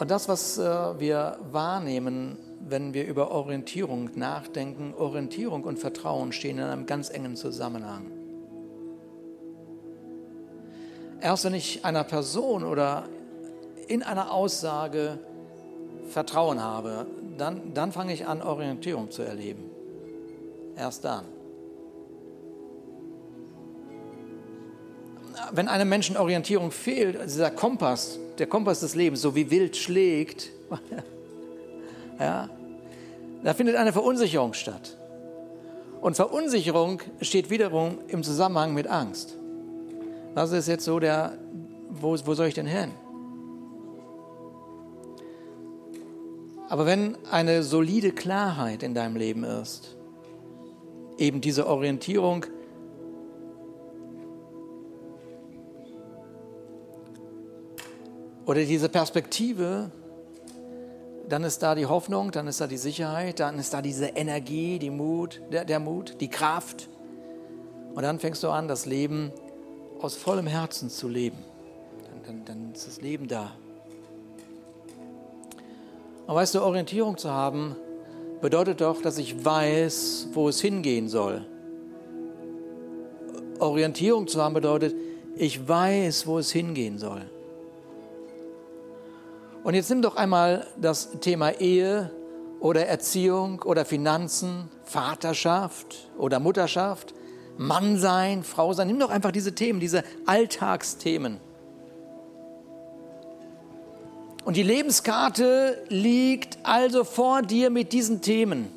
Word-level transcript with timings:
Und 0.00 0.10
das, 0.10 0.28
was 0.28 0.56
äh, 0.56 0.62
wir 0.98 1.36
wahrnehmen, 1.52 2.38
wenn 2.58 2.94
wir 2.94 3.06
über 3.06 3.30
Orientierung 3.30 4.10
nachdenken, 4.14 4.94
Orientierung 4.96 5.62
und 5.64 5.78
Vertrauen 5.78 6.32
stehen 6.32 6.56
in 6.56 6.64
einem 6.64 6.86
ganz 6.86 7.10
engen 7.10 7.36
Zusammenhang. 7.36 8.10
Erst 11.20 11.44
wenn 11.44 11.52
ich 11.52 11.84
einer 11.84 12.04
Person 12.04 12.64
oder 12.64 13.04
in 13.88 14.02
einer 14.02 14.32
Aussage 14.32 15.18
Vertrauen 16.08 16.62
habe, 16.62 17.06
dann, 17.36 17.74
dann 17.74 17.92
fange 17.92 18.14
ich 18.14 18.26
an, 18.26 18.40
Orientierung 18.40 19.10
zu 19.10 19.20
erleben. 19.20 19.64
Erst 20.76 21.04
dann. 21.04 21.26
Wenn 25.52 25.68
einem 25.68 25.88
Menschen 25.88 26.16
Orientierung 26.16 26.70
fehlt, 26.70 27.16
also 27.16 27.34
dieser 27.34 27.50
Kompass, 27.50 28.18
der 28.38 28.46
Kompass 28.46 28.80
des 28.80 28.94
Lebens, 28.94 29.20
so 29.20 29.34
wie 29.34 29.50
wild 29.50 29.76
schlägt, 29.76 30.50
ja, 32.18 32.48
da 33.42 33.54
findet 33.54 33.76
eine 33.76 33.92
Verunsicherung 33.92 34.52
statt. 34.54 34.96
Und 36.00 36.16
Verunsicherung 36.16 37.00
steht 37.20 37.50
wiederum 37.50 37.98
im 38.08 38.22
Zusammenhang 38.22 38.74
mit 38.74 38.86
Angst. 38.86 39.36
Was 40.34 40.52
ist 40.52 40.68
jetzt 40.68 40.84
so 40.84 40.98
der, 41.00 41.36
wo, 41.90 42.16
wo 42.24 42.34
soll 42.34 42.46
ich 42.46 42.54
denn 42.54 42.66
hin? 42.66 42.90
Aber 46.68 46.86
wenn 46.86 47.16
eine 47.30 47.64
solide 47.64 48.12
Klarheit 48.12 48.82
in 48.82 48.94
deinem 48.94 49.16
Leben 49.16 49.42
ist, 49.42 49.96
eben 51.18 51.40
diese 51.40 51.66
Orientierung, 51.66 52.46
oder 58.50 58.64
diese 58.64 58.88
Perspektive, 58.88 59.92
dann 61.28 61.44
ist 61.44 61.62
da 61.62 61.76
die 61.76 61.86
Hoffnung, 61.86 62.32
dann 62.32 62.48
ist 62.48 62.60
da 62.60 62.66
die 62.66 62.78
Sicherheit, 62.78 63.38
dann 63.38 63.60
ist 63.60 63.72
da 63.72 63.80
diese 63.80 64.06
Energie, 64.06 64.80
die 64.80 64.90
Mut, 64.90 65.40
der, 65.52 65.64
der 65.64 65.78
Mut, 65.78 66.16
die 66.20 66.26
Kraft. 66.26 66.88
Und 67.94 68.02
dann 68.02 68.18
fängst 68.18 68.42
du 68.42 68.48
an, 68.48 68.66
das 68.66 68.86
Leben 68.86 69.30
aus 70.00 70.16
vollem 70.16 70.48
Herzen 70.48 70.90
zu 70.90 71.06
leben. 71.06 71.38
Dann, 72.02 72.24
dann, 72.24 72.44
dann 72.44 72.72
ist 72.72 72.88
das 72.88 73.00
Leben 73.00 73.28
da. 73.28 73.52
Und 76.26 76.34
weißt 76.34 76.56
du, 76.56 76.62
Orientierung 76.62 77.18
zu 77.18 77.30
haben, 77.30 77.76
bedeutet 78.40 78.80
doch, 78.80 79.00
dass 79.00 79.18
ich 79.18 79.44
weiß, 79.44 80.30
wo 80.32 80.48
es 80.48 80.60
hingehen 80.60 81.08
soll. 81.08 81.46
Orientierung 83.60 84.26
zu 84.26 84.42
haben 84.42 84.54
bedeutet, 84.54 84.96
ich 85.36 85.68
weiß, 85.68 86.26
wo 86.26 86.40
es 86.40 86.50
hingehen 86.50 86.98
soll. 86.98 87.30
Und 89.62 89.74
jetzt 89.74 89.90
nimm 89.90 90.00
doch 90.00 90.16
einmal 90.16 90.66
das 90.80 91.10
Thema 91.20 91.50
Ehe 91.60 92.10
oder 92.60 92.86
Erziehung 92.86 93.62
oder 93.62 93.84
Finanzen, 93.84 94.68
Vaterschaft 94.84 96.10
oder 96.16 96.40
Mutterschaft, 96.40 97.14
Mann 97.58 97.98
sein, 97.98 98.42
Frau 98.42 98.72
sein. 98.72 98.86
Nimm 98.86 98.98
doch 98.98 99.10
einfach 99.10 99.32
diese 99.32 99.54
Themen, 99.54 99.80
diese 99.80 100.02
Alltagsthemen. 100.24 101.38
Und 104.44 104.56
die 104.56 104.62
Lebenskarte 104.62 105.84
liegt 105.88 106.58
also 106.62 107.04
vor 107.04 107.42
dir 107.42 107.68
mit 107.68 107.92
diesen 107.92 108.22
Themen. 108.22 108.68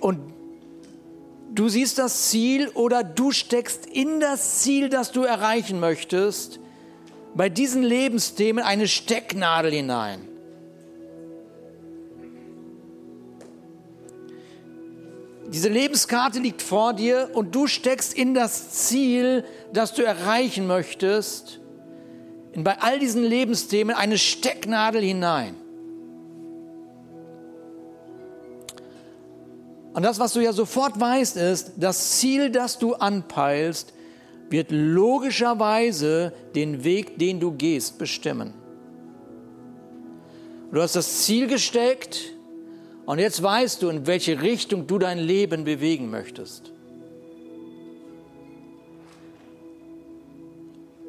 Und 0.00 0.39
du 1.52 1.68
siehst 1.68 1.98
das 1.98 2.30
Ziel 2.30 2.68
oder 2.68 3.02
du 3.02 3.32
steckst 3.32 3.86
in 3.86 4.20
das 4.20 4.60
Ziel, 4.60 4.88
das 4.88 5.12
du 5.12 5.22
erreichen 5.22 5.80
möchtest, 5.80 6.60
bei 7.34 7.48
diesen 7.48 7.82
Lebensthemen 7.82 8.64
eine 8.64 8.88
Stecknadel 8.88 9.72
hinein. 9.72 10.26
Diese 15.52 15.68
Lebenskarte 15.68 16.38
liegt 16.38 16.62
vor 16.62 16.92
dir 16.92 17.30
und 17.32 17.54
du 17.54 17.66
steckst 17.66 18.14
in 18.14 18.34
das 18.34 18.70
Ziel, 18.70 19.44
das 19.72 19.94
du 19.94 20.02
erreichen 20.02 20.68
möchtest, 20.68 21.60
in 22.52 22.62
bei 22.62 22.78
all 22.78 23.00
diesen 23.00 23.24
Lebensthemen 23.24 23.96
eine 23.96 24.16
Stecknadel 24.16 25.02
hinein. 25.02 25.56
Und 29.92 30.02
das, 30.04 30.18
was 30.18 30.32
du 30.32 30.40
ja 30.40 30.52
sofort 30.52 30.98
weißt, 31.00 31.36
ist, 31.36 31.72
das 31.76 32.18
Ziel, 32.18 32.50
das 32.50 32.78
du 32.78 32.94
anpeilst, 32.94 33.92
wird 34.48 34.70
logischerweise 34.70 36.32
den 36.54 36.84
Weg, 36.84 37.18
den 37.18 37.40
du 37.40 37.52
gehst, 37.52 37.98
bestimmen. 37.98 38.54
Du 40.72 40.80
hast 40.80 40.94
das 40.94 41.22
Ziel 41.22 41.46
gesteckt, 41.46 42.34
und 43.06 43.18
jetzt 43.18 43.42
weißt 43.42 43.82
du, 43.82 43.88
in 43.88 44.06
welche 44.06 44.40
Richtung 44.40 44.86
du 44.86 44.98
dein 44.98 45.18
Leben 45.18 45.64
bewegen 45.64 46.10
möchtest. 46.10 46.70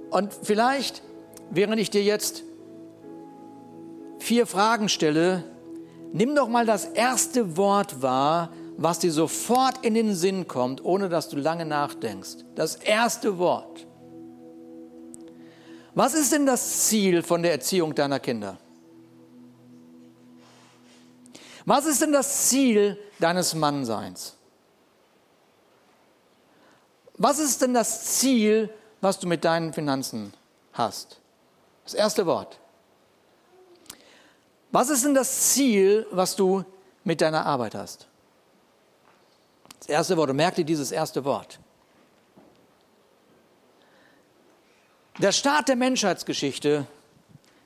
Und 0.09 0.34
vielleicht, 0.42 1.03
während 1.52 1.80
ich 1.80 1.92
dir 1.92 2.02
jetzt 2.02 2.42
vier 4.18 4.48
Fragen 4.48 4.90
stelle, 4.90 5.44
nimm 6.12 6.34
doch 6.34 6.50
mal 6.50 6.66
das 6.66 6.86
erste 6.86 7.56
Wort 7.56 8.02
wahr, 8.02 8.52
was 8.77 8.99
dir 8.99 9.11
sofort 9.11 9.83
in 9.85 9.93
den 9.93 10.15
Sinn 10.15 10.47
kommt, 10.47 10.83
ohne 10.83 11.09
dass 11.09 11.29
du 11.29 11.37
lange 11.37 11.65
nachdenkst. 11.65 12.45
Das 12.55 12.75
erste 12.75 13.37
Wort. 13.37 13.85
Was 15.93 16.13
ist 16.13 16.31
denn 16.31 16.45
das 16.45 16.87
Ziel 16.87 17.21
von 17.21 17.43
der 17.43 17.51
Erziehung 17.51 17.93
deiner 17.93 18.19
Kinder? 18.19 18.57
Was 21.65 21.85
ist 21.85 22.01
denn 22.01 22.11
das 22.11 22.49
Ziel 22.49 22.97
deines 23.19 23.53
Mannseins? 23.53 24.35
Was 27.17 27.39
ist 27.39 27.61
denn 27.61 27.73
das 27.73 28.17
Ziel, 28.17 28.69
was 28.99 29.19
du 29.19 29.27
mit 29.27 29.45
deinen 29.45 29.73
Finanzen 29.73 30.33
hast? 30.73 31.19
Das 31.83 31.93
erste 31.93 32.25
Wort. 32.25 32.57
Was 34.71 34.89
ist 34.89 35.03
denn 35.03 35.13
das 35.13 35.51
Ziel, 35.51 36.07
was 36.11 36.35
du 36.35 36.63
mit 37.03 37.21
deiner 37.21 37.45
Arbeit 37.45 37.75
hast? 37.75 38.07
Das 39.81 39.90
erste 39.90 40.16
Wort. 40.16 40.30
Und 40.30 40.36
merk 40.36 40.56
dir 40.56 40.64
dieses 40.64 40.92
erste 40.92 41.25
Wort. 41.25 41.59
Der 45.18 45.31
Start 45.31 45.68
der 45.68 45.75
Menschheitsgeschichte, 45.75 46.86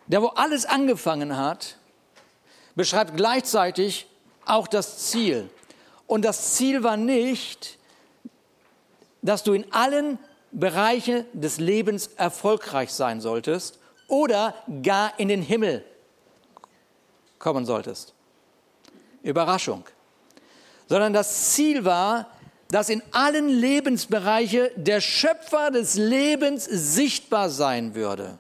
der 0.08 0.22
wo 0.22 0.28
alles 0.28 0.66
angefangen 0.66 1.38
hat, 1.38 1.78
beschreibt 2.76 3.16
gleichzeitig 3.16 4.08
auch 4.46 4.68
das 4.68 5.09
Ziel. 5.09 5.50
Und 6.08 6.24
das 6.24 6.56
Ziel 6.56 6.84
war 6.84 6.98
nicht, 6.98 7.78
dass 9.22 9.44
du 9.44 9.53
in 9.53 9.72
allen 9.74 10.18
Bereichen 10.52 11.26
des 11.34 11.59
Lebens 11.59 12.08
erfolgreich 12.08 12.94
sein 12.94 13.20
solltest 13.20 13.80
oder 14.08 14.53
gar 14.84 15.20
in 15.20 15.28
den 15.28 15.42
Himmel 15.42 15.84
kommen 17.40 17.66
solltest. 17.66 18.14
Überraschung. 19.22 19.84
Sondern 20.88 21.13
das 21.13 21.53
Ziel 21.53 21.85
war, 21.85 22.28
dass 22.69 22.90
in 22.90 23.01
allen 23.12 23.47
Lebensbereichen 23.47 24.69
der 24.75 25.01
Schöpfer 25.01 25.72
des 25.72 25.96
Lebens 25.96 26.66
sichtbar 26.66 27.50
sein 27.50 27.96
würde. 27.96 28.38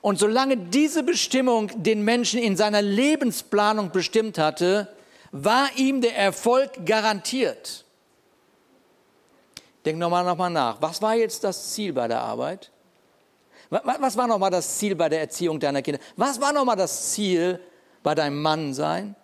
Und 0.00 0.18
solange 0.18 0.56
diese 0.56 1.02
Bestimmung 1.02 1.70
den 1.82 2.02
Menschen 2.02 2.40
in 2.40 2.56
seiner 2.56 2.82
Lebensplanung 2.82 3.90
bestimmt 3.90 4.38
hatte, 4.38 4.88
war 5.32 5.68
ihm 5.76 6.00
der 6.00 6.16
Erfolg 6.16 6.86
garantiert. 6.86 7.84
Denk 9.84 9.98
nochmal 9.98 10.24
noch 10.24 10.36
mal 10.36 10.50
nach. 10.50 10.80
Was 10.80 11.02
war 11.02 11.14
jetzt 11.14 11.44
das 11.44 11.72
Ziel 11.72 11.92
bei 11.92 12.08
der 12.08 12.20
Arbeit? 12.20 12.70
Was 13.70 14.16
war 14.16 14.26
nochmal 14.26 14.50
das 14.50 14.78
Ziel 14.78 14.94
bei 14.94 15.08
der 15.08 15.20
Erziehung 15.20 15.60
deiner 15.60 15.82
Kinder? 15.82 16.00
Was 16.16 16.40
war 16.40 16.52
nochmal 16.52 16.76
das 16.76 17.12
Ziel 17.12 17.60
bei 18.02 18.14
deinem 18.14 18.40
Mannsein? 18.40 19.14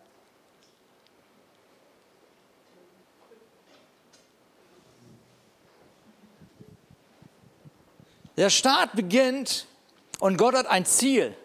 Der 8.37 8.51
Staat 8.51 8.95
beginnt 8.95 9.67
und 10.19 10.37
Gott 10.37 10.55
hat 10.55 10.67
ein 10.67 10.85
Ziel. 10.87 11.37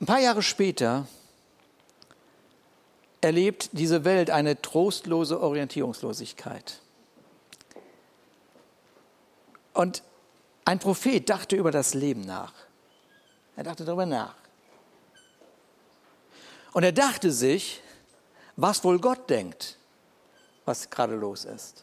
Ein 0.00 0.06
paar 0.06 0.20
Jahre 0.20 0.42
später 0.42 1.06
erlebt 3.20 3.70
diese 3.72 4.04
Welt 4.04 4.30
eine 4.30 4.60
trostlose 4.60 5.40
Orientierungslosigkeit. 5.40 6.80
Und 9.74 10.02
Ein 10.64 10.78
Prophet 10.78 11.28
dachte 11.28 11.56
über 11.56 11.70
das 11.70 11.94
Leben 11.94 12.20
nach. 12.22 12.52
Er 13.56 13.64
dachte 13.64 13.84
darüber 13.84 14.06
nach. 14.06 14.34
Und 16.72 16.84
er 16.84 16.92
dachte 16.92 17.30
sich, 17.30 17.82
was 18.56 18.82
wohl 18.82 18.98
Gott 18.98 19.28
denkt, 19.28 19.76
was 20.64 20.88
gerade 20.88 21.14
los 21.14 21.44
ist. 21.44 21.82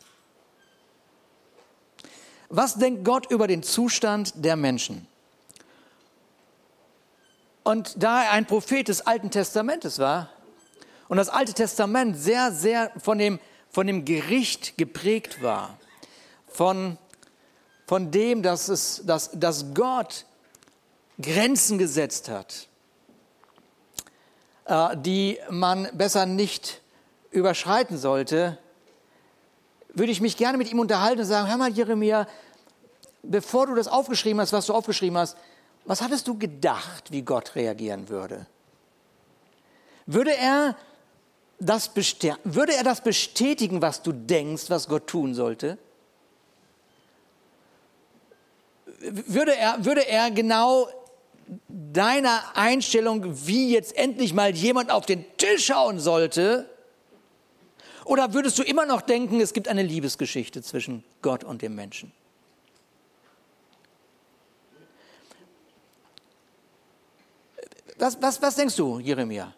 Was 2.49 2.75
denkt 2.75 3.05
Gott 3.05 3.29
über 3.29 3.47
den 3.47 3.61
Zustand 3.61 4.33
der 4.43 4.55
Menschen? 4.55 5.07
Und 7.63 8.01
da 8.01 8.23
er 8.23 8.31
ein 8.31 8.47
Prophet 8.47 8.87
des 8.87 9.05
Alten 9.05 9.29
Testamentes 9.29 9.99
war 9.99 10.29
und 11.07 11.17
das 11.17 11.29
Alte 11.29 11.53
Testament 11.53 12.17
sehr, 12.17 12.51
sehr 12.51 12.91
von 12.97 13.19
dem, 13.19 13.39
von 13.69 13.85
dem 13.85 14.05
Gericht 14.05 14.75
geprägt 14.77 15.43
war, 15.43 15.77
von, 16.47 16.97
von 17.85 18.09
dem, 18.09 18.41
dass, 18.41 18.69
es, 18.69 19.03
dass, 19.05 19.29
dass 19.33 19.75
Gott 19.75 20.25
Grenzen 21.21 21.77
gesetzt 21.77 22.29
hat, 22.29 22.67
äh, 24.65 24.95
die 24.97 25.39
man 25.49 25.89
besser 25.93 26.25
nicht 26.25 26.81
überschreiten 27.31 27.97
sollte, 27.97 28.57
würde 29.93 30.11
ich 30.11 30.21
mich 30.21 30.37
gerne 30.37 30.57
mit 30.57 30.71
ihm 30.71 30.79
unterhalten 30.79 31.19
und 31.19 31.25
sagen, 31.25 31.49
hör 31.49 31.57
mal 31.57 31.71
Jeremia, 31.71 32.27
bevor 33.23 33.67
du 33.67 33.75
das 33.75 33.87
aufgeschrieben 33.87 34.39
hast, 34.39 34.53
was 34.53 34.65
du 34.65 34.73
aufgeschrieben 34.73 35.17
hast, 35.17 35.37
was 35.85 36.01
hattest 36.01 36.27
du 36.27 36.37
gedacht, 36.37 37.11
wie 37.11 37.21
Gott 37.21 37.55
reagieren 37.55 38.09
würde? 38.09 38.45
Würde 40.05 40.35
er 40.35 40.75
das, 41.59 41.91
würde 42.43 42.73
er 42.73 42.83
das 42.83 43.01
bestätigen, 43.01 43.81
was 43.81 44.01
du 44.01 44.11
denkst, 44.11 44.69
was 44.69 44.87
Gott 44.87 45.07
tun 45.07 45.33
sollte? 45.33 45.77
Würde 48.99 49.55
er, 49.55 49.83
würde 49.85 50.07
er 50.07 50.31
genau 50.31 50.87
deiner 51.67 52.41
Einstellung, 52.55 53.47
wie 53.47 53.73
jetzt 53.73 53.95
endlich 53.97 54.33
mal 54.33 54.55
jemand 54.55 54.91
auf 54.91 55.05
den 55.05 55.25
Tisch 55.37 55.65
schauen 55.65 55.99
sollte, 55.99 56.69
oder 58.05 58.33
würdest 58.33 58.57
du 58.57 58.63
immer 58.63 58.87
noch 58.87 59.01
denken, 59.01 59.39
es 59.39 59.53
gibt 59.53 59.67
eine 59.67 59.83
Liebesgeschichte 59.83 60.63
zwischen 60.63 61.03
Gott 61.21 61.43
und 61.43 61.61
dem 61.61 61.75
Menschen? 61.75 62.11
Was, 67.99 68.19
was, 68.19 68.41
was 68.41 68.55
denkst 68.55 68.75
du, 68.77 68.99
Jeremia? 68.99 69.53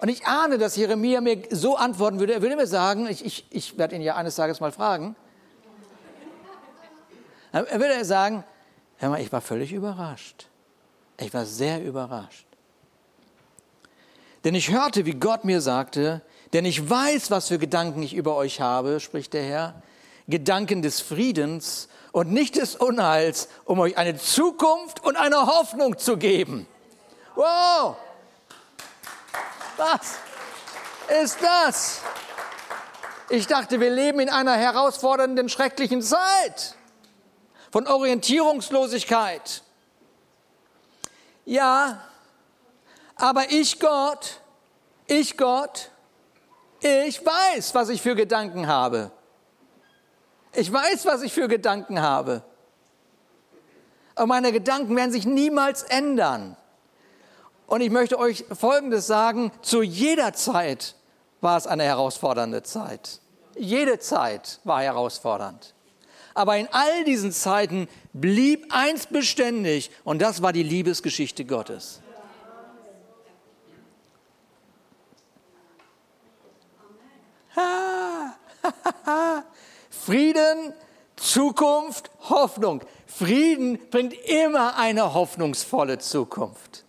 Und 0.00 0.08
ich 0.08 0.26
ahne, 0.26 0.56
dass 0.56 0.76
Jeremia 0.76 1.20
mir 1.20 1.42
so 1.50 1.76
antworten 1.76 2.18
würde. 2.18 2.32
Er 2.34 2.42
würde 2.42 2.56
mir 2.56 2.66
sagen, 2.66 3.06
ich, 3.08 3.24
ich, 3.24 3.46
ich 3.50 3.76
werde 3.76 3.96
ihn 3.96 4.02
ja 4.02 4.16
eines 4.16 4.36
Tages 4.36 4.60
mal 4.60 4.72
fragen. 4.72 5.16
Er 7.52 7.80
würde 7.80 8.04
sagen, 8.04 8.44
hör 8.98 9.10
mal, 9.10 9.20
ich 9.20 9.32
war 9.32 9.40
völlig 9.40 9.72
überrascht. 9.72 10.46
Ich 11.18 11.32
war 11.32 11.46
sehr 11.46 11.82
überrascht. 11.82 12.46
Denn 14.44 14.54
ich 14.54 14.70
hörte, 14.70 15.06
wie 15.06 15.14
Gott 15.14 15.44
mir 15.44 15.60
sagte, 15.60 16.22
denn 16.52 16.64
ich 16.64 16.88
weiß, 16.88 17.30
was 17.30 17.48
für 17.48 17.58
Gedanken 17.58 18.02
ich 18.02 18.14
über 18.14 18.36
euch 18.36 18.60
habe, 18.60 19.00
spricht 19.00 19.32
der 19.32 19.42
Herr, 19.42 19.82
Gedanken 20.28 20.82
des 20.82 21.00
Friedens 21.00 21.88
und 22.12 22.32
nicht 22.32 22.56
des 22.56 22.76
Unheils, 22.76 23.48
um 23.64 23.80
euch 23.80 23.96
eine 23.98 24.16
Zukunft 24.16 25.04
und 25.04 25.16
eine 25.16 25.46
Hoffnung 25.46 25.98
zu 25.98 26.16
geben. 26.16 26.66
Wow! 27.34 27.96
Was 29.76 30.14
ist 31.22 31.38
das? 31.42 32.00
Ich 33.28 33.46
dachte, 33.46 33.80
wir 33.80 33.90
leben 33.90 34.20
in 34.20 34.28
einer 34.28 34.54
herausfordernden, 34.54 35.48
schrecklichen 35.48 36.02
Zeit 36.02 36.76
von 37.76 37.86
Orientierungslosigkeit. 37.88 39.62
Ja, 41.44 42.00
aber 43.16 43.50
ich 43.50 43.78
Gott, 43.78 44.40
ich 45.06 45.36
Gott, 45.36 45.90
ich 46.80 47.20
weiß, 47.22 47.74
was 47.74 47.90
ich 47.90 48.00
für 48.00 48.14
Gedanken 48.14 48.66
habe. 48.66 49.10
Ich 50.54 50.72
weiß, 50.72 51.04
was 51.04 51.20
ich 51.20 51.34
für 51.34 51.48
Gedanken 51.48 52.00
habe. 52.00 52.40
Aber 54.14 54.26
meine 54.26 54.52
Gedanken 54.52 54.96
werden 54.96 55.12
sich 55.12 55.26
niemals 55.26 55.82
ändern. 55.82 56.56
Und 57.66 57.82
ich 57.82 57.90
möchte 57.90 58.18
euch 58.18 58.46
Folgendes 58.58 59.06
sagen, 59.06 59.52
zu 59.60 59.82
jeder 59.82 60.32
Zeit 60.32 60.94
war 61.42 61.58
es 61.58 61.66
eine 61.66 61.82
herausfordernde 61.82 62.62
Zeit. 62.62 63.20
Jede 63.54 63.98
Zeit 63.98 64.60
war 64.64 64.80
herausfordernd. 64.80 65.75
Aber 66.36 66.58
in 66.58 66.68
all 66.70 67.02
diesen 67.04 67.32
Zeiten 67.32 67.88
blieb 68.12 68.66
eins 68.68 69.06
beständig 69.06 69.90
und 70.04 70.20
das 70.20 70.42
war 70.42 70.52
die 70.52 70.62
Liebesgeschichte 70.62 71.46
Gottes. 71.46 72.02
Frieden, 79.88 80.74
Zukunft, 81.16 82.10
Hoffnung. 82.28 82.82
Frieden 83.06 83.78
bringt 83.88 84.12
immer 84.12 84.76
eine 84.76 85.14
hoffnungsvolle 85.14 86.00
Zukunft. 86.00 86.84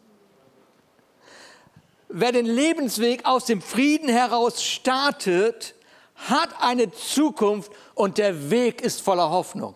Wer 2.09 2.33
den 2.33 2.45
Lebensweg 2.45 3.25
aus 3.25 3.45
dem 3.45 3.61
Frieden 3.61 4.09
heraus 4.09 4.61
startet, 4.61 5.73
hat 6.17 6.49
eine 6.59 6.91
Zukunft 6.91 7.71
und 7.93 8.17
der 8.17 8.49
Weg 8.49 8.81
ist 8.81 9.01
voller 9.01 9.29
Hoffnung. 9.29 9.75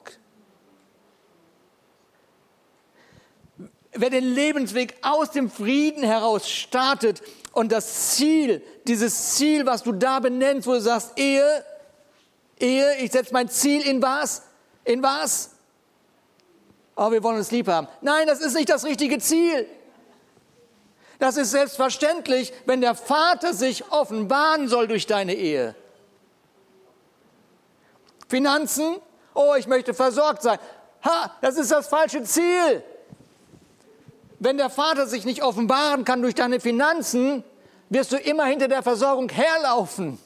Wer 3.94 4.10
den 4.10 4.24
Lebensweg 4.24 4.96
aus 5.02 5.32
dem 5.32 5.50
Frieden 5.50 6.04
heraus 6.04 6.50
startet 6.50 7.22
und 7.52 7.72
das 7.72 8.16
Ziel, 8.16 8.64
dieses 8.88 9.36
Ziel, 9.36 9.66
was 9.66 9.84
du 9.84 9.92
da 9.92 10.20
benennst, 10.20 10.68
wo 10.68 10.74
du 10.74 10.82
sagst, 10.82 11.12
Ehe, 11.18 11.66
Ehe, 12.60 12.98
ich 13.00 13.12
setze 13.12 13.34
mein 13.34 13.50
Ziel 13.50 13.82
in 13.82 14.02
was? 14.02 14.44
In 14.86 15.04
was? 15.04 15.52
Oh, 16.96 17.12
wir 17.12 17.22
wollen 17.24 17.38
uns 17.38 17.52
lieb 17.52 17.68
haben. 17.68 17.88
Nein, 18.02 18.28
das 18.28 18.40
ist 18.40 18.56
nicht 18.56 18.70
das 18.70 18.86
richtige 18.86 19.20
Ziel. 19.20 19.68
Das 21.20 21.38
ist 21.38 21.52
selbstverständlich, 21.52 22.54
wenn 22.66 22.82
der 22.82 22.96
Vater 22.96 23.54
sich 23.54 23.92
offenbaren 23.92 24.68
soll 24.68 24.88
durch 24.88 25.06
deine 25.06 25.36
Ehe. 25.36 25.76
Finanzen, 28.32 28.96
oh, 29.36 29.54
ich 29.56 29.68
möchte 29.68 29.94
versorgt 29.94 30.42
sein. 30.42 30.58
Ha, 31.06 31.32
das 31.42 31.58
ist 31.58 31.72
das 31.72 31.88
falsche 31.88 32.24
Ziel. 32.24 32.84
Wenn 34.40 34.58
der 34.58 34.72
Vater 34.72 35.06
sich 35.06 35.26
nicht 35.26 35.44
offenbaren 35.44 36.06
kann 36.06 36.22
durch 36.24 36.34
deine 36.34 36.60
Finanzen, 36.60 37.44
wirst 37.90 38.12
du 38.12 38.18
immer 38.18 38.46
hinter 38.46 38.68
der 38.68 38.82
Versorgung 38.82 39.30
herlaufen. 39.30 40.18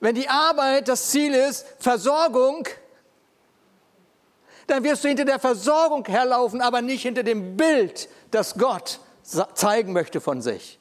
Wenn 0.00 0.14
die 0.14 0.28
Arbeit 0.28 0.88
das 0.88 1.10
Ziel 1.10 1.34
ist, 1.34 1.66
Versorgung, 1.78 2.66
dann 4.66 4.82
wirst 4.82 5.04
du 5.04 5.08
hinter 5.08 5.24
der 5.24 5.38
Versorgung 5.38 6.04
herlaufen, 6.06 6.60
aber 6.60 6.80
nicht 6.82 7.02
hinter 7.02 7.22
dem 7.22 7.56
Bild, 7.56 8.08
das 8.30 8.54
Gott 8.58 9.00
zeigen 9.54 9.92
möchte 9.92 10.20
von 10.20 10.42
sich. 10.42 10.75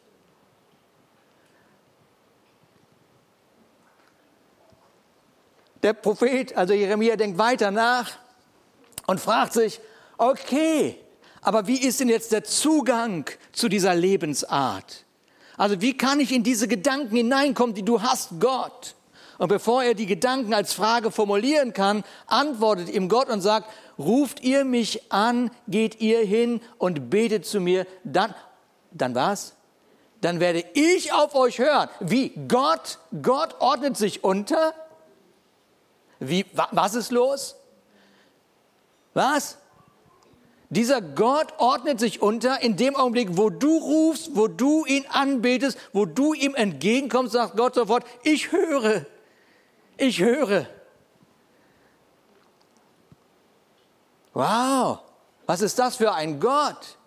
Der 5.85 5.93
Prophet, 5.93 6.57
also 6.57 6.73
Jeremia, 6.73 7.15
denkt 7.15 7.37
weiter 7.37 7.69
nach 7.69 8.13
und 9.05 9.19
fragt 9.19 9.53
sich, 9.53 9.79
okay, 10.17 10.97
aber 11.43 11.67
wie 11.67 11.77
ist 11.77 11.99
denn 11.99 12.09
jetzt 12.09 12.31
der 12.31 12.43
Zugang 12.43 13.29
zu 13.51 13.69
dieser 13.69 13.93
Lebensart? 13.93 15.05
Also 15.57 15.81
wie 15.81 15.95
kann 15.95 16.19
ich 16.19 16.31
in 16.31 16.41
diese 16.41 16.67
Gedanken 16.67 17.15
hineinkommen, 17.15 17.75
die 17.75 17.85
du 17.85 18.01
hast, 18.01 18.31
Gott? 18.39 18.95
Und 19.37 19.49
bevor 19.49 19.83
er 19.83 19.93
die 19.93 20.07
Gedanken 20.07 20.55
als 20.55 20.73
Frage 20.73 21.11
formulieren 21.11 21.71
kann, 21.71 22.03
antwortet 22.25 22.89
ihm 22.89 23.07
Gott 23.07 23.29
und 23.29 23.41
sagt, 23.41 23.69
ruft 23.99 24.39
ihr 24.39 24.65
mich 24.65 25.11
an, 25.11 25.51
geht 25.67 26.01
ihr 26.01 26.25
hin 26.25 26.61
und 26.79 27.11
betet 27.11 27.45
zu 27.45 27.59
mir, 27.59 27.85
dann, 28.03 28.33
dann 28.89 29.13
was? 29.13 29.53
Dann 30.21 30.39
werde 30.39 30.65
ich 30.73 31.13
auf 31.13 31.35
euch 31.35 31.59
hören. 31.59 31.89
Wie? 31.99 32.31
Gott, 32.47 32.97
Gott 33.21 33.57
ordnet 33.59 33.97
sich 33.97 34.23
unter? 34.23 34.73
Wie, 36.19 36.45
was 36.71 36.95
ist 36.95 37.11
los? 37.11 37.55
Was? 39.13 39.57
Dieser 40.69 41.01
Gott 41.01 41.53
ordnet 41.57 41.99
sich 41.99 42.21
unter 42.21 42.61
in 42.61 42.75
dem 42.75 42.95
Augenblick, 42.95 43.37
wo 43.37 43.49
du 43.49 43.77
rufst, 43.77 44.35
wo 44.35 44.47
du 44.47 44.85
ihn 44.85 45.05
anbetest, 45.09 45.77
wo 45.93 46.05
du 46.05 46.33
ihm 46.33 46.55
entgegenkommst, 46.55 47.33
sagt 47.33 47.55
Gott 47.55 47.75
sofort, 47.75 48.05
ich 48.23 48.51
höre, 48.51 49.05
ich 49.97 50.19
höre. 50.19 50.67
Wow, 54.33 54.99
was 55.45 55.61
ist 55.61 55.79
das 55.79 55.95
für 55.95 56.13
ein 56.13 56.39
Gott? 56.39 56.97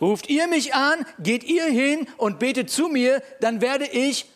Ruft 0.00 0.28
ihr 0.28 0.48
mich 0.48 0.74
an, 0.74 1.04
geht 1.18 1.44
ihr 1.44 1.66
hin 1.66 2.08
und 2.16 2.38
betet 2.38 2.70
zu 2.70 2.88
mir, 2.88 3.22
dann 3.40 3.60
werde 3.60 3.86
ich 3.86 4.26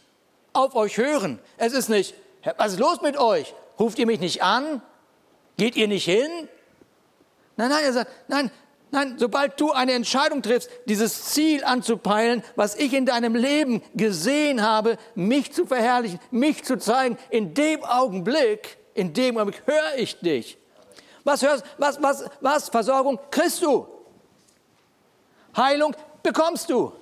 auf 0.53 0.75
euch 0.75 0.99
hören. 0.99 1.41
Es 1.57 1.73
ist 1.73 1.89
nicht, 1.89 2.15
Was 2.57 2.73
ist 2.73 2.79
los 2.79 3.01
mit 3.01 3.17
euch? 3.17 3.55
Ruft 3.79 3.99
ihr 3.99 4.07
mich 4.07 4.21
nicht 4.21 4.43
an? 4.43 4.83
Geht 5.57 5.77
ihr 5.77 5.89
nicht 5.89 6.05
hin? 6.05 6.49
Nein, 7.57 7.71
nein, 7.71 7.85
er 7.85 7.93
sagt, 7.93 8.11
nein, 8.29 8.51
nein, 8.91 9.17
sobald 9.19 9.61
du 9.61 9.73
eine 9.73 9.93
Entscheidung 9.93 10.43
triffst, 10.43 10.69
dieses 10.87 11.27
Ziel 11.27 11.65
anzupeilen, 11.65 12.43
was 12.57 12.75
ich 12.75 12.93
in 12.93 13.07
deinem 13.07 13.35
Leben 13.35 13.83
gesehen 13.95 14.63
habe, 14.63 14.99
mich 15.15 15.53
zu 15.53 15.67
verherrlichen, 15.67 16.19
mich 16.31 16.65
zu 16.65 16.79
zeigen, 16.79 17.17
in 17.31 17.55
dem 17.55 17.85
Augenblick, 17.85 18.77
in 18.95 19.13
dem 19.13 19.39
Augenblick 19.39 19.63
höre 19.67 19.97
ich 19.97 20.19
dich. 20.19 20.59
Was 21.23 21.43
hörst, 21.43 21.65
was, 21.79 22.03
was, 22.03 22.25
was, 22.41 22.69
Versorgung 22.69 23.19
kriegst 23.31 23.63
du. 23.63 23.87
Heilung 25.57 25.97
bekommst 26.23 26.69
du. 26.69 26.93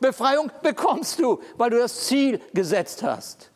Befreiung 0.00 0.50
bekommst 0.62 1.18
du, 1.18 1.40
weil 1.56 1.70
du 1.70 1.78
das 1.78 2.06
Ziel 2.06 2.40
gesetzt 2.52 3.02
hast. 3.02 3.50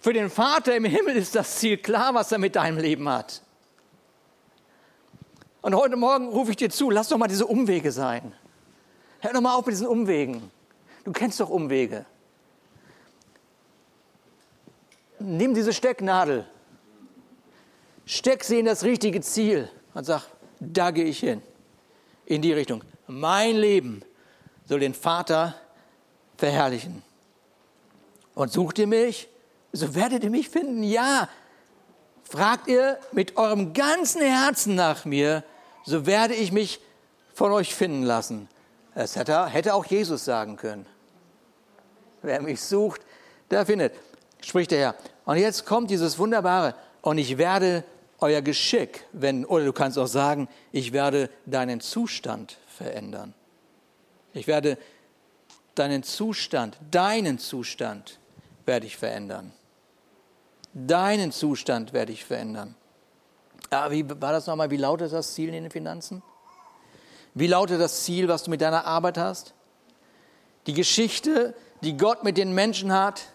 Für 0.00 0.12
den 0.12 0.30
Vater 0.30 0.76
im 0.76 0.84
Himmel 0.84 1.16
ist 1.16 1.34
das 1.34 1.56
Ziel 1.56 1.76
klar, 1.76 2.14
was 2.14 2.30
er 2.30 2.38
mit 2.38 2.56
deinem 2.56 2.78
Leben 2.78 3.08
hat. 3.08 3.42
Und 5.60 5.74
heute 5.74 5.96
Morgen 5.96 6.28
rufe 6.28 6.52
ich 6.52 6.56
dir 6.56 6.70
zu, 6.70 6.90
lass 6.90 7.08
doch 7.08 7.18
mal 7.18 7.26
diese 7.26 7.46
Umwege 7.46 7.90
sein. 7.90 8.32
Hör 9.20 9.32
doch 9.32 9.40
mal 9.40 9.54
auf 9.54 9.66
mit 9.66 9.72
diesen 9.72 9.88
Umwegen. 9.88 10.50
Du 11.04 11.12
kennst 11.12 11.40
doch 11.40 11.50
Umwege. 11.50 12.06
Nimm 15.18 15.52
diese 15.52 15.72
Stecknadel, 15.72 16.46
steck 18.06 18.44
sie 18.44 18.60
in 18.60 18.66
das 18.66 18.84
richtige 18.84 19.20
Ziel 19.20 19.68
und 19.94 20.04
sag, 20.04 20.22
da 20.60 20.92
gehe 20.92 21.06
ich 21.06 21.18
hin, 21.18 21.42
in 22.24 22.40
die 22.40 22.52
Richtung. 22.52 22.84
Mein 23.08 23.56
Leben 23.56 24.02
soll 24.64 24.78
den 24.78 24.94
Vater 24.94 25.54
verherrlichen. 26.36 27.02
Und 28.36 28.52
sucht 28.52 28.78
ihr 28.78 28.86
mich, 28.86 29.28
so 29.72 29.94
werdet 29.94 30.24
ihr 30.24 30.30
mich 30.30 30.48
finden. 30.48 30.82
Ja, 30.82 31.28
fragt 32.24 32.68
ihr 32.68 32.98
mit 33.12 33.36
eurem 33.36 33.72
ganzen 33.72 34.22
Herzen 34.22 34.74
nach 34.74 35.04
mir, 35.04 35.44
so 35.84 36.06
werde 36.06 36.34
ich 36.34 36.52
mich 36.52 36.80
von 37.34 37.52
euch 37.52 37.74
finden 37.74 38.02
lassen. 38.02 38.48
Das 38.94 39.16
hätte, 39.16 39.74
auch 39.74 39.86
Jesus 39.86 40.24
sagen 40.24 40.56
können. 40.56 40.86
Wer 42.22 42.42
mich 42.42 42.60
sucht, 42.60 43.00
der 43.50 43.64
findet, 43.64 43.94
spricht 44.42 44.72
der 44.72 44.78
Herr. 44.78 44.94
Und 45.24 45.36
jetzt 45.36 45.64
kommt 45.64 45.90
dieses 45.90 46.18
Wunderbare, 46.18 46.74
und 47.00 47.16
ich 47.16 47.38
werde 47.38 47.84
euer 48.18 48.42
Geschick 48.42 49.04
wenden, 49.12 49.44
oder 49.44 49.64
du 49.64 49.72
kannst 49.72 49.98
auch 49.98 50.08
sagen, 50.08 50.48
ich 50.72 50.92
werde 50.92 51.30
deinen 51.46 51.80
Zustand 51.80 52.58
verändern. 52.66 53.34
Ich 54.32 54.48
werde 54.48 54.78
deinen 55.76 56.02
Zustand, 56.02 56.76
deinen 56.90 57.38
Zustand 57.38 58.18
werde 58.66 58.86
ich 58.86 58.96
verändern. 58.96 59.52
Deinen 60.86 61.32
Zustand 61.32 61.92
werde 61.92 62.12
ich 62.12 62.24
verändern. 62.24 62.76
Aber 63.70 63.90
wie 63.90 64.08
war 64.08 64.32
das 64.32 64.46
nochmal? 64.46 64.70
Wie 64.70 64.76
lautet 64.76 65.12
das 65.12 65.34
Ziel 65.34 65.48
in 65.48 65.64
den 65.64 65.70
Finanzen? 65.70 66.22
Wie 67.34 67.46
lautet 67.46 67.80
das 67.80 68.04
Ziel, 68.04 68.28
was 68.28 68.44
du 68.44 68.50
mit 68.50 68.60
deiner 68.60 68.84
Arbeit 68.84 69.18
hast? 69.18 69.54
Die 70.66 70.74
Geschichte, 70.74 71.54
die 71.82 71.96
Gott 71.96 72.24
mit 72.24 72.36
den 72.36 72.54
Menschen 72.54 72.92
hat, 72.92 73.26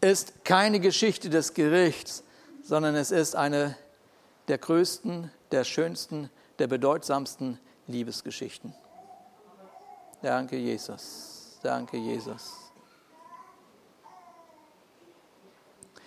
ist 0.00 0.44
keine 0.44 0.80
Geschichte 0.80 1.30
des 1.30 1.54
Gerichts, 1.54 2.22
sondern 2.62 2.94
es 2.94 3.10
ist 3.10 3.36
eine 3.36 3.76
der 4.48 4.58
größten, 4.58 5.30
der 5.50 5.64
schönsten, 5.64 6.30
der 6.58 6.66
bedeutsamsten 6.68 7.58
Liebesgeschichten. 7.86 8.74
Danke, 10.22 10.56
Jesus. 10.56 11.58
Danke, 11.62 11.96
Jesus. 11.96 12.65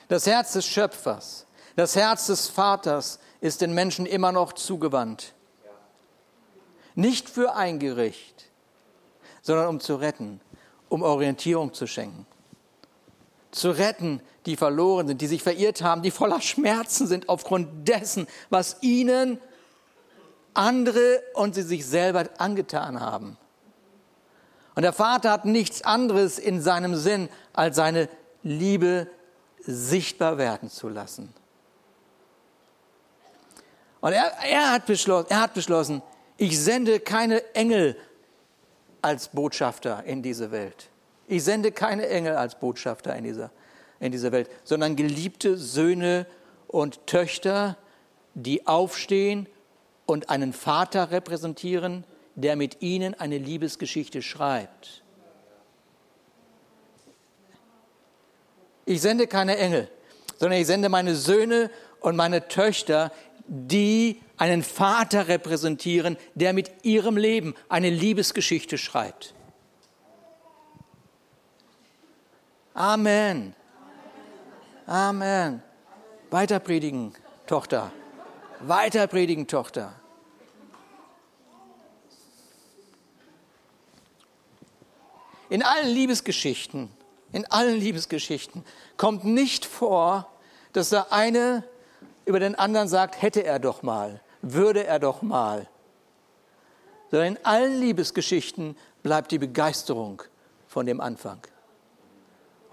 Das 0.09 0.25
Herz 0.25 0.53
des 0.53 0.65
Schöpfers, 0.65 1.45
das 1.75 1.95
Herz 1.95 2.25
des 2.25 2.47
Vaters 2.47 3.19
ist 3.41 3.61
den 3.61 3.73
Menschen 3.73 4.05
immer 4.05 4.31
noch 4.31 4.53
zugewandt. 4.53 5.33
Nicht 6.95 7.29
für 7.29 7.55
ein 7.55 7.79
Gericht, 7.79 8.49
sondern 9.43 9.67
um 9.67 9.79
zu 9.79 9.95
retten, 9.95 10.41
um 10.89 11.03
Orientierung 11.03 11.73
zu 11.73 11.85
schenken. 11.85 12.25
Zu 13.51 13.69
retten, 13.69 14.21
die 14.47 14.57
verloren 14.57 15.07
sind, 15.07 15.21
die 15.21 15.27
sich 15.27 15.43
verirrt 15.43 15.83
haben, 15.83 16.01
die 16.01 16.11
voller 16.11 16.41
Schmerzen 16.41 17.07
sind 17.07 17.29
aufgrund 17.29 17.87
dessen, 17.87 18.27
was 18.49 18.77
ihnen 18.81 19.39
andere 20.55 21.21
und 21.35 21.53
sie 21.53 21.61
sich 21.61 21.85
selber 21.85 22.27
angetan 22.39 22.99
haben. 22.99 23.37
Und 24.73 24.81
der 24.81 24.93
Vater 24.93 25.31
hat 25.31 25.45
nichts 25.45 25.83
anderes 25.83 26.39
in 26.39 26.61
seinem 26.61 26.95
Sinn, 26.95 27.29
als 27.53 27.75
seine 27.75 28.09
Liebe 28.41 29.07
sichtbar 29.69 30.37
werden 30.37 30.69
zu 30.69 30.89
lassen. 30.89 31.33
Und 34.01 34.13
er, 34.13 34.31
er, 34.43 34.71
hat 34.71 34.85
beschlossen, 34.85 35.27
er 35.29 35.41
hat 35.41 35.53
beschlossen, 35.53 36.01
ich 36.37 36.59
sende 36.59 36.99
keine 36.99 37.43
Engel 37.53 37.97
als 39.01 39.27
Botschafter 39.29 40.03
in 40.05 40.23
diese 40.23 40.51
Welt. 40.51 40.89
Ich 41.27 41.43
sende 41.43 41.71
keine 41.71 42.07
Engel 42.07 42.35
als 42.35 42.55
Botschafter 42.55 43.15
in 43.15 43.23
dieser, 43.23 43.51
in 43.99 44.11
dieser 44.11 44.31
Welt, 44.31 44.49
sondern 44.63 44.95
geliebte 44.95 45.57
Söhne 45.57 46.25
und 46.67 47.05
Töchter, 47.07 47.77
die 48.33 48.67
aufstehen 48.67 49.47
und 50.05 50.29
einen 50.29 50.53
Vater 50.53 51.11
repräsentieren, 51.11 52.03
der 52.35 52.55
mit 52.55 52.81
ihnen 52.81 53.13
eine 53.15 53.37
Liebesgeschichte 53.37 54.21
schreibt. 54.21 55.03
Ich 58.89 59.01
sende 59.01 59.27
keine 59.27 59.55
Engel, 59.55 59.87
sondern 60.39 60.59
ich 60.59 60.65
sende 60.65 60.89
meine 60.89 61.13
Söhne 61.13 61.69
und 61.99 62.15
meine 62.15 62.47
Töchter, 62.47 63.11
die 63.45 64.19
einen 64.35 64.63
Vater 64.63 65.27
repräsentieren, 65.27 66.17
der 66.33 66.53
mit 66.53 66.71
ihrem 66.83 67.15
Leben 67.15 67.53
eine 67.69 67.91
Liebesgeschichte 67.91 68.79
schreibt. 68.79 69.35
Amen. 72.73 73.53
Amen. 74.87 75.61
Weiter 76.31 76.59
predigen, 76.59 77.13
Tochter. 77.45 77.91
Weiter 78.59 79.05
predigen, 79.05 79.45
Tochter. 79.45 79.93
In 85.47 85.61
allen 85.61 85.89
Liebesgeschichten 85.89 86.89
in 87.31 87.45
allen 87.51 87.79
Liebesgeschichten 87.79 88.63
kommt 88.97 89.23
nicht 89.23 89.65
vor, 89.65 90.27
dass 90.73 90.89
der 90.89 91.11
eine 91.11 91.63
über 92.25 92.39
den 92.39 92.55
anderen 92.55 92.87
sagt, 92.87 93.21
hätte 93.21 93.43
er 93.43 93.59
doch 93.59 93.83
mal, 93.83 94.21
würde 94.41 94.85
er 94.85 94.99
doch 94.99 95.21
mal. 95.21 95.67
Sondern 97.11 97.35
in 97.35 97.45
allen 97.45 97.79
Liebesgeschichten 97.79 98.77
bleibt 99.01 99.31
die 99.31 99.39
Begeisterung 99.39 100.21
von 100.67 100.85
dem 100.85 101.01
Anfang. 101.01 101.39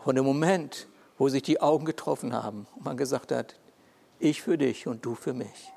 Von 0.05 0.15
dem 0.15 0.25
Moment, 0.25 0.87
wo 1.19 1.29
sich 1.29 1.43
die 1.43 1.61
Augen 1.61 1.85
getroffen 1.85 2.33
haben 2.33 2.67
und 2.77 2.85
man 2.85 2.97
gesagt 2.97 3.33
hat, 3.33 3.57
ich 4.19 4.43
für 4.43 4.59
dich 4.59 4.87
und 4.87 5.05
du 5.05 5.15
für 5.15 5.33
mich. 5.33 5.73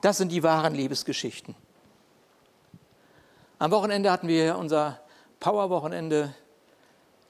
Das 0.00 0.18
sind 0.18 0.30
die 0.30 0.42
wahren 0.42 0.74
Liebesgeschichten. 0.74 1.56
Am 3.58 3.72
Wochenende 3.72 4.12
hatten 4.12 4.28
wir 4.28 4.56
unser 4.56 5.00
Powerwochenende 5.40 6.32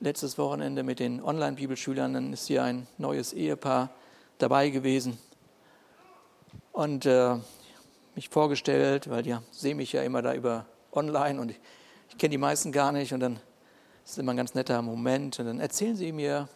letztes 0.00 0.38
Wochenende 0.38 0.82
mit 0.82 1.00
den 1.00 1.22
Online-Bibelschülern, 1.22 2.14
dann 2.14 2.32
ist 2.32 2.46
hier 2.46 2.62
ein 2.62 2.86
neues 2.98 3.32
Ehepaar 3.32 3.90
dabei 4.38 4.70
gewesen 4.70 5.18
und 6.72 7.06
äh, 7.06 7.36
mich 8.14 8.28
vorgestellt, 8.28 9.10
weil 9.10 9.22
die 9.22 9.36
sehen 9.50 9.76
mich 9.76 9.92
ja 9.92 10.02
immer 10.02 10.22
da 10.22 10.34
über 10.34 10.66
online 10.92 11.40
und 11.40 11.50
ich, 11.50 11.60
ich 12.08 12.18
kenne 12.18 12.30
die 12.30 12.38
meisten 12.38 12.72
gar 12.72 12.92
nicht 12.92 13.12
und 13.12 13.20
dann 13.20 13.36
ist 14.04 14.12
es 14.12 14.18
immer 14.18 14.32
ein 14.32 14.36
ganz 14.36 14.54
netter 14.54 14.80
Moment 14.82 15.38
und 15.38 15.46
dann 15.46 15.60
erzählen 15.60 15.96
sie 15.96 16.12
mir, 16.12 16.48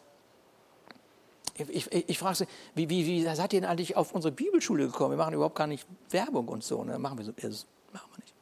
ich, 1.55 1.93
ich, 1.93 2.09
ich 2.09 2.19
frage 2.19 2.37
sie, 2.37 2.47
wie, 2.75 2.89
wie, 2.89 3.07
wie 3.07 3.23
seid 3.23 3.53
ihr 3.53 3.61
denn 3.61 3.69
eigentlich 3.69 3.97
auf 3.97 4.13
unsere 4.13 4.33
Bibelschule 4.33 4.87
gekommen? 4.87 5.13
Wir 5.13 5.19
machen 5.19 5.35
überhaupt 5.35 5.57
gar 5.57 5.67
nicht 5.67 5.87
Werbung 6.11 6.49
und 6.49 6.65
so. 6.65 6.83
Ne? 6.83 6.99
Machen 6.99 7.19
wir 7.19 7.25
so, 7.25 7.33
das 7.33 7.67
machen 7.93 8.09
wir 8.15 8.25
nicht. 8.25 8.35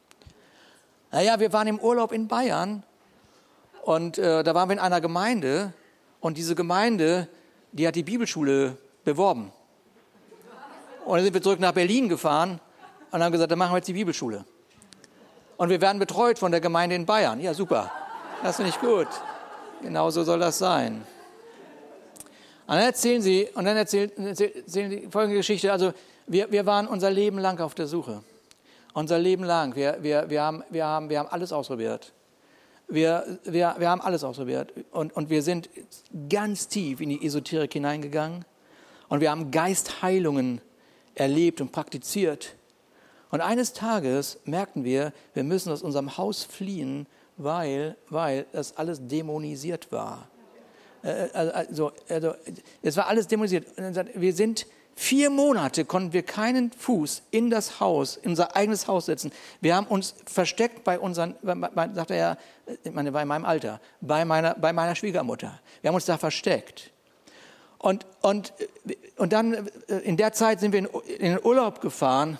Naja, 1.11 1.39
wir 1.39 1.51
waren 1.51 1.67
im 1.67 1.79
Urlaub 1.79 2.13
in 2.13 2.27
Bayern 2.27 2.83
und 3.81 4.17
äh, 4.17 4.43
da 4.43 4.53
waren 4.53 4.69
wir 4.69 4.73
in 4.73 4.79
einer 4.79 5.01
Gemeinde 5.01 5.73
und 6.19 6.37
diese 6.37 6.53
Gemeinde, 6.53 7.27
die 7.71 7.87
hat 7.87 7.95
die 7.95 8.03
Bibelschule 8.03 8.77
beworben. 9.03 9.51
Und 11.05 11.17
dann 11.17 11.23
sind 11.23 11.33
wir 11.33 11.41
zurück 11.41 11.59
nach 11.59 11.73
Berlin 11.73 12.07
gefahren 12.07 12.59
und 13.11 13.23
haben 13.23 13.31
gesagt, 13.31 13.51
dann 13.51 13.57
machen 13.57 13.73
wir 13.73 13.77
jetzt 13.77 13.87
die 13.87 13.93
Bibelschule. 13.93 14.45
Und 15.57 15.69
wir 15.69 15.81
werden 15.81 15.97
betreut 15.97 16.37
von 16.37 16.51
der 16.51 16.61
Gemeinde 16.61 16.95
in 16.95 17.05
Bayern. 17.05 17.39
Ja, 17.41 17.53
super. 17.53 17.91
Das 18.43 18.57
finde 18.57 18.69
ich 18.69 18.79
gut. 18.79 19.07
Genau 19.81 20.09
so 20.11 20.23
soll 20.23 20.39
das 20.39 20.59
sein. 20.59 21.03
Und 22.67 22.75
dann 22.75 22.83
erzählen 22.83 23.21
sie, 23.21 23.49
und 23.55 23.65
dann 23.65 23.77
erzählen, 23.77 24.11
erzählen 24.15 24.89
die 24.91 25.07
folgende 25.09 25.37
Geschichte. 25.37 25.71
Also, 25.71 25.93
wir, 26.27 26.51
wir 26.51 26.65
waren 26.65 26.87
unser 26.87 27.09
Leben 27.09 27.39
lang 27.39 27.59
auf 27.59 27.73
der 27.73 27.87
Suche. 27.87 28.23
Unser 28.93 29.17
Leben 29.17 29.43
lang. 29.43 29.75
Wir, 29.75 29.97
wir, 30.01 30.29
wir, 30.29 30.41
haben, 30.41 30.63
wir, 30.69 30.85
haben, 30.85 31.09
wir 31.09 31.19
haben 31.19 31.29
alles 31.29 31.51
ausprobiert 31.51 32.13
Wir, 32.91 33.39
wir, 33.45 33.75
wir 33.77 33.89
haben 33.89 34.01
alles 34.01 34.21
ausprobiert 34.25 34.73
und, 34.91 35.15
und 35.15 35.29
wir 35.29 35.41
sind 35.43 35.69
ganz 36.29 36.67
tief 36.67 36.99
in 36.99 37.07
die 37.07 37.25
Esoterik 37.25 37.71
hineingegangen 37.71 38.43
und 39.07 39.21
wir 39.21 39.31
haben 39.31 39.49
Geistheilungen 39.49 40.59
erlebt 41.15 41.61
und 41.61 41.71
praktiziert. 41.71 42.55
Und 43.29 43.39
eines 43.39 43.71
Tages 43.71 44.41
merkten 44.43 44.83
wir, 44.83 45.13
wir 45.33 45.45
müssen 45.45 45.71
aus 45.71 45.83
unserem 45.83 46.17
Haus 46.17 46.43
fliehen, 46.43 47.07
weil, 47.37 47.95
weil 48.09 48.45
das 48.51 48.75
alles 48.75 49.07
dämonisiert 49.07 49.89
war. 49.93 50.27
Äh, 51.01 51.27
äh, 51.27 51.29
also, 51.33 51.93
also, 52.09 52.33
es 52.81 52.97
war 52.97 53.07
alles 53.07 53.25
dämonisiert. 53.27 53.67
Wir 54.15 54.33
sind 54.33 54.67
Vier 55.01 55.31
Monate 55.31 55.83
konnten 55.83 56.13
wir 56.13 56.21
keinen 56.21 56.71
Fuß 56.71 57.23
in 57.31 57.49
das 57.49 57.79
Haus, 57.79 58.17
in 58.17 58.29
unser 58.29 58.55
eigenes 58.55 58.87
Haus 58.87 59.07
setzen. 59.07 59.31
Wir 59.59 59.75
haben 59.75 59.87
uns 59.87 60.13
versteckt 60.27 60.83
bei 60.83 60.99
unseren, 60.99 61.33
sagt 61.95 62.11
er 62.11 62.17
ja, 62.17 62.37
ich 62.83 62.91
meine, 62.91 63.11
bei 63.11 63.25
meinem 63.25 63.43
Alter, 63.43 63.81
bei 63.99 64.25
meiner, 64.25 64.53
bei 64.53 64.73
meiner 64.73 64.95
Schwiegermutter. 64.95 65.59
Wir 65.81 65.87
haben 65.87 65.95
uns 65.95 66.05
da 66.05 66.19
versteckt. 66.19 66.91
Und, 67.79 68.05
und, 68.21 68.53
und 69.17 69.33
dann, 69.33 69.71
äh, 69.87 69.95
in 70.03 70.17
der 70.17 70.33
Zeit 70.33 70.59
sind 70.59 70.71
wir 70.71 70.77
in, 70.77 70.85
in 70.85 71.31
den 71.31 71.43
Urlaub 71.43 71.81
gefahren. 71.81 72.37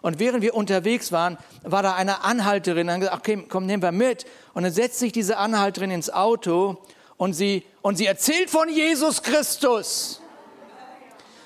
Und 0.00 0.20
während 0.20 0.40
wir 0.40 0.54
unterwegs 0.54 1.10
waren, 1.10 1.36
war 1.64 1.82
da 1.82 1.96
eine 1.96 2.22
Anhalterin, 2.22 2.86
dann 2.86 3.00
gesagt, 3.00 3.18
okay, 3.18 3.44
komm, 3.48 3.66
nehmen 3.66 3.82
wir 3.82 3.90
mit. 3.90 4.24
Und 4.54 4.62
dann 4.62 4.72
setzt 4.72 5.00
sich 5.00 5.10
diese 5.10 5.36
Anhalterin 5.36 5.90
ins 5.90 6.10
Auto 6.10 6.76
und 7.16 7.32
sie, 7.32 7.64
und 7.82 7.96
sie 7.96 8.06
erzählt 8.06 8.50
von 8.50 8.68
Jesus 8.68 9.20
Christus. 9.24 10.20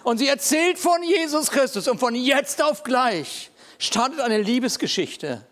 Und 0.08 0.16
sie 0.16 0.28
erzählt 0.28 0.78
von 0.78 1.02
Jesus 1.02 1.50
Christus 1.50 1.86
und 1.86 2.00
von 2.00 2.14
jetzt 2.14 2.62
auf 2.62 2.82
gleich 2.82 3.50
startet 3.78 4.20
eine 4.20 4.40
Liebesgeschichte 4.40 5.46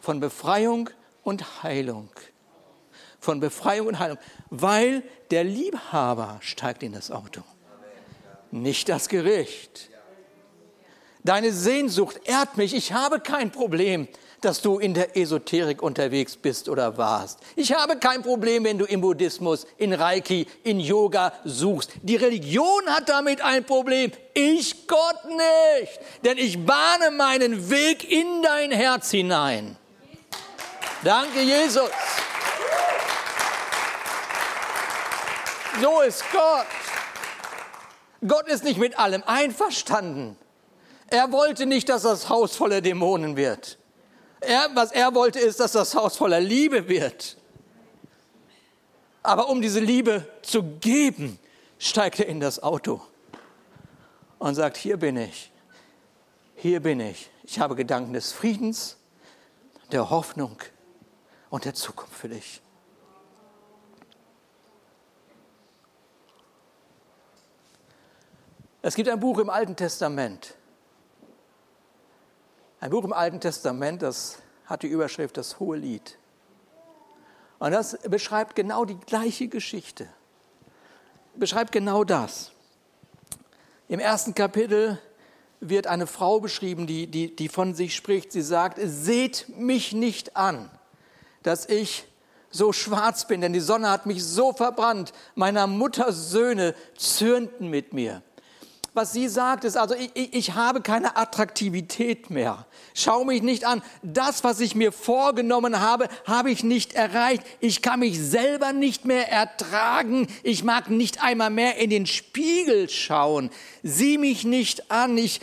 von 0.00 0.20
Befreiung 0.20 0.88
und 1.22 1.62
Heilung. 1.62 2.08
Von 3.20 3.40
Befreiung 3.40 3.88
und 3.88 3.98
Heilung, 3.98 4.16
weil 4.48 5.02
der 5.30 5.44
Liebhaber 5.44 6.38
steigt 6.40 6.82
in 6.82 6.94
das 6.94 7.10
Auto, 7.10 7.42
nicht 8.50 8.88
das 8.88 9.10
Gericht. 9.10 9.90
Deine 11.22 11.52
Sehnsucht 11.52 12.22
ehrt 12.24 12.56
mich, 12.56 12.74
ich 12.74 12.94
habe 12.94 13.20
kein 13.20 13.50
Problem 13.50 14.08
dass 14.44 14.60
du 14.60 14.78
in 14.78 14.94
der 14.94 15.16
Esoterik 15.16 15.82
unterwegs 15.82 16.36
bist 16.36 16.68
oder 16.68 16.96
warst. 16.98 17.38
Ich 17.56 17.72
habe 17.72 17.96
kein 17.96 18.22
Problem, 18.22 18.64
wenn 18.64 18.78
du 18.78 18.84
im 18.84 19.00
Buddhismus, 19.00 19.66
in 19.78 19.92
Reiki, 19.92 20.46
in 20.64 20.80
Yoga 20.80 21.32
suchst. 21.44 21.92
Die 22.02 22.16
Religion 22.16 22.86
hat 22.88 23.08
damit 23.08 23.40
ein 23.40 23.64
Problem. 23.64 24.12
Ich 24.34 24.86
Gott 24.86 25.24
nicht. 25.24 26.00
Denn 26.24 26.38
ich 26.38 26.64
bahne 26.64 27.10
meinen 27.10 27.70
Weg 27.70 28.10
in 28.10 28.42
dein 28.42 28.72
Herz 28.72 29.10
hinein. 29.10 29.76
Danke, 31.04 31.40
Jesus. 31.40 31.90
So 35.80 36.00
ist 36.02 36.24
Gott. 36.32 36.66
Gott 38.26 38.46
ist 38.46 38.62
nicht 38.62 38.78
mit 38.78 38.98
allem 38.98 39.22
einverstanden. 39.26 40.36
Er 41.08 41.32
wollte 41.32 41.66
nicht, 41.66 41.88
dass 41.88 42.02
das 42.02 42.28
Haus 42.28 42.56
voller 42.56 42.80
Dämonen 42.80 43.36
wird. 43.36 43.78
Er, 44.42 44.70
was 44.74 44.92
er 44.92 45.14
wollte, 45.14 45.38
ist, 45.38 45.60
dass 45.60 45.72
das 45.72 45.94
Haus 45.94 46.16
voller 46.16 46.40
Liebe 46.40 46.88
wird. 46.88 47.36
Aber 49.22 49.48
um 49.48 49.62
diese 49.62 49.80
Liebe 49.80 50.26
zu 50.42 50.62
geben, 50.80 51.38
steigt 51.78 52.18
er 52.18 52.26
in 52.26 52.40
das 52.40 52.62
Auto 52.62 53.00
und 54.38 54.54
sagt, 54.54 54.76
hier 54.76 54.96
bin 54.96 55.16
ich, 55.16 55.52
hier 56.56 56.80
bin 56.80 57.00
ich. 57.00 57.30
Ich 57.44 57.60
habe 57.60 57.76
Gedanken 57.76 58.12
des 58.12 58.32
Friedens, 58.32 58.96
der 59.92 60.10
Hoffnung 60.10 60.56
und 61.50 61.64
der 61.64 61.74
Zukunft 61.74 62.14
für 62.14 62.28
dich. 62.28 62.60
Es 68.80 68.96
gibt 68.96 69.08
ein 69.08 69.20
Buch 69.20 69.38
im 69.38 69.48
Alten 69.48 69.76
Testament, 69.76 70.56
ein 72.82 72.90
Buch 72.90 73.04
im 73.04 73.12
Alten 73.12 73.38
Testament, 73.38 74.02
das 74.02 74.38
hat 74.66 74.82
die 74.82 74.88
Überschrift 74.88 75.36
Das 75.36 75.60
Hohe 75.60 75.76
Lied. 75.76 76.18
Und 77.60 77.70
das 77.70 77.96
beschreibt 78.08 78.56
genau 78.56 78.84
die 78.84 78.98
gleiche 78.98 79.46
Geschichte. 79.46 80.08
Beschreibt 81.36 81.70
genau 81.70 82.02
das. 82.02 82.50
Im 83.86 84.00
ersten 84.00 84.34
Kapitel 84.34 84.98
wird 85.60 85.86
eine 85.86 86.08
Frau 86.08 86.40
beschrieben, 86.40 86.88
die, 86.88 87.06
die, 87.06 87.36
die 87.36 87.48
von 87.48 87.72
sich 87.72 87.94
spricht. 87.94 88.32
Sie 88.32 88.42
sagt, 88.42 88.80
seht 88.82 89.46
mich 89.56 89.92
nicht 89.92 90.36
an, 90.36 90.68
dass 91.44 91.68
ich 91.68 92.08
so 92.50 92.72
schwarz 92.72 93.28
bin, 93.28 93.42
denn 93.42 93.52
die 93.52 93.60
Sonne 93.60 93.90
hat 93.90 94.06
mich 94.06 94.24
so 94.24 94.52
verbrannt. 94.52 95.12
Meiner 95.36 95.68
Mutter 95.68 96.12
Söhne 96.12 96.74
zürnten 96.96 97.70
mit 97.70 97.92
mir 97.92 98.22
was 98.94 99.12
sie 99.12 99.28
sagt, 99.28 99.64
ist 99.64 99.76
also, 99.76 99.94
ich, 99.94 100.34
ich 100.34 100.54
habe 100.54 100.82
keine 100.82 101.16
Attraktivität 101.16 102.28
mehr. 102.28 102.66
Schau 102.94 103.24
mich 103.24 103.42
nicht 103.42 103.64
an. 103.64 103.82
Das, 104.02 104.44
was 104.44 104.60
ich 104.60 104.74
mir 104.74 104.92
vorgenommen 104.92 105.80
habe, 105.80 106.08
habe 106.26 106.50
ich 106.50 106.62
nicht 106.62 106.92
erreicht. 106.92 107.42
Ich 107.60 107.80
kann 107.80 108.00
mich 108.00 108.20
selber 108.20 108.74
nicht 108.74 109.06
mehr 109.06 109.30
ertragen. 109.30 110.26
Ich 110.42 110.62
mag 110.62 110.90
nicht 110.90 111.22
einmal 111.22 111.48
mehr 111.48 111.76
in 111.76 111.88
den 111.88 112.04
Spiegel 112.04 112.90
schauen. 112.90 113.50
Sieh 113.82 114.18
mich 114.18 114.44
nicht 114.44 114.90
an. 114.90 115.16
Ich, 115.16 115.40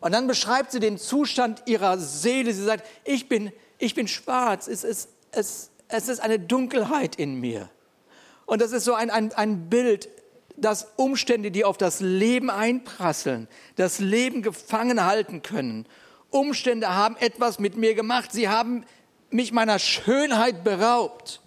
und 0.00 0.12
dann 0.12 0.26
beschreibt 0.26 0.72
sie 0.72 0.80
den 0.80 0.98
Zustand 0.98 1.62
ihrer 1.64 1.96
Seele. 1.98 2.52
Sie 2.52 2.64
sagt, 2.64 2.86
ich 3.04 3.30
bin, 3.30 3.50
ich 3.78 3.94
bin 3.94 4.08
schwarz. 4.08 4.68
Es 4.68 4.84
ist, 4.84 5.08
es, 5.30 5.70
es 5.88 6.08
ist 6.08 6.20
eine 6.20 6.38
Dunkelheit 6.38 7.16
in 7.16 7.40
mir. 7.40 7.70
Und 8.46 8.62
das 8.62 8.72
ist 8.72 8.84
so 8.84 8.94
ein, 8.94 9.10
ein, 9.10 9.32
ein 9.34 9.68
Bild, 9.68 10.08
dass 10.56 10.92
Umstände, 10.96 11.50
die 11.50 11.64
auf 11.64 11.76
das 11.76 12.00
Leben 12.00 12.48
einprasseln, 12.48 13.48
das 13.74 13.98
Leben 13.98 14.42
gefangen 14.42 15.04
halten 15.04 15.42
können. 15.42 15.86
Umstände 16.30 16.94
haben 16.94 17.16
etwas 17.18 17.58
mit 17.58 17.76
mir 17.76 17.94
gemacht. 17.94 18.32
Sie 18.32 18.48
haben 18.48 18.84
mich 19.30 19.52
meiner 19.52 19.78
Schönheit 19.78 20.64
beraubt. 20.64 21.40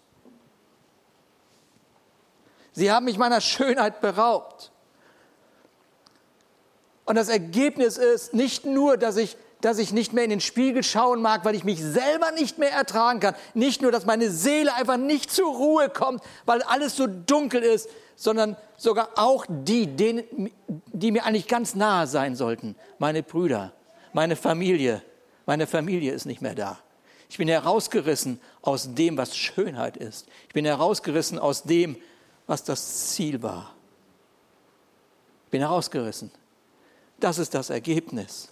Sie 2.73 2.91
haben 2.91 3.05
mich 3.05 3.17
meiner 3.17 3.41
Schönheit 3.41 4.01
beraubt. 4.01 4.71
Und 7.05 7.15
das 7.15 7.29
Ergebnis 7.29 7.97
ist 7.97 8.33
nicht 8.33 8.65
nur, 8.65 8.95
dass 8.95 9.17
ich 9.17 9.35
dass 9.61 9.77
ich 9.77 9.91
nicht 9.91 10.13
mehr 10.13 10.23
in 10.23 10.29
den 10.29 10.39
Spiegel 10.39 10.83
schauen 10.83 11.21
mag, 11.21 11.43
weil 11.43 11.55
ich 11.55 11.63
mich 11.63 11.81
selber 11.81 12.31
nicht 12.31 12.57
mehr 12.57 12.71
ertragen 12.71 13.19
kann. 13.19 13.35
Nicht 13.53 13.81
nur, 13.81 13.91
dass 13.91 14.05
meine 14.05 14.29
Seele 14.29 14.73
einfach 14.73 14.97
nicht 14.97 15.31
zur 15.31 15.53
Ruhe 15.53 15.89
kommt, 15.89 16.23
weil 16.45 16.61
alles 16.63 16.95
so 16.95 17.07
dunkel 17.07 17.61
ist, 17.61 17.89
sondern 18.15 18.55
sogar 18.77 19.09
auch 19.15 19.45
die, 19.49 19.87
denen, 19.87 20.51
die 20.67 21.11
mir 21.11 21.25
eigentlich 21.25 21.47
ganz 21.47 21.75
nahe 21.75 22.07
sein 22.07 22.35
sollten. 22.35 22.75
Meine 22.99 23.23
Brüder, 23.23 23.73
meine 24.13 24.35
Familie. 24.35 25.01
Meine 25.45 25.67
Familie 25.67 26.13
ist 26.13 26.25
nicht 26.25 26.41
mehr 26.41 26.55
da. 26.55 26.77
Ich 27.29 27.37
bin 27.37 27.47
herausgerissen 27.47 28.39
aus 28.61 28.93
dem, 28.93 29.17
was 29.17 29.35
Schönheit 29.35 29.97
ist. 29.97 30.27
Ich 30.47 30.53
bin 30.53 30.65
herausgerissen 30.65 31.37
aus 31.37 31.63
dem, 31.63 31.97
was 32.47 32.63
das 32.63 33.09
Ziel 33.09 33.41
war. 33.41 33.73
Ich 35.45 35.51
bin 35.51 35.61
herausgerissen. 35.61 36.31
Das 37.19 37.37
ist 37.37 37.53
das 37.53 37.69
Ergebnis. 37.69 38.49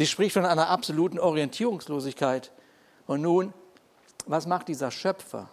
Sie 0.00 0.06
spricht 0.06 0.32
von 0.32 0.46
einer 0.46 0.70
absoluten 0.70 1.18
Orientierungslosigkeit. 1.18 2.52
Und 3.06 3.20
nun, 3.20 3.52
was 4.24 4.46
macht 4.46 4.68
dieser 4.68 4.90
Schöpfer? 4.90 5.50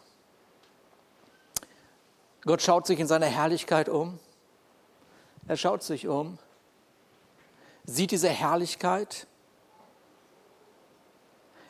Gott 2.43 2.61
schaut 2.61 2.87
sich 2.87 2.97
in 2.97 3.07
seiner 3.07 3.25
Herrlichkeit 3.25 3.89
um. 3.89 4.19
Er 5.49 5.57
schaut 5.57 5.83
sich 5.83 6.07
um, 6.07 6.37
sieht 7.83 8.11
diese 8.11 8.29
Herrlichkeit. 8.29 9.27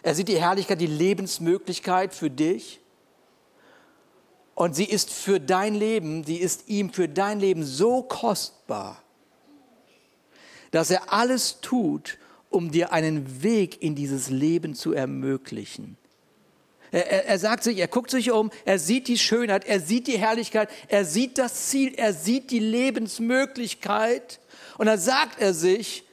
Er 0.03 0.13
sieht 0.13 0.27
die 0.27 0.39
Herrlichkeit, 0.39 0.79
die 0.79 0.85
Lebensmöglichkeit 0.85 2.13
für 2.13 2.29
dich. 2.29 2.79
Und 4.53 4.75
sie 4.75 4.85
ist 4.85 5.09
für 5.11 5.39
dein 5.39 5.73
Leben, 5.73 6.23
die 6.23 6.37
ist 6.37 6.67
ihm 6.67 6.93
für 6.93 7.09
dein 7.09 7.39
Leben 7.39 7.63
so 7.65 8.03
kostbar, 8.03 9.01
dass 10.69 10.91
er 10.91 11.11
alles 11.11 11.59
tut, 11.61 12.19
um 12.49 12.71
dir 12.71 12.91
einen 12.93 13.43
Weg 13.43 13.81
in 13.81 13.95
dieses 13.95 14.29
Leben 14.29 14.75
zu 14.75 14.93
ermöglichen. 14.93 15.97
Er, 16.91 17.11
er, 17.11 17.25
er, 17.25 17.39
sagt 17.39 17.63
sich, 17.63 17.77
er 17.77 17.87
guckt 17.87 18.11
sich 18.11 18.31
um, 18.31 18.49
er 18.65 18.79
sieht 18.79 19.07
die 19.07 19.17
Schönheit, 19.17 19.65
er 19.65 19.79
sieht 19.79 20.07
die 20.07 20.17
Herrlichkeit, 20.17 20.69
er 20.87 21.03
sieht 21.03 21.37
das 21.37 21.67
Ziel, 21.69 21.93
er 21.95 22.13
sieht 22.13 22.49
die 22.51 22.59
Lebensmöglichkeit 22.59 24.39
und 24.77 24.85
dann 24.85 24.99
sagt 24.99 25.41
er 25.41 25.53
sich, 25.53 26.03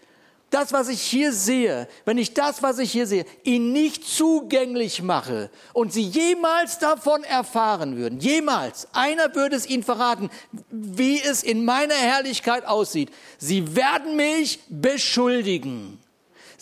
das, 0.54 0.72
was 0.72 0.88
ich 0.88 1.02
hier 1.02 1.32
sehe, 1.32 1.88
wenn 2.04 2.16
ich 2.16 2.32
das, 2.32 2.62
was 2.62 2.78
ich 2.78 2.92
hier 2.92 3.08
sehe, 3.08 3.24
ihnen 3.42 3.72
nicht 3.72 4.06
zugänglich 4.06 5.02
mache 5.02 5.50
und 5.72 5.92
sie 5.92 6.02
jemals 6.02 6.78
davon 6.78 7.24
erfahren 7.24 7.96
würden, 7.96 8.20
jemals, 8.20 8.86
einer 8.92 9.34
würde 9.34 9.56
es 9.56 9.68
ihnen 9.68 9.82
verraten, 9.82 10.30
wie 10.70 11.20
es 11.20 11.42
in 11.42 11.64
meiner 11.64 11.94
Herrlichkeit 11.94 12.66
aussieht, 12.66 13.10
sie 13.38 13.74
werden 13.74 14.14
mich 14.16 14.60
beschuldigen. 14.68 15.98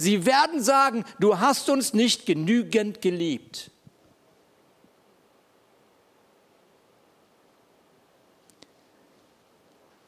Sie 0.03 0.27
werden 0.27 0.61
sagen, 0.61 1.05
du 1.21 1.39
hast 1.39 1.71
uns 1.71 1.95
nicht 1.95 2.27
genügend 2.27 3.01
geliebt. 3.01 3.71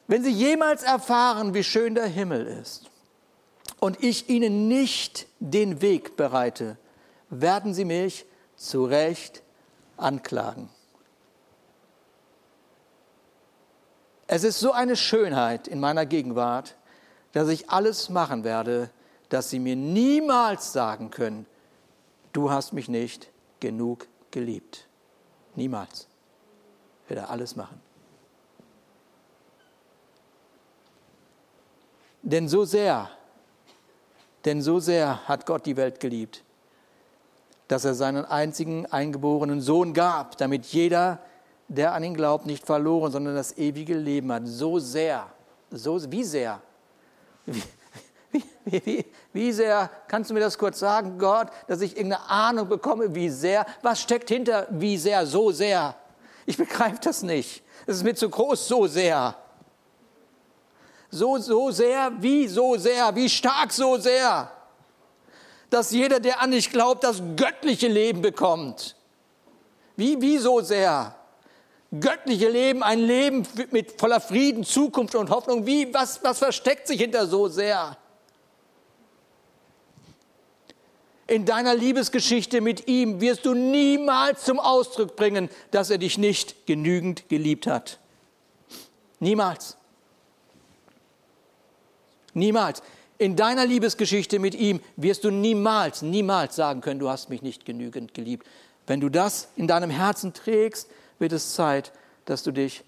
Wenn 0.09 0.25
Sie 0.25 0.33
jemals 0.33 0.83
erfahren, 0.83 1.55
wie 1.55 1.63
schön 1.63 1.95
der 1.95 2.07
Himmel 2.07 2.45
ist 2.45 2.91
und 3.79 4.03
ich 4.03 4.29
Ihnen 4.29 4.67
nicht 4.67 5.29
den 5.39 5.81
Weg 5.81 6.17
bereite, 6.17 6.77
werden 7.31 7.73
Sie 7.73 7.85
mich 7.85 8.27
zu 8.57 8.85
Recht 8.87 9.43
anklagen. 9.97 10.71
Es 14.27 14.43
ist 14.43 14.59
so 14.59 14.73
eine 14.73 14.97
Schönheit 14.97 15.69
in 15.69 15.79
meiner 15.79 16.05
Gegenwart, 16.05 16.75
dass 17.31 17.49
ich 17.49 17.71
alles 17.71 18.09
machen 18.09 18.43
werde, 18.43 18.91
dass 19.29 19.51
Sie 19.51 19.59
mir 19.59 19.77
niemals 19.77 20.73
sagen 20.73 21.11
können, 21.11 21.47
du 22.33 22.51
hast 22.51 22.73
mich 22.73 22.89
nicht 22.89 23.31
genug 23.61 24.07
geliebt. 24.31 24.87
Niemals. 25.55 26.09
Ich 27.05 27.11
werde 27.11 27.29
alles 27.29 27.57
machen. 27.57 27.81
Denn 32.23 32.49
so 32.49 32.65
sehr, 32.65 33.11
denn 34.47 34.63
so 34.63 34.81
sehr 34.81 35.29
hat 35.29 35.45
Gott 35.45 35.67
die 35.67 35.77
Welt 35.77 36.01
geliebt, 36.01 36.43
dass 37.69 37.85
er 37.85 37.95
seinen 37.95 38.25
einzigen 38.25 38.87
eingeborenen 38.87 39.61
Sohn 39.61 39.93
gab, 39.93 40.39
damit 40.39 40.65
jeder, 40.67 41.19
der 41.69 41.93
an 41.93 42.03
ihn 42.03 42.15
glaubt, 42.15 42.47
nicht 42.47 42.65
verloren, 42.65 43.13
sondern 43.13 43.35
das 43.35 43.59
ewige 43.59 43.95
Leben 43.95 44.33
hat. 44.33 44.47
So 44.47 44.79
sehr, 44.79 45.27
so 45.71 46.01
wie 46.11 46.25
sehr, 46.25 46.63
wie, 47.45 47.63
wie, 48.65 48.83
wie, 48.85 49.05
wie 49.33 49.53
sehr, 49.53 49.91
kannst 50.09 50.31
du 50.31 50.35
mir 50.35 50.41
das 50.41 50.59
kurz 50.59 50.79
sagen, 50.79 51.19
Gott, 51.19 51.49
dass 51.69 51.81
ich 51.81 51.97
irgendeine 51.97 52.29
Ahnung 52.29 52.69
bekomme, 52.69 53.15
wie 53.15 53.29
sehr, 53.29 53.67
was 53.83 54.01
steckt 54.01 54.29
hinter, 54.29 54.67
wie 54.71 54.97
sehr, 54.99 55.27
so 55.27 55.53
sehr? 55.53 55.95
Ich 56.47 56.57
begreife 56.57 56.99
das 57.03 57.23
nicht. 57.23 57.63
Es 57.87 57.97
ist 57.97 58.05
mir 58.05 58.15
zu 58.15 58.29
groß, 58.29 58.67
so 58.67 58.87
sehr. 58.87 59.37
So, 61.11 61.39
so 61.39 61.71
sehr, 61.71 62.13
wie 62.19 62.49
so 62.49 62.77
sehr, 62.77 63.15
wie 63.15 63.29
stark 63.29 63.73
so 63.73 63.97
sehr, 63.99 64.51
dass 65.71 65.93
jeder, 65.93 66.19
der 66.21 66.41
an 66.41 66.51
dich 66.51 66.71
glaubt, 66.71 67.05
das 67.05 67.23
göttliche 67.37 67.89
Leben 67.89 68.21
bekommt. 68.21 68.97
Wie, 69.97 70.21
wie 70.21 70.39
so 70.39 70.61
sehr? 70.61 71.15
Göttliche 72.01 72.49
Leben, 72.49 72.83
ein 72.83 72.99
Leben 72.99 73.47
mit 73.71 74.01
voller 74.01 74.21
Frieden, 74.21 74.65
Zukunft 74.65 75.15
und 75.15 75.31
Hoffnung. 75.31 75.67
Wie, 75.67 75.93
was, 75.95 76.23
was 76.25 76.39
versteckt 76.39 76.89
sich 76.89 77.01
hinter 77.01 77.29
so 77.29 77.47
sehr? 77.47 77.97
In 81.27 81.47
deiner 81.47 81.75
Liebesgeschichte 81.75 82.61
mit 82.61 82.87
ihm 82.87 83.21
wirst 83.21 83.47
du 83.47 83.55
niemals 83.55 84.45
zum 84.45 84.59
Ausdruck 84.59 85.17
bringen, 85.17 85.49
dass 85.71 85.91
er 85.91 85.99
dich 85.99 86.19
nicht 86.19 86.67
genügend 86.67 87.29
geliebt 87.29 87.67
hat. 87.67 87.99
Niemals. 89.21 89.79
Niemals. 92.35 92.83
In 93.17 93.37
deiner 93.37 93.65
Liebesgeschichte 93.65 94.39
mit 94.39 94.55
ihm 94.55 94.81
wirst 94.97 95.25
du 95.25 95.31
niemals, 95.31 96.03
niemals 96.03 96.57
sagen 96.57 96.81
können, 96.81 97.01
du 97.01 97.09
hast 97.09 97.31
mich 97.31 97.41
nicht 97.41 97.65
genügend 97.65 98.13
geliebt. 98.13 98.47
Wenn 98.87 99.01
du 99.01 99.09
das 99.09 99.49
in 99.57 99.67
deinem 99.67 99.91
Herzen 99.91 100.35
trägst, 100.35 100.91
wird 101.19 101.33
es 101.33 101.55
Zeit, 101.55 101.93
dass 102.27 102.43
du 102.43 102.51
dich 102.51 102.85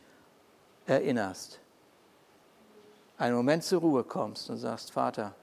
erinnerst. 0.86 1.58
Einen 3.16 3.36
Moment 3.36 3.64
zur 3.64 3.80
Ruhe 3.80 4.04
kommst 4.04 4.50
und 4.50 4.58
sagst, 4.58 4.92
Vater, 4.92 5.34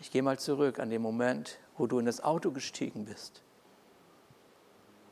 ich 0.00 0.10
gehe 0.10 0.22
mal 0.22 0.38
zurück 0.38 0.80
an 0.80 0.90
den 0.90 1.00
Moment, 1.00 1.58
wo 1.76 1.86
du 1.86 1.98
in 1.98 2.06
das 2.06 2.22
Auto 2.22 2.50
gestiegen 2.50 3.04
bist, 3.04 3.42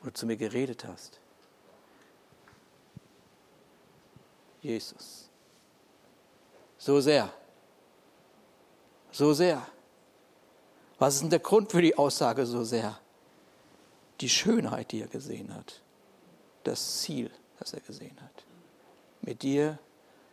wo 0.00 0.06
du 0.06 0.12
zu 0.12 0.26
mir 0.26 0.36
geredet 0.36 0.84
hast. 0.86 1.20
Jesus. 4.62 5.28
So 6.78 7.00
sehr 7.00 7.32
so 9.12 9.32
sehr. 9.32 9.66
Was 10.98 11.14
ist 11.14 11.22
denn 11.22 11.30
der 11.30 11.38
Grund 11.38 11.70
für 11.70 11.82
die 11.82 11.96
Aussage 11.96 12.46
so 12.46 12.64
sehr? 12.64 12.98
Die 14.20 14.28
Schönheit, 14.28 14.92
die 14.92 15.00
er 15.00 15.08
gesehen 15.08 15.54
hat. 15.54 15.80
Das 16.64 17.00
Ziel, 17.00 17.30
das 17.58 17.72
er 17.72 17.80
gesehen 17.80 18.16
hat. 18.20 18.44
Mit 19.22 19.42
dir, 19.42 19.78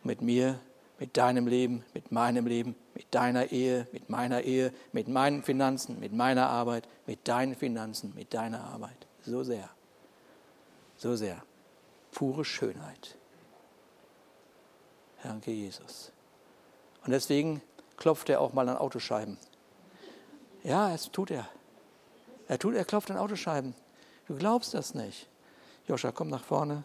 mit 0.02 0.20
mir, 0.20 0.60
mit 0.98 1.16
deinem 1.16 1.46
Leben, 1.46 1.84
mit 1.94 2.12
meinem 2.12 2.46
Leben, 2.46 2.74
mit 2.98 3.14
deiner 3.14 3.52
Ehe, 3.52 3.86
mit 3.92 4.10
meiner 4.10 4.42
Ehe, 4.42 4.72
mit 4.90 5.06
meinen 5.06 5.44
Finanzen, 5.44 6.00
mit 6.00 6.12
meiner 6.12 6.48
Arbeit, 6.48 6.88
mit 7.06 7.28
deinen 7.28 7.54
Finanzen, 7.54 8.12
mit 8.16 8.34
deiner 8.34 8.64
Arbeit. 8.64 9.06
So 9.22 9.44
sehr. 9.44 9.70
So 10.96 11.14
sehr. 11.14 11.40
Pure 12.10 12.44
Schönheit. 12.44 13.16
Danke, 15.22 15.52
Jesus. 15.52 16.10
Und 17.04 17.12
deswegen 17.12 17.62
klopft 17.96 18.28
er 18.30 18.40
auch 18.40 18.52
mal 18.52 18.68
an 18.68 18.76
Autoscheiben. 18.76 19.38
Ja, 20.64 20.90
das 20.90 21.12
tut 21.12 21.30
er. 21.30 21.48
Er 22.48 22.58
tut, 22.58 22.74
er 22.74 22.84
klopft 22.84 23.12
an 23.12 23.16
Autoscheiben. 23.16 23.76
Du 24.26 24.34
glaubst 24.34 24.74
das 24.74 24.94
nicht. 24.94 25.28
Joscha, 25.86 26.10
komm 26.10 26.30
nach 26.30 26.42
vorne. 26.42 26.82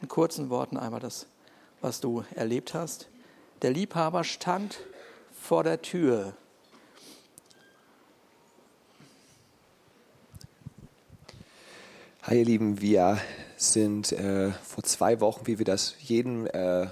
In 0.00 0.08
kurzen 0.08 0.48
Worten 0.48 0.78
einmal 0.78 1.00
das, 1.00 1.26
was 1.82 2.00
du 2.00 2.24
erlebt 2.34 2.72
hast. 2.72 3.10
Der 3.60 3.72
Liebhaber 3.72 4.24
stand 4.24 4.78
vor 5.40 5.64
der 5.64 5.82
Tür. 5.82 6.34
Hi 12.22 12.38
ihr 12.38 12.44
Lieben, 12.44 12.80
wir 12.80 13.18
sind 13.56 14.12
äh, 14.12 14.52
vor 14.52 14.84
zwei 14.84 15.20
Wochen, 15.20 15.46
wie 15.46 15.58
wir 15.58 15.64
das 15.64 15.96
jeden 15.98 16.46
äh, 16.46 16.86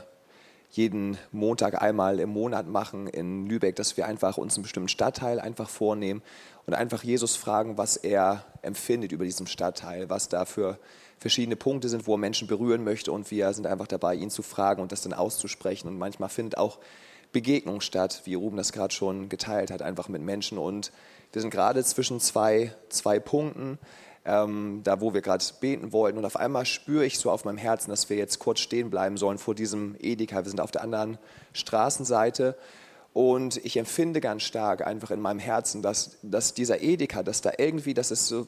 jeden 0.70 1.18
Montag 1.32 1.80
einmal 1.80 2.20
im 2.20 2.30
Monat 2.30 2.66
machen 2.66 3.06
in 3.06 3.46
Lübeck, 3.46 3.76
dass 3.76 3.96
wir 3.96 4.06
einfach 4.06 4.38
uns 4.38 4.56
einen 4.56 4.62
bestimmten 4.62 4.88
Stadtteil 4.88 5.40
einfach 5.40 5.68
vornehmen 5.68 6.22
und 6.66 6.74
einfach 6.74 7.02
Jesus 7.02 7.36
fragen, 7.36 7.78
was 7.78 7.96
er 7.96 8.44
empfindet 8.62 9.12
über 9.12 9.24
diesen 9.24 9.46
Stadtteil, 9.46 10.10
was 10.10 10.28
da 10.28 10.44
für 10.44 10.78
verschiedene 11.18 11.56
Punkte 11.56 11.88
sind, 11.88 12.06
wo 12.06 12.14
er 12.14 12.18
Menschen 12.18 12.48
berühren 12.48 12.84
möchte 12.84 13.12
und 13.12 13.30
wir 13.30 13.52
sind 13.52 13.66
einfach 13.66 13.86
dabei, 13.86 14.14
ihn 14.14 14.30
zu 14.30 14.42
fragen 14.42 14.82
und 14.82 14.92
das 14.92 15.02
dann 15.02 15.12
auszusprechen. 15.12 15.88
Und 15.88 15.98
manchmal 15.98 16.28
findet 16.28 16.58
auch 16.58 16.78
Begegnung 17.32 17.80
statt, 17.80 18.22
wie 18.24 18.34
Ruben 18.34 18.56
das 18.56 18.72
gerade 18.72 18.94
schon 18.94 19.28
geteilt 19.28 19.70
hat, 19.70 19.82
einfach 19.82 20.08
mit 20.08 20.22
Menschen. 20.22 20.58
Und 20.58 20.92
wir 21.32 21.42
sind 21.42 21.50
gerade 21.50 21.84
zwischen 21.84 22.20
zwei, 22.20 22.74
zwei 22.88 23.20
Punkten 23.20 23.78
ähm, 24.28 24.82
da 24.84 25.00
wo 25.00 25.14
wir 25.14 25.22
gerade 25.22 25.44
beten 25.58 25.92
wollten. 25.92 26.18
Und 26.18 26.26
auf 26.26 26.36
einmal 26.36 26.66
spüre 26.66 27.06
ich 27.06 27.18
so 27.18 27.30
auf 27.30 27.46
meinem 27.46 27.56
Herzen, 27.56 27.90
dass 27.90 28.10
wir 28.10 28.18
jetzt 28.18 28.38
kurz 28.38 28.60
stehen 28.60 28.90
bleiben 28.90 29.16
sollen 29.16 29.38
vor 29.38 29.54
diesem 29.54 29.96
Edeka. 29.98 30.44
Wir 30.44 30.50
sind 30.50 30.60
auf 30.60 30.70
der 30.70 30.82
anderen 30.82 31.16
Straßenseite. 31.54 32.54
Und 33.14 33.56
ich 33.64 33.78
empfinde 33.78 34.20
ganz 34.20 34.42
stark 34.42 34.86
einfach 34.86 35.10
in 35.10 35.20
meinem 35.20 35.38
Herzen, 35.38 35.80
dass, 35.80 36.18
dass 36.22 36.52
dieser 36.52 36.82
Edeka, 36.82 37.22
dass 37.22 37.40
da 37.40 37.52
irgendwie, 37.56 37.94
das 37.94 38.10
ist 38.10 38.28
so 38.28 38.46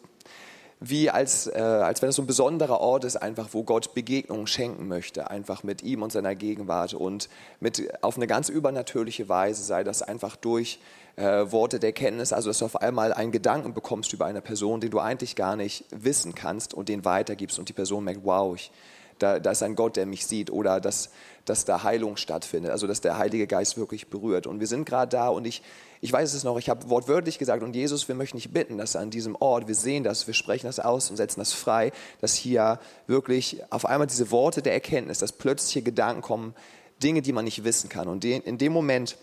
wie 0.81 1.11
als, 1.11 1.47
äh, 1.47 1.61
als 1.61 2.01
wenn 2.01 2.09
es 2.09 2.16
so 2.16 2.23
ein 2.23 2.27
besonderer 2.27 2.81
Ort 2.81 3.05
ist, 3.05 3.16
einfach 3.16 3.49
wo 3.53 3.62
Gott 3.62 3.93
Begegnungen 3.95 4.47
schenken 4.47 4.88
möchte, 4.88 5.31
einfach 5.31 5.62
mit 5.62 5.83
ihm 5.83 6.03
und 6.03 6.11
seiner 6.11 6.35
Gegenwart 6.35 6.95
und 6.95 7.29
mit, 7.61 8.03
auf 8.03 8.16
eine 8.16 8.27
ganz 8.27 8.49
übernatürliche 8.49 9.29
Weise, 9.29 9.62
sei 9.62 9.85
das 9.85 10.01
einfach 10.01 10.37
durch 10.37 10.81
äh, 11.16 11.53
Worte 11.53 11.81
der 11.81 11.93
Kenntnis, 11.93 12.33
also 12.33 12.49
dass 12.49 12.61
du 12.61 12.64
auf 12.64 12.81
einmal 12.81 13.12
einen 13.12 13.31
Gedanken 13.31 13.75
bekommst 13.75 14.14
über 14.14 14.25
eine 14.25 14.40
Person, 14.40 14.81
den 14.81 14.90
du 14.90 15.01
eigentlich 15.01 15.37
gar 15.37 15.55
nicht 15.55 15.85
wissen 15.90 16.35
kannst 16.35 16.73
und 16.73 16.88
den 16.88 17.05
weitergibst 17.05 17.59
und 17.59 17.69
die 17.69 17.75
Person 17.75 18.05
merkt, 18.05 18.21
wow, 18.25 18.55
ich, 18.55 18.71
da, 19.20 19.38
da 19.38 19.50
ist 19.52 19.62
ein 19.62 19.76
Gott, 19.76 19.96
der 19.96 20.06
mich 20.06 20.26
sieht 20.26 20.50
oder 20.50 20.80
dass, 20.80 21.11
dass 21.44 21.64
da 21.64 21.83
Heilung 21.83 22.16
stattfindet, 22.16 22.72
also 22.72 22.87
dass 22.87 23.00
der 23.00 23.18
Heilige 23.18 23.46
Geist 23.46 23.76
wirklich 23.76 24.09
berührt. 24.09 24.46
Und 24.46 24.61
wir 24.61 24.66
sind 24.66 24.85
gerade 24.85 25.11
da 25.11 25.28
und 25.28 25.46
ich, 25.46 25.62
ich 26.00 26.12
weiß 26.12 26.35
es 26.35 26.42
noch, 26.42 26.59
ich 26.59 26.68
habe 26.68 26.88
wortwörtlich 26.90 27.38
gesagt, 27.38 27.62
und 27.62 27.76
Jesus, 27.76 28.09
wir 28.09 28.14
möchten 28.14 28.38
dich 28.38 28.52
bitten, 28.52 28.78
dass 28.78 28.96
an 28.96 29.11
diesem 29.11 29.37
Ort, 29.37 29.68
wir 29.68 29.74
sehen 29.74 30.02
das, 30.02 30.26
wir 30.26 30.35
sprechen 30.35 30.66
das 30.66 30.80
aus 30.80 31.11
und 31.11 31.16
setzen 31.16 31.40
das 31.40 31.52
frei, 31.52 31.92
dass 32.20 32.35
hier 32.35 32.80
wirklich 33.06 33.62
auf 33.70 33.85
einmal 33.85 34.06
diese 34.06 34.30
Worte 34.30 34.62
der 34.62 34.72
Erkenntnis, 34.72 35.18
dass 35.18 35.33
plötzliche 35.33 35.83
Gedanken 35.83 36.22
kommen, 36.22 36.54
Dinge, 37.02 37.22
die 37.22 37.33
man 37.33 37.44
nicht 37.44 37.64
wissen 37.64 37.88
kann. 37.88 38.09
Und 38.09 38.24
in 38.24 38.59
dem 38.59 38.72
Moment 38.72 39.16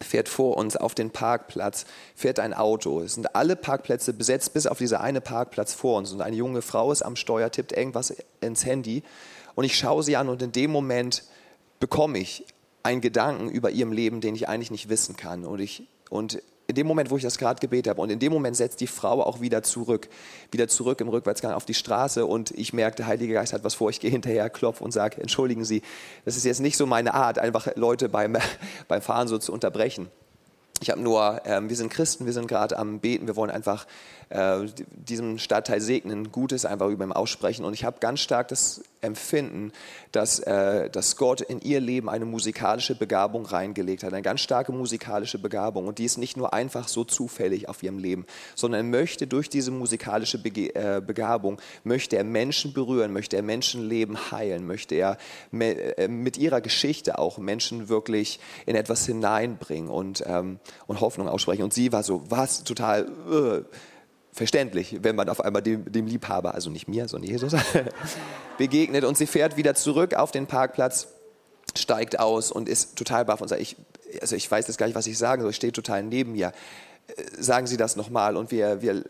fährt 0.00 0.28
vor 0.28 0.56
uns 0.56 0.76
auf 0.76 0.94
den 0.94 1.10
Parkplatz, 1.10 1.86
fährt 2.14 2.40
ein 2.40 2.54
Auto. 2.54 3.00
Es 3.00 3.14
sind 3.14 3.34
alle 3.34 3.56
Parkplätze 3.56 4.12
besetzt, 4.12 4.52
bis 4.52 4.66
auf 4.66 4.78
diese 4.78 5.00
eine 5.00 5.20
Parkplatz 5.20 5.72
vor 5.74 5.98
uns. 5.98 6.12
Und 6.12 6.20
eine 6.20 6.36
junge 6.36 6.62
Frau 6.62 6.92
ist 6.92 7.02
am 7.02 7.16
Steuer, 7.16 7.50
tippt 7.50 7.72
irgendwas 7.72 8.14
ins 8.40 8.64
Handy. 8.64 9.02
Und 9.54 9.64
ich 9.64 9.76
schaue 9.76 10.02
sie 10.02 10.16
an 10.16 10.28
und 10.28 10.42
in 10.42 10.52
dem 10.52 10.70
Moment 10.70 11.24
bekomme 11.80 12.18
ich 12.18 12.44
einen 12.82 13.00
Gedanken 13.00 13.48
über 13.48 13.70
ihrem 13.70 13.92
Leben, 13.92 14.20
den 14.20 14.34
ich 14.34 14.48
eigentlich 14.48 14.70
nicht 14.70 14.88
wissen 14.88 15.16
kann. 15.16 15.44
Und 15.44 15.60
ich 15.60 15.88
Und 16.10 16.42
in 16.68 16.74
dem 16.74 16.86
Moment, 16.86 17.10
wo 17.10 17.16
ich 17.16 17.22
das 17.22 17.38
gerade 17.38 17.60
gebetet 17.60 17.90
habe, 17.90 18.00
und 18.00 18.10
in 18.10 18.18
dem 18.18 18.32
Moment 18.32 18.56
setzt 18.56 18.80
die 18.80 18.86
Frau 18.86 19.22
auch 19.22 19.40
wieder 19.40 19.62
zurück, 19.62 20.08
wieder 20.50 20.68
zurück 20.68 21.00
im 21.00 21.08
Rückwärtsgang 21.08 21.52
auf 21.52 21.64
die 21.64 21.74
Straße 21.74 22.26
und 22.26 22.50
ich 22.52 22.72
merke, 22.72 22.96
der 22.96 23.06
Heilige 23.06 23.34
Geist 23.34 23.52
hat 23.52 23.64
was 23.64 23.74
vor, 23.74 23.90
ich 23.90 24.00
gehe 24.00 24.10
hinterher, 24.10 24.50
klopfe 24.50 24.82
und 24.82 24.92
sage, 24.92 25.20
entschuldigen 25.20 25.64
Sie, 25.64 25.82
das 26.24 26.36
ist 26.36 26.44
jetzt 26.44 26.60
nicht 26.60 26.76
so 26.76 26.86
meine 26.86 27.14
Art, 27.14 27.38
einfach 27.38 27.68
Leute 27.76 28.08
beim, 28.08 28.36
beim 28.88 29.02
Fahren 29.02 29.28
so 29.28 29.38
zu 29.38 29.52
unterbrechen. 29.52 30.08
Ich 30.80 30.90
habe 30.90 31.00
nur, 31.00 31.40
ähm, 31.46 31.68
wir 31.70 31.76
sind 31.76 31.90
Christen, 31.90 32.26
wir 32.26 32.32
sind 32.32 32.48
gerade 32.48 32.76
am 32.78 33.00
Beten, 33.00 33.26
wir 33.26 33.36
wollen 33.36 33.50
einfach 33.50 33.86
äh, 34.28 34.66
diesem 34.90 35.38
Stadtteil 35.38 35.80
segnen, 35.80 36.32
Gutes 36.32 36.66
einfach 36.66 36.88
über 36.88 37.04
ihm 37.04 37.12
aussprechen. 37.12 37.64
Und 37.64 37.72
ich 37.72 37.84
habe 37.84 37.98
ganz 38.00 38.20
stark 38.20 38.48
das 38.48 38.82
Empfinden, 39.00 39.72
dass, 40.12 40.38
äh, 40.40 40.88
dass 40.90 41.16
Gott 41.16 41.40
in 41.40 41.60
ihr 41.60 41.80
Leben 41.80 42.08
eine 42.08 42.24
musikalische 42.24 42.94
Begabung 42.94 43.46
reingelegt 43.46 44.02
hat, 44.02 44.12
eine 44.12 44.22
ganz 44.22 44.40
starke 44.40 44.72
musikalische 44.72 45.38
Begabung. 45.38 45.86
Und 45.86 45.98
die 45.98 46.04
ist 46.04 46.18
nicht 46.18 46.36
nur 46.36 46.52
einfach 46.52 46.88
so 46.88 47.04
zufällig 47.04 47.68
auf 47.68 47.82
ihrem 47.82 47.98
Leben, 47.98 48.26
sondern 48.54 48.80
er 48.80 48.90
möchte 48.98 49.26
durch 49.26 49.48
diese 49.48 49.70
musikalische 49.70 50.38
Bege 50.38 50.74
äh, 50.74 51.00
Begabung, 51.04 51.60
möchte 51.84 52.16
er 52.16 52.24
Menschen 52.24 52.72
berühren, 52.72 53.12
möchte 53.12 53.36
er 53.36 53.42
Menschenleben 53.42 54.30
heilen, 54.30 54.66
möchte 54.66 54.94
er 54.94 55.18
äh, 55.52 56.08
mit 56.08 56.36
ihrer 56.38 56.60
Geschichte 56.60 57.18
auch 57.18 57.38
Menschen 57.38 57.88
wirklich 57.88 58.40
in 58.66 58.76
etwas 58.76 59.06
hineinbringen 59.06 59.90
und, 59.90 60.24
ähm, 60.26 60.58
und 60.86 61.00
Hoffnung 61.00 61.28
aussprechen. 61.28 61.62
Und 61.62 61.74
sie 61.74 61.92
war 61.92 62.02
so, 62.02 62.22
was, 62.28 62.64
total... 62.64 63.06
Uh, 63.30 63.62
verständlich, 64.36 64.98
wenn 65.00 65.16
man 65.16 65.30
auf 65.30 65.40
einmal 65.40 65.62
dem, 65.62 65.90
dem 65.90 66.06
Liebhaber, 66.06 66.54
also 66.54 66.68
nicht 66.68 66.88
mir, 66.88 67.08
sondern 67.08 67.30
Jesus, 67.30 67.54
begegnet 68.58 69.04
und 69.04 69.16
sie 69.16 69.26
fährt 69.26 69.56
wieder 69.56 69.74
zurück 69.74 70.12
auf 70.12 70.30
den 70.30 70.46
Parkplatz, 70.46 71.08
steigt 71.74 72.20
aus 72.20 72.52
und 72.52 72.68
ist 72.68 72.96
total 72.96 73.24
baff 73.24 73.40
und 73.40 73.48
sagt, 73.48 73.62
ich, 73.62 73.76
also 74.20 74.36
ich 74.36 74.50
weiß 74.50 74.66
jetzt 74.68 74.76
gar 74.76 74.86
nicht, 74.86 74.94
was 74.94 75.06
ich 75.06 75.16
sagen 75.16 75.40
soll, 75.40 75.50
ich 75.50 75.56
stehe 75.56 75.72
total 75.72 76.02
neben 76.02 76.32
mir. 76.32 76.52
Äh, 77.08 77.22
sagen 77.38 77.66
Sie 77.66 77.78
das 77.78 77.96
nochmal 77.96 78.36
und 78.36 78.50
wir, 78.50 78.82
wir 78.82 79.04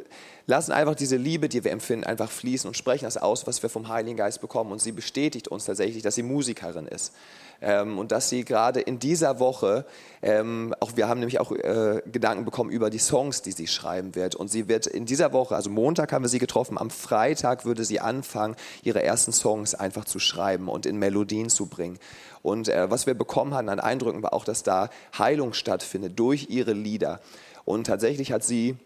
lassen 0.47 0.71
einfach 0.71 0.95
diese 0.95 1.17
Liebe, 1.17 1.49
die 1.49 1.65
wir 1.65 1.73
empfinden, 1.73 2.05
einfach 2.05 2.31
fließen 2.31 2.69
und 2.69 2.75
sprechen 2.77 3.05
das 3.05 3.17
aus, 3.17 3.49
was 3.49 3.61
wir 3.65 3.69
vom 3.69 3.89
Heiligen 3.89 4.17
Geist 4.17 4.41
bekommen. 4.41 4.71
Und 4.71 4.81
sie 4.81 4.93
bestätigt 4.93 5.49
uns 5.49 5.65
tatsächlich, 5.65 6.05
dass 6.05 6.15
sie 6.15 6.23
Musikerin 6.23 6.87
ist 6.87 7.13
ähm, 7.61 7.99
und 7.99 8.13
dass 8.13 8.29
sie 8.29 8.45
gerade 8.45 8.81
in 8.81 8.99
dieser 8.99 9.39
Woche, 9.39 9.87
ähm, 10.23 10.75
auch 10.81 10.97
wir 10.97 11.09
haben 11.09 11.21
nämlich 11.21 11.41
auch 11.41 11.53
äh, 11.53 12.03
Gedanken 12.11 12.45
bekommen 12.45 12.71
über 12.71 12.91
die 12.91 12.99
Songs, 12.99 13.43
die 13.43 13.53
sie 13.53 13.67
schreiben 13.67 14.15
wird. 14.15 14.35
Und 14.35 14.49
sie 14.49 14.69
wird 14.69 14.87
in 14.87 15.07
dieser 15.07 15.33
Woche, 15.33 15.57
also 15.57 15.71
Montag 15.71 16.13
haben 16.13 16.25
wir 16.25 16.29
sie 16.29 16.39
getroffen, 16.39 16.79
am 16.79 16.91
Freitag 16.91 17.65
würde 17.65 17.85
sie 17.85 18.01
anfangen, 18.01 18.57
ihre 18.83 19.03
ersten 19.03 19.33
Songs 19.33 19.75
einfach 19.75 20.05
zu 20.05 20.19
schreiben 20.19 20.69
und 20.69 20.87
in 20.87 20.99
Melodien 20.99 21.49
zu 21.49 21.67
bringen. 21.67 21.99
Und 22.43 22.69
äh, 22.69 22.91
was 22.91 23.07
wir 23.07 23.15
bekommen 23.15 23.55
haben 23.55 23.69
an 23.69 23.81
Eindrücken 23.81 24.23
war 24.23 24.33
auch, 24.33 24.45
dass 24.45 24.63
da 24.63 24.91
Heilung 25.19 25.53
stattfindet 25.53 26.19
durch 26.19 26.49
ihre 26.51 26.73
Lieder. 26.73 27.21
Und 27.65 27.89
tatsächlich 27.89 28.31
hat 28.33 28.45
sie 28.45 28.77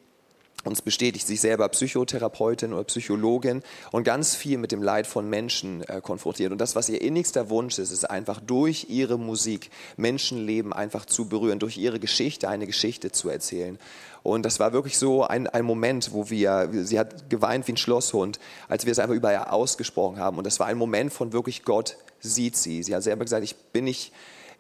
uns 0.64 0.82
bestätigt 0.82 1.26
sich 1.26 1.40
selber 1.40 1.68
Psychotherapeutin 1.68 2.72
oder 2.72 2.84
Psychologin 2.84 3.62
und 3.92 4.04
ganz 4.04 4.34
viel 4.34 4.58
mit 4.58 4.72
dem 4.72 4.82
Leid 4.82 5.06
von 5.06 5.28
Menschen 5.28 5.82
äh, 5.88 6.00
konfrontiert. 6.02 6.52
Und 6.52 6.60
das, 6.60 6.76
was 6.76 6.88
ihr 6.88 7.00
innigster 7.00 7.50
Wunsch 7.50 7.78
ist, 7.78 7.90
ist 7.90 8.08
einfach 8.08 8.40
durch 8.40 8.86
ihre 8.88 9.18
Musik 9.18 9.70
Menschenleben 9.96 10.72
einfach 10.72 11.06
zu 11.06 11.28
berühren, 11.28 11.58
durch 11.58 11.78
ihre 11.78 11.98
Geschichte 11.98 12.48
eine 12.48 12.66
Geschichte 12.66 13.10
zu 13.12 13.28
erzählen. 13.28 13.78
Und 14.22 14.44
das 14.44 14.60
war 14.60 14.72
wirklich 14.72 14.98
so 14.98 15.24
ein, 15.24 15.46
ein 15.46 15.64
Moment, 15.64 16.12
wo 16.12 16.28
wir, 16.28 16.68
sie 16.72 16.98
hat 16.98 17.30
geweint 17.30 17.66
wie 17.68 17.72
ein 17.72 17.78
Schlosshund, 17.78 18.38
als 18.68 18.84
wir 18.84 18.92
es 18.92 18.98
einfach 18.98 19.14
über 19.14 19.32
ihr 19.32 19.52
ausgesprochen 19.52 20.18
haben. 20.18 20.36
Und 20.36 20.46
das 20.46 20.60
war 20.60 20.66
ein 20.66 20.76
Moment 20.76 21.12
von 21.12 21.32
wirklich 21.32 21.64
Gott 21.64 21.96
sieht 22.20 22.56
sie. 22.56 22.82
Sie 22.82 22.94
hat 22.94 23.02
selber 23.02 23.24
gesagt, 23.24 23.44
ich 23.44 23.56
bin 23.56 23.84
nicht 23.84 24.12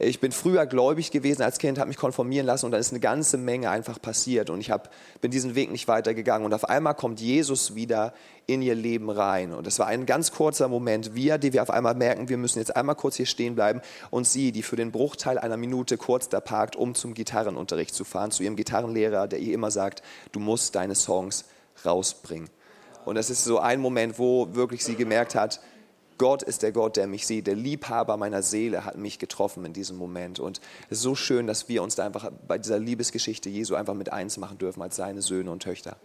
ich 0.02 0.18
bin 0.18 0.32
früher 0.32 0.64
gläubig 0.64 1.10
gewesen 1.10 1.42
als 1.42 1.58
Kind, 1.58 1.78
habe 1.78 1.88
mich 1.88 1.98
konformieren 1.98 2.46
lassen 2.46 2.64
und 2.64 2.72
dann 2.72 2.80
ist 2.80 2.90
eine 2.90 3.00
ganze 3.00 3.36
Menge 3.36 3.68
einfach 3.68 4.00
passiert 4.00 4.48
und 4.48 4.58
ich 4.60 4.70
hab, 4.70 4.90
bin 5.20 5.30
diesen 5.30 5.54
Weg 5.54 5.70
nicht 5.70 5.88
weitergegangen. 5.88 6.46
Und 6.46 6.54
auf 6.54 6.68
einmal 6.68 6.94
kommt 6.94 7.20
Jesus 7.20 7.74
wieder 7.74 8.14
in 8.46 8.62
ihr 8.62 8.74
Leben 8.74 9.10
rein. 9.10 9.52
Und 9.52 9.66
das 9.66 9.78
war 9.78 9.88
ein 9.88 10.06
ganz 10.06 10.32
kurzer 10.32 10.68
Moment, 10.68 11.14
wir, 11.14 11.36
die 11.36 11.52
wir 11.52 11.62
auf 11.62 11.70
einmal 11.70 11.94
merken, 11.94 12.30
wir 12.30 12.38
müssen 12.38 12.60
jetzt 12.60 12.74
einmal 12.74 12.94
kurz 12.94 13.16
hier 13.16 13.26
stehen 13.26 13.54
bleiben 13.54 13.82
und 14.10 14.26
sie, 14.26 14.52
die 14.52 14.62
für 14.62 14.76
den 14.76 14.90
Bruchteil 14.90 15.38
einer 15.38 15.58
Minute 15.58 15.98
kurz 15.98 16.30
da 16.30 16.40
parkt, 16.40 16.76
um 16.76 16.94
zum 16.94 17.12
Gitarrenunterricht 17.12 17.94
zu 17.94 18.04
fahren, 18.04 18.30
zu 18.30 18.42
ihrem 18.42 18.56
Gitarrenlehrer, 18.56 19.28
der 19.28 19.38
ihr 19.38 19.52
immer 19.52 19.70
sagt, 19.70 20.02
du 20.32 20.40
musst 20.40 20.74
deine 20.76 20.94
Songs 20.94 21.44
rausbringen. 21.84 22.48
Und 23.04 23.16
das 23.16 23.28
ist 23.28 23.44
so 23.44 23.58
ein 23.58 23.80
Moment, 23.80 24.18
wo 24.18 24.54
wirklich 24.54 24.82
sie 24.82 24.94
gemerkt 24.94 25.34
hat, 25.34 25.60
Gott 26.20 26.42
ist 26.42 26.62
der 26.62 26.70
Gott, 26.70 26.98
der 26.98 27.06
mich 27.06 27.26
sieht. 27.26 27.46
Der 27.46 27.54
Liebhaber 27.54 28.18
meiner 28.18 28.42
Seele 28.42 28.84
hat 28.84 28.98
mich 28.98 29.18
getroffen 29.18 29.64
in 29.64 29.72
diesem 29.72 29.96
Moment. 29.96 30.38
Und 30.38 30.60
es 30.90 30.98
ist 30.98 31.02
so 31.02 31.14
schön, 31.14 31.46
dass 31.46 31.70
wir 31.70 31.82
uns 31.82 31.94
da 31.94 32.04
einfach 32.04 32.30
bei 32.46 32.58
dieser 32.58 32.78
Liebesgeschichte 32.78 33.48
Jesu 33.48 33.74
einfach 33.74 33.94
mit 33.94 34.12
eins 34.12 34.36
machen 34.36 34.58
dürfen 34.58 34.82
als 34.82 34.96
seine 34.96 35.22
Söhne 35.22 35.50
und 35.50 35.62
Töchter. 35.62 35.96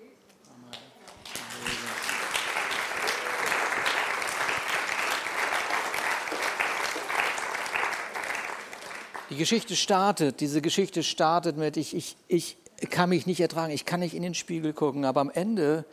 Die 9.30 9.36
Geschichte 9.36 9.75
startet, 9.75 10.39
diese 10.39 10.62
Geschichte 10.62 11.04
startet 11.04 11.58
mit, 11.58 11.75
ich, 11.75 11.93
ich, 11.93 12.15
ich 12.30 12.58
kann 12.89 13.10
mich 13.10 13.25
nicht 13.25 13.41
ertragen, 13.41 13.73
ich 13.73 13.84
kann 13.84 13.99
nicht 13.99 14.13
in 14.13 14.23
den 14.23 14.34
Spiegel 14.34 14.71
gucken, 14.71 15.04
aber 15.04 15.19
am 15.19 15.30
Ende 15.30 15.84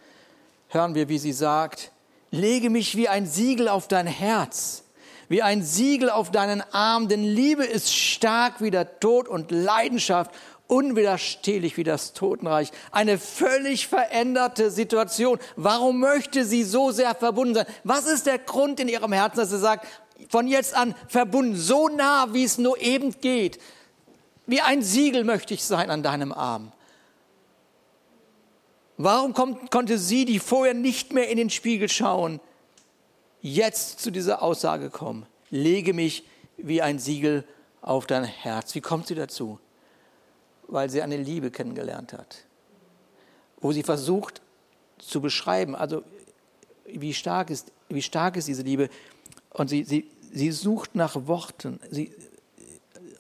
hören 0.68 0.94
wir, 0.94 1.08
wie 1.08 1.18
sie 1.18 1.32
sagt, 1.32 1.90
lege 2.33 2.68
mich 2.71 2.97
wie 2.97 3.09
ein 3.09 3.27
Siegel 3.27 3.68
auf 3.68 3.87
dein 3.87 4.09
Herz, 4.09 4.83
wie 5.29 5.42
ein 5.42 5.62
Siegel 5.62 6.11
auf 6.11 6.33
deinen 6.33 6.62
Arm, 6.73 7.07
denn 7.07 7.23
Liebe 7.23 7.64
ist 7.64 7.95
stark 7.95 8.61
wie 8.61 8.73
der 8.73 8.99
Tod 8.99 9.29
und 9.29 9.53
Leidenschaft 9.53 10.33
unwiderstehlich 10.66 11.77
wie 11.77 11.85
das 11.85 12.14
Totenreich. 12.14 12.71
Eine 12.90 13.18
völlig 13.18 13.87
veränderte 13.87 14.71
Situation. 14.71 15.38
Warum 15.55 16.01
möchte 16.01 16.45
sie 16.45 16.64
so 16.64 16.90
sehr 16.90 17.14
verbunden 17.14 17.55
sein? 17.55 17.66
Was 17.85 18.07
ist 18.07 18.27
der 18.27 18.38
Grund 18.38 18.81
in 18.81 18.88
ihrem 18.88 19.12
Herzen, 19.12 19.37
dass 19.37 19.51
sie 19.51 19.59
sagt, 19.59 19.87
von 20.29 20.47
jetzt 20.47 20.75
an 20.75 20.95
verbunden, 21.09 21.57
so 21.57 21.88
nah, 21.88 22.33
wie 22.33 22.45
es 22.45 22.59
nur 22.59 22.81
eben 22.81 23.12
geht. 23.21 23.59
Wie 24.47 24.61
ein 24.61 24.83
Siegel 24.83 25.25
möchte 25.25 25.55
ich 25.55 25.64
sein 25.64 25.90
an 25.90 26.03
deinem 26.03 26.33
Arm. 26.33 26.73
Warum 28.96 29.35
kommt, 29.35 29.70
konnte 29.70 29.98
sie, 29.98 30.24
die 30.24 30.38
vorher 30.38 30.74
nicht 30.74 31.12
mehr 31.12 31.28
in 31.28 31.37
den 31.37 31.50
Spiegel 31.50 31.88
schauen, 31.88 32.40
jetzt 33.40 34.00
zu 34.00 34.11
dieser 34.11 34.42
Aussage 34.42 34.90
kommen? 34.90 35.26
Lege 35.50 35.94
mich 35.94 36.24
wie 36.57 36.83
ein 36.83 36.98
Siegel 36.98 37.44
auf 37.81 38.07
dein 38.07 38.24
Herz. 38.24 38.74
Wie 38.74 38.81
kommt 38.81 39.07
sie 39.07 39.14
dazu? 39.14 39.59
Weil 40.68 40.90
sie 40.90 41.02
eine 41.02 41.16
Liebe 41.16 41.50
kennengelernt 41.50 42.12
hat, 42.12 42.44
wo 43.61 43.72
sie 43.72 43.83
versucht 43.83 44.40
zu 44.98 45.20
beschreiben, 45.20 45.74
also 45.74 46.02
wie 46.87 47.12
stark 47.12 47.50
ist, 47.50 47.72
wie 47.88 48.02
stark 48.02 48.37
ist 48.37 48.48
diese 48.48 48.62
Liebe. 48.62 48.88
Und 49.50 49.68
sie, 49.68 49.85
sie, 49.85 50.11
sie 50.33 50.52
sucht 50.52 50.94
nach 50.94 51.26
Worten. 51.26 51.81
Sie, 51.90 52.14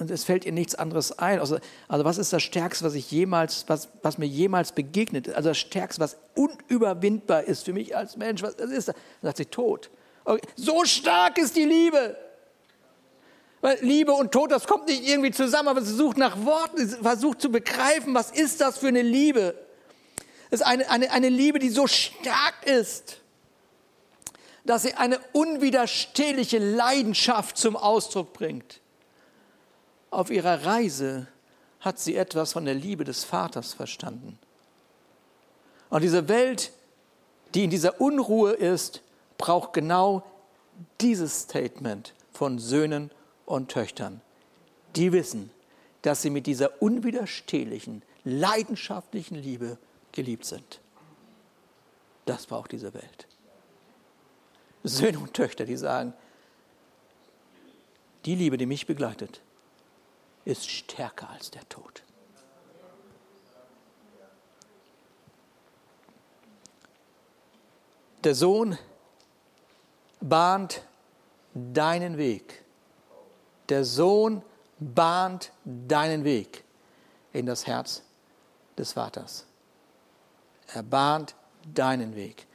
und 0.02 0.10
es 0.10 0.24
fällt 0.24 0.44
ihr 0.44 0.52
nichts 0.52 0.74
anderes 0.74 1.18
ein. 1.18 1.38
Also, 1.38 1.58
also 1.86 2.04
was 2.04 2.18
ist 2.18 2.32
das 2.32 2.42
Stärkste, 2.42 2.84
was 2.84 2.94
ich 2.94 3.10
jemals, 3.10 3.64
was, 3.68 3.88
was 4.02 4.18
mir 4.18 4.26
jemals 4.26 4.72
begegnet? 4.72 5.32
Also 5.32 5.50
das 5.50 5.58
Stärkste, 5.58 6.00
was 6.00 6.16
unüberwindbar 6.34 7.44
ist 7.44 7.64
für 7.64 7.72
mich 7.72 7.96
als 7.96 8.16
Mensch. 8.16 8.42
Was, 8.42 8.56
was 8.58 8.70
ist 8.70 8.88
das? 8.88 8.94
Dann 8.96 9.28
sagt 9.28 9.36
sie 9.36 9.46
Tod. 9.46 9.90
Okay. 10.24 10.42
So 10.56 10.84
stark 10.84 11.38
ist 11.38 11.56
die 11.56 11.64
Liebe. 11.64 12.16
Weil 13.60 13.78
Liebe 13.80 14.12
und 14.12 14.32
Tod, 14.32 14.50
das 14.50 14.66
kommt 14.66 14.88
nicht 14.88 15.08
irgendwie 15.08 15.30
zusammen, 15.30 15.68
aber 15.68 15.82
sie 15.82 15.94
sucht 15.94 16.16
nach 16.16 16.44
Worten, 16.44 16.84
sie 16.84 16.96
versucht 16.96 17.40
zu 17.40 17.48
begreifen, 17.50 18.12
was 18.12 18.32
ist 18.32 18.60
das 18.60 18.78
für 18.78 18.88
eine 18.88 19.02
Liebe? 19.02 19.54
Es 20.50 20.60
ist 20.60 20.66
eine, 20.66 20.90
eine, 20.90 21.12
eine 21.12 21.28
Liebe, 21.28 21.60
die 21.60 21.70
so 21.70 21.86
stark 21.86 22.54
ist, 22.64 23.20
dass 24.64 24.82
sie 24.82 24.94
eine 24.94 25.20
unwiderstehliche 25.32 26.58
Leidenschaft 26.58 27.56
zum 27.56 27.76
Ausdruck 27.76 28.32
bringt. 28.32 28.81
Auf 30.12 30.30
ihrer 30.30 30.66
Reise 30.66 31.26
hat 31.80 31.98
sie 31.98 32.16
etwas 32.16 32.52
von 32.52 32.66
der 32.66 32.74
Liebe 32.74 33.02
des 33.02 33.24
Vaters 33.24 33.72
verstanden. 33.72 34.38
Und 35.88 36.02
diese 36.02 36.28
Welt, 36.28 36.70
die 37.54 37.64
in 37.64 37.70
dieser 37.70 37.98
Unruhe 37.98 38.52
ist, 38.52 39.02
braucht 39.38 39.72
genau 39.72 40.22
dieses 41.00 41.40
Statement 41.40 42.12
von 42.30 42.58
Söhnen 42.58 43.10
und 43.46 43.70
Töchtern. 43.70 44.20
Die 44.96 45.12
wissen, 45.12 45.50
dass 46.02 46.20
sie 46.20 46.30
mit 46.30 46.46
dieser 46.46 46.82
unwiderstehlichen, 46.82 48.02
leidenschaftlichen 48.22 49.36
Liebe 49.36 49.78
geliebt 50.12 50.44
sind. 50.44 50.80
Das 52.26 52.44
braucht 52.44 52.72
diese 52.72 52.92
Welt. 52.92 53.26
Söhne 54.84 55.20
und 55.20 55.32
Töchter, 55.32 55.64
die 55.64 55.76
sagen, 55.76 56.12
die 58.26 58.34
Liebe, 58.34 58.58
die 58.58 58.66
mich 58.66 58.86
begleitet, 58.86 59.40
ist 60.44 60.68
stärker 60.70 61.30
als 61.30 61.50
der 61.50 61.68
Tod. 61.68 62.02
Der 68.24 68.34
Sohn 68.34 68.78
bahnt 70.20 70.82
deinen 71.54 72.16
Weg. 72.16 72.62
Der 73.68 73.84
Sohn 73.84 74.42
bahnt 74.78 75.52
deinen 75.64 76.24
Weg 76.24 76.62
in 77.32 77.46
das 77.46 77.66
Herz 77.66 78.02
des 78.78 78.92
Vaters. 78.92 79.44
Er 80.68 80.82
bahnt 80.82 81.34
deinen 81.74 82.14
Weg. 82.14 82.46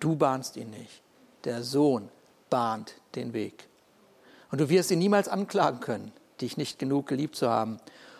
Du 0.00 0.16
bahnst 0.16 0.56
ihn 0.56 0.70
nicht. 0.70 1.02
Der 1.44 1.62
Sohn 1.62 2.08
bahnt 2.50 2.94
den 3.14 3.32
Weg. 3.32 3.68
Und 4.50 4.60
du 4.60 4.68
wirst 4.68 4.90
ihn 4.90 4.98
niemals 4.98 5.28
anklagen 5.28 5.80
können, 5.80 6.12
dich 6.40 6.56
nicht 6.56 6.78
genug 6.78 7.06
geliebt 7.06 7.36
zu 7.36 7.50
haben. 7.50 7.78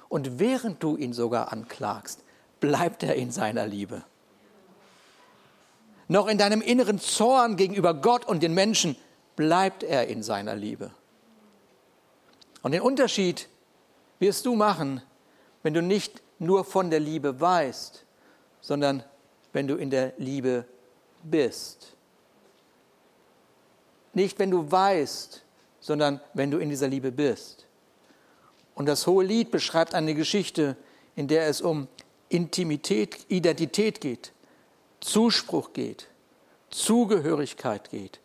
Und 0.09 0.39
während 0.39 0.83
du 0.83 0.97
ihn 0.97 1.13
sogar 1.13 1.53
anklagst, 1.53 2.23
bleibt 2.61 3.03
er 3.03 3.15
in 3.15 3.31
seiner 3.31 3.67
Liebe. 3.67 4.03
Noch 6.09 6.29
in 6.29 6.39
deinem 6.39 6.61
inneren 6.61 7.01
Zorn 7.01 7.57
gegenüber 7.57 7.95
Gott 7.95 8.25
und 8.27 8.43
den 8.43 8.55
Menschen 8.55 8.97
bleibt 9.35 9.83
er 9.83 10.07
in 10.07 10.23
seiner 10.23 10.55
Liebe. 10.55 10.91
Und 12.63 12.73
den 12.73 12.81
Unterschied 12.81 13.49
wirst 14.19 14.47
du 14.47 14.55
machen, 14.55 15.03
wenn 15.63 15.75
du 15.75 15.83
nicht 15.83 16.23
nur 16.39 16.65
von 16.65 16.91
der 16.91 17.01
Liebe 17.01 17.41
weißt, 17.41 18.05
sondern 18.61 19.03
wenn 19.53 19.67
du 19.67 19.77
in 19.77 19.91
der 19.91 20.13
Liebe 20.19 20.65
bist. 21.23 21.97
Nicht, 24.13 24.39
wenn 24.39 24.51
du 24.51 24.71
weißt, 24.71 25.45
sondern 25.81 26.21
wenn 26.35 26.51
du 26.51 26.59
in 26.59 26.69
dieser 26.69 26.89
Liebe 26.89 27.13
bist. 27.13 27.66
Und 28.77 28.87
das 28.87 29.07
hohe 29.07 29.25
Lied 29.25 29.51
beschreibt 29.51 29.95
eine 29.95 30.15
Geschichte, 30.15 30.77
in 31.17 31.27
der 31.27 31.49
es 31.49 31.61
um 31.63 31.89
Intimität, 32.29 33.25
Identität 33.29 34.01
geht, 34.01 34.33
Zuspruch 35.01 35.73
geht, 35.73 36.09
Zugehörigkeit 36.71 37.91
geht 37.91 38.21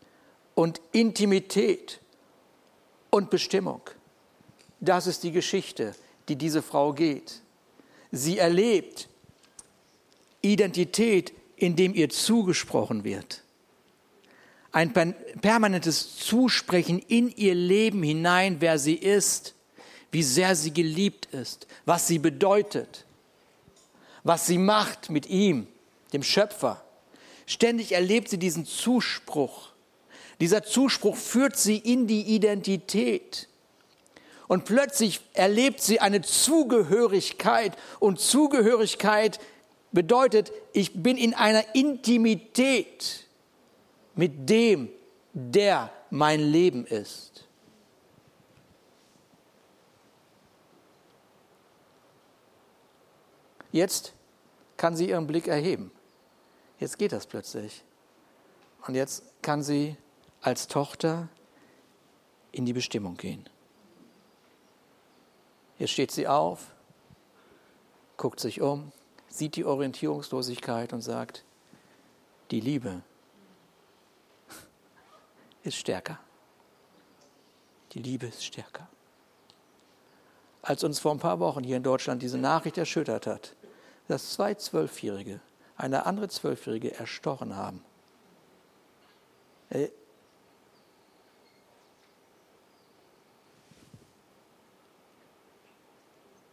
und 0.53 0.81
Intimität 0.91 2.01
und 3.09 3.29
Bestimmung. 3.29 3.81
Das 4.81 5.07
ist 5.07 5.23
die 5.23 5.31
Geschichte, 5.31 5.95
die 6.27 6.35
diese 6.35 6.61
Frau 6.61 6.91
geht. 6.91 7.41
Sie 8.11 8.37
erlebt 8.37 9.07
Identität, 10.41 11.31
indem 11.55 11.93
ihr 11.93 12.09
zugesprochen 12.09 13.05
wird. 13.05 13.43
Ein 14.73 14.91
permanentes 15.41 16.17
Zusprechen 16.17 16.99
in 16.99 17.29
ihr 17.29 17.55
Leben 17.55 18.03
hinein, 18.03 18.57
wer 18.59 18.77
sie 18.79 18.95
ist, 18.95 19.55
wie 20.11 20.23
sehr 20.23 20.55
sie 20.55 20.73
geliebt 20.73 21.27
ist, 21.27 21.67
was 21.85 22.07
sie 22.07 22.19
bedeutet, 22.19 23.05
was 24.23 24.45
sie 24.45 24.57
macht 24.57 25.09
mit 25.09 25.27
ihm, 25.27 25.67
dem 26.13 26.23
Schöpfer. 26.23 26.83
Ständig 27.45 27.93
erlebt 27.93 28.29
sie 28.29 28.37
diesen 28.37 28.65
Zuspruch. 28.65 29.69
Dieser 30.39 30.63
Zuspruch 30.63 31.15
führt 31.15 31.57
sie 31.57 31.77
in 31.77 32.07
die 32.07 32.35
Identität. 32.35 33.47
Und 34.47 34.65
plötzlich 34.65 35.21
erlebt 35.33 35.81
sie 35.81 36.01
eine 36.01 36.21
Zugehörigkeit. 36.21 37.77
Und 37.99 38.19
Zugehörigkeit 38.19 39.39
bedeutet, 39.91 40.51
ich 40.73 41.01
bin 41.01 41.17
in 41.17 41.33
einer 41.33 41.63
Intimität 41.73 43.27
mit 44.15 44.49
dem, 44.49 44.89
der 45.33 45.91
mein 46.09 46.41
Leben 46.41 46.85
ist. 46.85 47.45
Jetzt 53.71 54.13
kann 54.77 54.95
sie 54.95 55.09
ihren 55.09 55.27
Blick 55.27 55.47
erheben. 55.47 55.91
Jetzt 56.79 56.97
geht 56.97 57.11
das 57.11 57.27
plötzlich. 57.27 57.83
Und 58.87 58.95
jetzt 58.95 59.23
kann 59.41 59.61
sie 59.61 59.95
als 60.41 60.67
Tochter 60.67 61.29
in 62.51 62.65
die 62.65 62.73
Bestimmung 62.73 63.15
gehen. 63.15 63.47
Jetzt 65.77 65.91
steht 65.91 66.11
sie 66.11 66.27
auf, 66.27 66.75
guckt 68.17 68.39
sich 68.39 68.61
um, 68.61 68.91
sieht 69.27 69.55
die 69.55 69.65
Orientierungslosigkeit 69.65 70.93
und 70.93 71.01
sagt, 71.01 71.43
die 72.51 72.59
Liebe 72.59 73.01
ist 75.63 75.77
stärker. 75.77 76.19
Die 77.93 77.99
Liebe 77.99 78.27
ist 78.27 78.43
stärker. 78.43 78.87
Als 80.61 80.83
uns 80.83 80.99
vor 80.99 81.11
ein 81.11 81.19
paar 81.19 81.39
Wochen 81.39 81.63
hier 81.63 81.77
in 81.77 81.83
Deutschland 81.83 82.21
diese 82.21 82.37
Nachricht 82.37 82.77
erschüttert 82.77 83.25
hat, 83.25 83.55
dass 84.11 84.33
zwei 84.33 84.55
Zwölfjährige 84.55 85.39
eine 85.77 86.05
andere 86.05 86.27
Zwölfjährige 86.27 86.93
erstochen 86.93 87.55
haben. 87.55 87.81
Äh, 89.69 89.87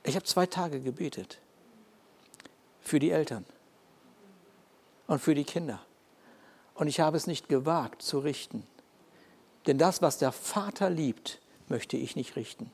ich 0.05 0.15
habe 0.15 0.25
zwei 0.25 0.47
Tage 0.47 0.81
gebetet 0.81 1.39
für 2.81 3.01
die 3.01 3.11
Eltern 3.11 3.45
und 5.09 5.19
für 5.19 5.35
die 5.35 5.45
Kinder. 5.45 5.85
Und 6.75 6.87
ich 6.87 7.01
habe 7.01 7.17
es 7.17 7.27
nicht 7.27 7.49
gewagt 7.49 8.03
zu 8.03 8.21
richten. 8.21 8.65
Denn 9.67 9.79
das, 9.79 10.01
was 10.01 10.19
der 10.19 10.31
Vater 10.31 10.91
liebt, 10.91 11.41
möchte 11.67 11.97
ich 11.97 12.15
nicht 12.15 12.37
richten. 12.37 12.71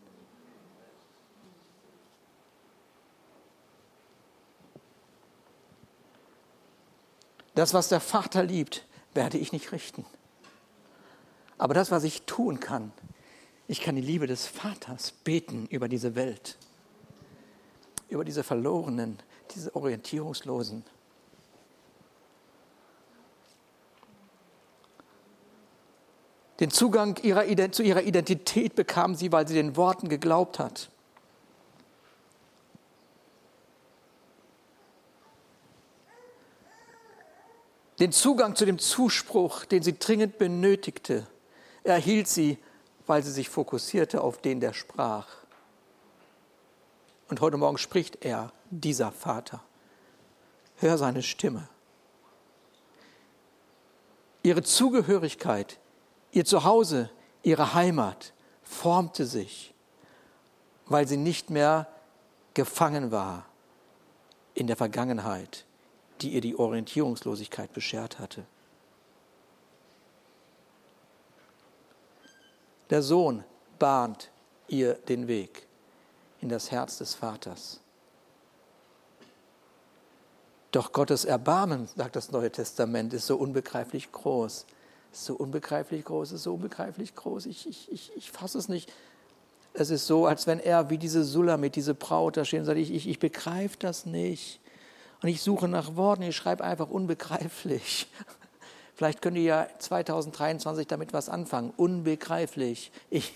Das, 7.54 7.74
was 7.74 7.88
der 7.88 8.00
Vater 8.00 8.42
liebt, 8.42 8.84
werde 9.14 9.38
ich 9.38 9.52
nicht 9.52 9.72
richten. 9.72 10.04
Aber 11.56 11.74
das, 11.74 11.90
was 11.90 12.04
ich 12.04 12.22
tun 12.22 12.60
kann, 12.60 12.92
ich 13.68 13.80
kann 13.80 13.94
die 13.94 14.02
Liebe 14.02 14.26
des 14.26 14.46
Vaters 14.46 15.12
beten 15.12 15.66
über 15.70 15.88
diese 15.88 16.14
Welt, 16.14 16.58
über 18.08 18.24
diese 18.24 18.42
Verlorenen, 18.42 19.18
diese 19.54 19.74
Orientierungslosen. 19.74 20.84
Den 26.60 26.70
Zugang 26.70 27.18
ihrer, 27.22 27.72
zu 27.72 27.82
ihrer 27.82 28.02
Identität 28.02 28.74
bekam 28.74 29.14
sie, 29.14 29.32
weil 29.32 29.48
sie 29.48 29.54
den 29.54 29.76
Worten 29.76 30.08
geglaubt 30.08 30.58
hat. 30.58 30.90
Den 37.98 38.10
Zugang 38.10 38.56
zu 38.56 38.66
dem 38.66 38.78
Zuspruch, 38.78 39.64
den 39.64 39.82
sie 39.82 39.98
dringend 39.98 40.38
benötigte, 40.38 41.26
erhielt 41.84 42.26
sie, 42.26 42.58
weil 43.06 43.22
sie 43.22 43.30
sich 43.30 43.48
fokussierte 43.48 44.20
auf 44.20 44.38
den, 44.38 44.60
der 44.60 44.72
sprach. 44.72 45.28
Und 47.28 47.40
heute 47.40 47.56
Morgen 47.56 47.78
spricht 47.78 48.24
er, 48.24 48.52
dieser 48.70 49.12
Vater. 49.12 49.62
Hör 50.76 50.98
seine 50.98 51.22
Stimme. 51.22 51.68
Ihre 54.42 54.62
Zugehörigkeit, 54.62 55.78
ihr 56.32 56.44
Zuhause, 56.44 57.10
ihre 57.42 57.74
Heimat 57.74 58.32
formte 58.62 59.24
sich, 59.24 59.72
weil 60.86 61.06
sie 61.06 61.16
nicht 61.16 61.48
mehr 61.50 61.86
gefangen 62.54 63.10
war 63.10 63.46
in 64.54 64.66
der 64.66 64.76
Vergangenheit, 64.76 65.64
die 66.24 66.30
ihr 66.30 66.40
die 66.40 66.56
Orientierungslosigkeit 66.56 67.72
beschert 67.74 68.18
hatte. 68.18 68.44
Der 72.88 73.02
Sohn 73.02 73.44
bahnt 73.78 74.30
ihr 74.68 74.94
den 74.94 75.28
Weg 75.28 75.66
in 76.40 76.48
das 76.48 76.70
Herz 76.70 76.98
des 76.98 77.14
Vaters. 77.14 77.80
Doch 80.70 80.92
Gottes 80.92 81.24
Erbarmen, 81.24 81.88
sagt 81.94 82.16
das 82.16 82.32
Neue 82.32 82.50
Testament, 82.50 83.12
ist 83.12 83.26
so 83.26 83.36
unbegreiflich 83.36 84.10
groß. 84.10 84.66
Ist 85.12 85.24
so 85.24 85.34
unbegreiflich 85.34 86.04
groß, 86.04 86.32
ist 86.32 86.42
so 86.42 86.54
unbegreiflich 86.54 87.14
groß. 87.14 87.46
Ich, 87.46 87.68
ich, 87.68 87.92
ich, 87.92 88.12
ich 88.16 88.32
fasse 88.32 88.58
es 88.58 88.68
nicht. 88.68 88.92
Es 89.74 89.90
ist 89.90 90.06
so, 90.06 90.26
als 90.26 90.46
wenn 90.46 90.58
er 90.58 90.88
wie 90.88 90.98
diese 90.98 91.22
Sulamit, 91.22 91.76
diese 91.76 91.94
Braut 91.94 92.36
da 92.36 92.44
steht 92.44 92.60
und 92.60 92.66
sagt, 92.66 92.78
ich, 92.78 92.92
ich, 92.92 93.08
ich 93.08 93.18
begreife 93.18 93.76
das 93.78 94.06
nicht. 94.06 94.60
Und 95.22 95.28
ich 95.28 95.42
suche 95.42 95.68
nach 95.68 95.96
Worten, 95.96 96.22
ich 96.22 96.36
schreibe 96.36 96.64
einfach 96.64 96.88
unbegreiflich. 96.88 98.06
Vielleicht 98.94 99.22
könnt 99.22 99.36
ihr 99.36 99.42
ja 99.42 99.66
2023 99.78 100.86
damit 100.86 101.12
was 101.12 101.28
anfangen. 101.28 101.72
Unbegreiflich. 101.76 102.92
Ich, 103.10 103.32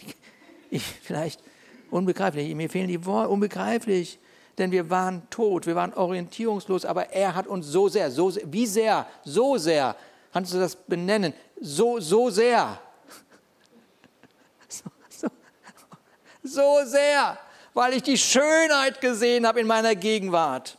ich, 0.71 0.85
vielleicht 0.85 1.43
unbegreiflich. 1.91 2.55
Mir 2.55 2.71
fehlen 2.71 2.87
die 2.87 3.05
Worte. 3.05 3.29
Unbegreiflich. 3.31 4.21
Denn 4.59 4.73
wir 4.73 4.91
waren 4.91 5.29
tot, 5.31 5.67
wir 5.67 5.77
waren 5.77 5.95
orientierungslos, 5.95 6.85
aber 6.85 7.11
er 7.11 7.35
hat 7.35 7.47
uns 7.47 7.67
so 7.67 7.89
sehr, 7.89 8.11
so 8.11 8.31
sehr, 8.31 8.43
wie 8.53 8.67
sehr, 8.67 9.07
so 9.25 9.57
sehr, 9.57 9.95
kannst 10.33 10.53
du 10.53 10.59
das 10.59 10.75
benennen? 10.75 11.33
So, 11.61 12.01
so 12.01 12.29
sehr. 12.31 12.81
So, 14.69 14.91
so, 15.09 15.29
so 16.43 16.85
sehr, 16.85 17.39
weil 17.75 17.95
ich 17.95 18.03
die 18.03 18.19
Schönheit 18.19 19.01
gesehen 19.01 19.47
habe 19.47 19.61
in 19.61 19.67
meiner 19.67 19.95
Gegenwart. 19.95 20.78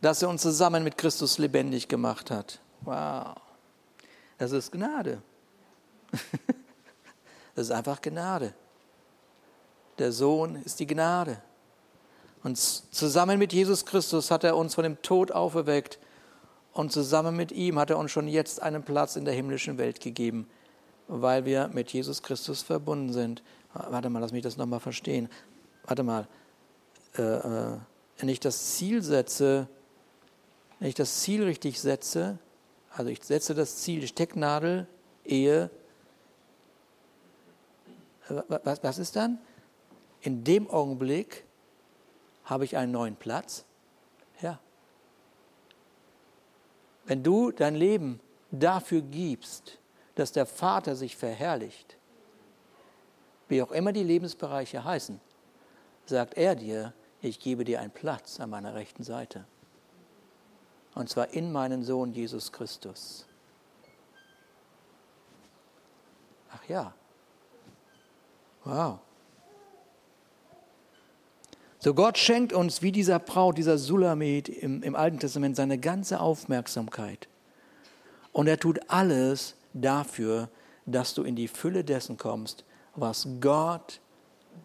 Dass 0.00 0.22
er 0.22 0.28
uns 0.28 0.42
zusammen 0.42 0.84
mit 0.84 0.96
Christus 0.98 1.38
lebendig 1.38 1.88
gemacht 1.88 2.30
hat. 2.30 2.60
Wow. 2.82 3.34
Das 4.38 4.52
ist 4.52 4.72
Gnade. 4.72 5.22
Das 7.54 7.68
ist 7.68 7.72
einfach 7.72 8.02
Gnade. 8.02 8.52
Der 9.98 10.12
Sohn 10.12 10.56
ist 10.56 10.78
die 10.78 10.86
Gnade. 10.86 11.40
Und 12.42 12.58
zusammen 12.58 13.38
mit 13.38 13.54
Jesus 13.54 13.86
Christus 13.86 14.30
hat 14.30 14.44
er 14.44 14.58
uns 14.58 14.74
von 14.74 14.84
dem 14.84 15.00
Tod 15.00 15.32
auferweckt. 15.32 15.98
Und 16.74 16.92
zusammen 16.92 17.34
mit 17.34 17.50
ihm 17.50 17.78
hat 17.78 17.88
er 17.88 17.96
uns 17.96 18.10
schon 18.12 18.28
jetzt 18.28 18.60
einen 18.62 18.82
Platz 18.82 19.16
in 19.16 19.24
der 19.24 19.32
himmlischen 19.32 19.78
Welt 19.78 20.00
gegeben, 20.00 20.46
weil 21.08 21.46
wir 21.46 21.68
mit 21.68 21.90
Jesus 21.94 22.22
Christus 22.22 22.60
verbunden 22.62 23.14
sind. 23.14 23.42
Warte 23.72 24.10
mal, 24.10 24.18
lass 24.18 24.32
mich 24.32 24.42
das 24.42 24.58
nochmal 24.58 24.80
verstehen. 24.80 25.30
Warte 25.86 26.02
mal. 26.02 26.28
Äh, 27.16 27.22
äh, 27.22 27.78
wenn 28.18 28.28
ich 28.28 28.40
das 28.40 28.74
Ziel 28.74 29.02
setze, 29.02 29.66
wenn 30.78 30.88
ich 30.88 30.94
das 30.94 31.20
Ziel 31.20 31.44
richtig 31.44 31.80
setze, 31.80 32.38
also 32.90 33.10
ich 33.10 33.22
setze 33.22 33.54
das 33.54 33.76
Ziel, 33.76 34.00
die 34.00 34.08
Stecknadel, 34.08 34.86
Ehe, 35.24 35.70
was, 38.28 38.82
was 38.82 38.98
ist 38.98 39.16
dann? 39.16 39.38
In 40.20 40.44
dem 40.44 40.68
Augenblick 40.68 41.44
habe 42.44 42.64
ich 42.64 42.76
einen 42.76 42.92
neuen 42.92 43.16
Platz. 43.16 43.64
Ja. 44.40 44.58
Wenn 47.04 47.22
du 47.22 47.52
dein 47.52 47.74
Leben 47.74 48.20
dafür 48.50 49.02
gibst, 49.02 49.78
dass 50.14 50.32
der 50.32 50.46
Vater 50.46 50.96
sich 50.96 51.16
verherrlicht, 51.16 51.96
wie 53.48 53.62
auch 53.62 53.70
immer 53.70 53.92
die 53.92 54.02
Lebensbereiche 54.02 54.84
heißen, 54.84 55.20
sagt 56.06 56.34
er 56.34 56.54
dir, 56.54 56.92
ich 57.20 57.38
gebe 57.38 57.64
dir 57.64 57.80
einen 57.80 57.92
Platz 57.92 58.40
an 58.40 58.50
meiner 58.50 58.74
rechten 58.74 59.04
Seite. 59.04 59.44
Und 60.96 61.10
zwar 61.10 61.34
in 61.34 61.52
meinen 61.52 61.84
Sohn 61.84 62.14
Jesus 62.14 62.50
Christus. 62.50 63.26
Ach 66.50 66.64
ja. 66.70 66.94
Wow. 68.64 68.98
So 71.80 71.92
Gott 71.92 72.16
schenkt 72.16 72.54
uns 72.54 72.80
wie 72.80 72.92
dieser 72.92 73.18
Braut, 73.18 73.58
dieser 73.58 73.76
Sulamit 73.76 74.48
im, 74.48 74.82
im 74.82 74.96
Alten 74.96 75.18
Testament 75.18 75.54
seine 75.54 75.76
ganze 75.76 76.18
Aufmerksamkeit. 76.18 77.28
Und 78.32 78.46
er 78.46 78.58
tut 78.58 78.80
alles 78.88 79.54
dafür, 79.74 80.48
dass 80.86 81.12
du 81.12 81.24
in 81.24 81.36
die 81.36 81.48
Fülle 81.48 81.84
dessen 81.84 82.16
kommst, 82.16 82.64
was 82.94 83.28
Gott, 83.42 84.00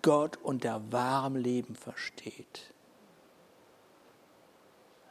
Gott 0.02 0.38
unter 0.42 0.82
wahrem 0.94 1.36
Leben 1.36 1.76
versteht. 1.76 2.72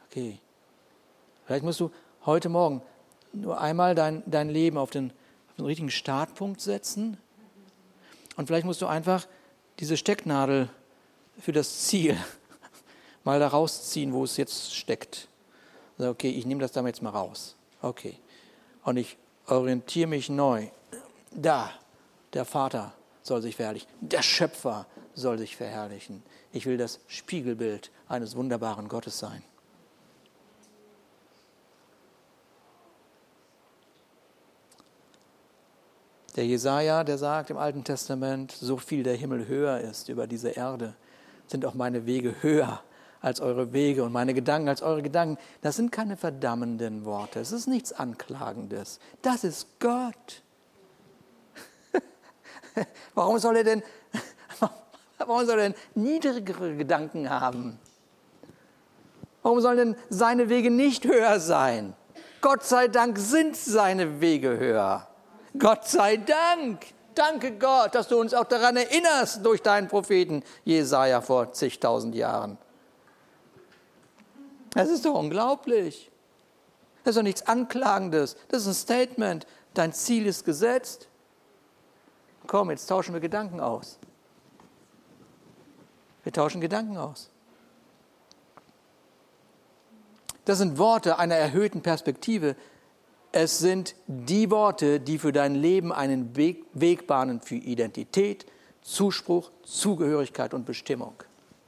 Okay. 0.07 0.41
Vielleicht 1.51 1.65
musst 1.65 1.81
du 1.81 1.91
heute 2.25 2.47
Morgen 2.47 2.81
nur 3.33 3.59
einmal 3.59 3.93
dein, 3.93 4.23
dein 4.25 4.47
Leben 4.47 4.77
auf 4.77 4.89
den, 4.89 5.11
auf 5.49 5.55
den 5.57 5.65
richtigen 5.65 5.91
Startpunkt 5.91 6.61
setzen. 6.61 7.17
Und 8.37 8.47
vielleicht 8.47 8.65
musst 8.65 8.81
du 8.81 8.85
einfach 8.85 9.27
diese 9.79 9.97
Stecknadel 9.97 10.69
für 11.37 11.51
das 11.51 11.87
Ziel 11.87 12.15
mal 13.25 13.41
da 13.41 13.49
rausziehen, 13.49 14.13
wo 14.13 14.23
es 14.23 14.37
jetzt 14.37 14.73
steckt. 14.73 15.27
Also 15.97 16.11
okay, 16.11 16.29
ich 16.29 16.45
nehme 16.45 16.61
das 16.61 16.71
da 16.71 16.85
jetzt 16.87 17.01
mal 17.01 17.09
raus. 17.09 17.57
Okay. 17.81 18.17
Und 18.85 18.95
ich 18.95 19.17
orientiere 19.45 20.07
mich 20.07 20.29
neu. 20.29 20.67
Da, 21.31 21.69
der 22.31 22.45
Vater 22.45 22.93
soll 23.23 23.41
sich 23.41 23.57
verherrlichen. 23.57 23.89
Der 23.99 24.21
Schöpfer 24.21 24.85
soll 25.15 25.37
sich 25.37 25.57
verherrlichen. 25.57 26.23
Ich 26.53 26.65
will 26.65 26.77
das 26.77 27.01
Spiegelbild 27.07 27.91
eines 28.07 28.37
wunderbaren 28.37 28.87
Gottes 28.87 29.19
sein. 29.19 29.43
Der 36.35 36.45
Jesaja, 36.45 37.03
der 37.03 37.17
sagt 37.17 37.49
im 37.49 37.57
Alten 37.57 37.83
Testament, 37.83 38.53
so 38.53 38.77
viel 38.77 39.03
der 39.03 39.15
Himmel 39.15 39.47
höher 39.47 39.79
ist 39.81 40.07
über 40.07 40.27
diese 40.27 40.49
Erde, 40.49 40.95
sind 41.47 41.65
auch 41.65 41.73
meine 41.73 42.05
Wege 42.05 42.35
höher 42.41 42.81
als 43.19 43.41
eure 43.41 43.73
Wege 43.73 44.03
und 44.03 44.13
meine 44.13 44.33
Gedanken 44.33 44.69
als 44.69 44.81
eure 44.81 45.01
Gedanken. 45.01 45.37
Das 45.61 45.75
sind 45.75 45.91
keine 45.91 46.17
verdammenden 46.17 47.05
Worte. 47.05 47.39
Es 47.39 47.51
ist 47.51 47.67
nichts 47.67 47.91
Anklagendes. 47.91 48.99
Das 49.21 49.43
ist 49.43 49.67
Gott. 49.79 50.41
warum 53.13 53.37
soll 53.37 53.57
er 53.57 53.63
denn, 53.63 53.83
warum 55.17 55.45
soll 55.45 55.59
er 55.59 55.69
denn 55.69 55.75
niedrigere 55.95 56.75
Gedanken 56.77 57.29
haben? 57.29 57.77
Warum 59.43 59.59
sollen 59.59 59.77
denn 59.77 59.95
seine 60.09 60.49
Wege 60.49 60.71
nicht 60.71 61.05
höher 61.05 61.39
sein? 61.39 61.93
Gott 62.41 62.63
sei 62.63 62.87
Dank 62.87 63.17
sind 63.17 63.55
seine 63.55 64.21
Wege 64.21 64.57
höher. 64.57 65.10
Gott 65.57 65.87
sei 65.87 66.17
Dank. 66.17 66.85
Danke 67.15 67.57
Gott, 67.57 67.93
dass 67.93 68.07
du 68.07 68.19
uns 68.19 68.33
auch 68.33 68.45
daran 68.45 68.77
erinnerst 68.77 69.45
durch 69.45 69.61
deinen 69.61 69.87
Propheten 69.87 70.43
Jesaja 70.63 71.21
vor 71.21 71.51
zigtausend 71.51 72.15
Jahren. 72.15 72.57
Das 74.73 74.89
ist 74.89 75.05
doch 75.05 75.15
unglaublich. 75.15 76.09
Das 77.03 77.11
ist 77.11 77.17
doch 77.17 77.23
nichts 77.23 77.47
Anklagendes. 77.47 78.37
Das 78.47 78.61
ist 78.61 78.67
ein 78.67 78.73
Statement. 78.73 79.47
Dein 79.73 79.91
Ziel 79.91 80.25
ist 80.25 80.45
gesetzt. 80.45 81.09
Komm, 82.47 82.69
jetzt 82.71 82.87
tauschen 82.87 83.13
wir 83.13 83.19
Gedanken 83.19 83.59
aus. 83.59 83.99
Wir 86.23 86.31
tauschen 86.31 86.61
Gedanken 86.61 86.97
aus. 86.97 87.29
Das 90.45 90.57
sind 90.57 90.77
Worte 90.77 91.19
einer 91.19 91.35
erhöhten 91.35 91.81
Perspektive, 91.81 92.55
es 93.31 93.59
sind 93.59 93.95
die 94.07 94.51
Worte, 94.51 94.99
die 94.99 95.17
für 95.17 95.31
dein 95.31 95.55
Leben 95.55 95.91
einen 95.91 96.35
Weg, 96.35 97.07
bahnen 97.07 97.41
für 97.41 97.55
Identität, 97.55 98.45
Zuspruch, 98.81 99.51
Zugehörigkeit 99.63 100.53
und 100.53 100.65
Bestimmung. 100.65 101.13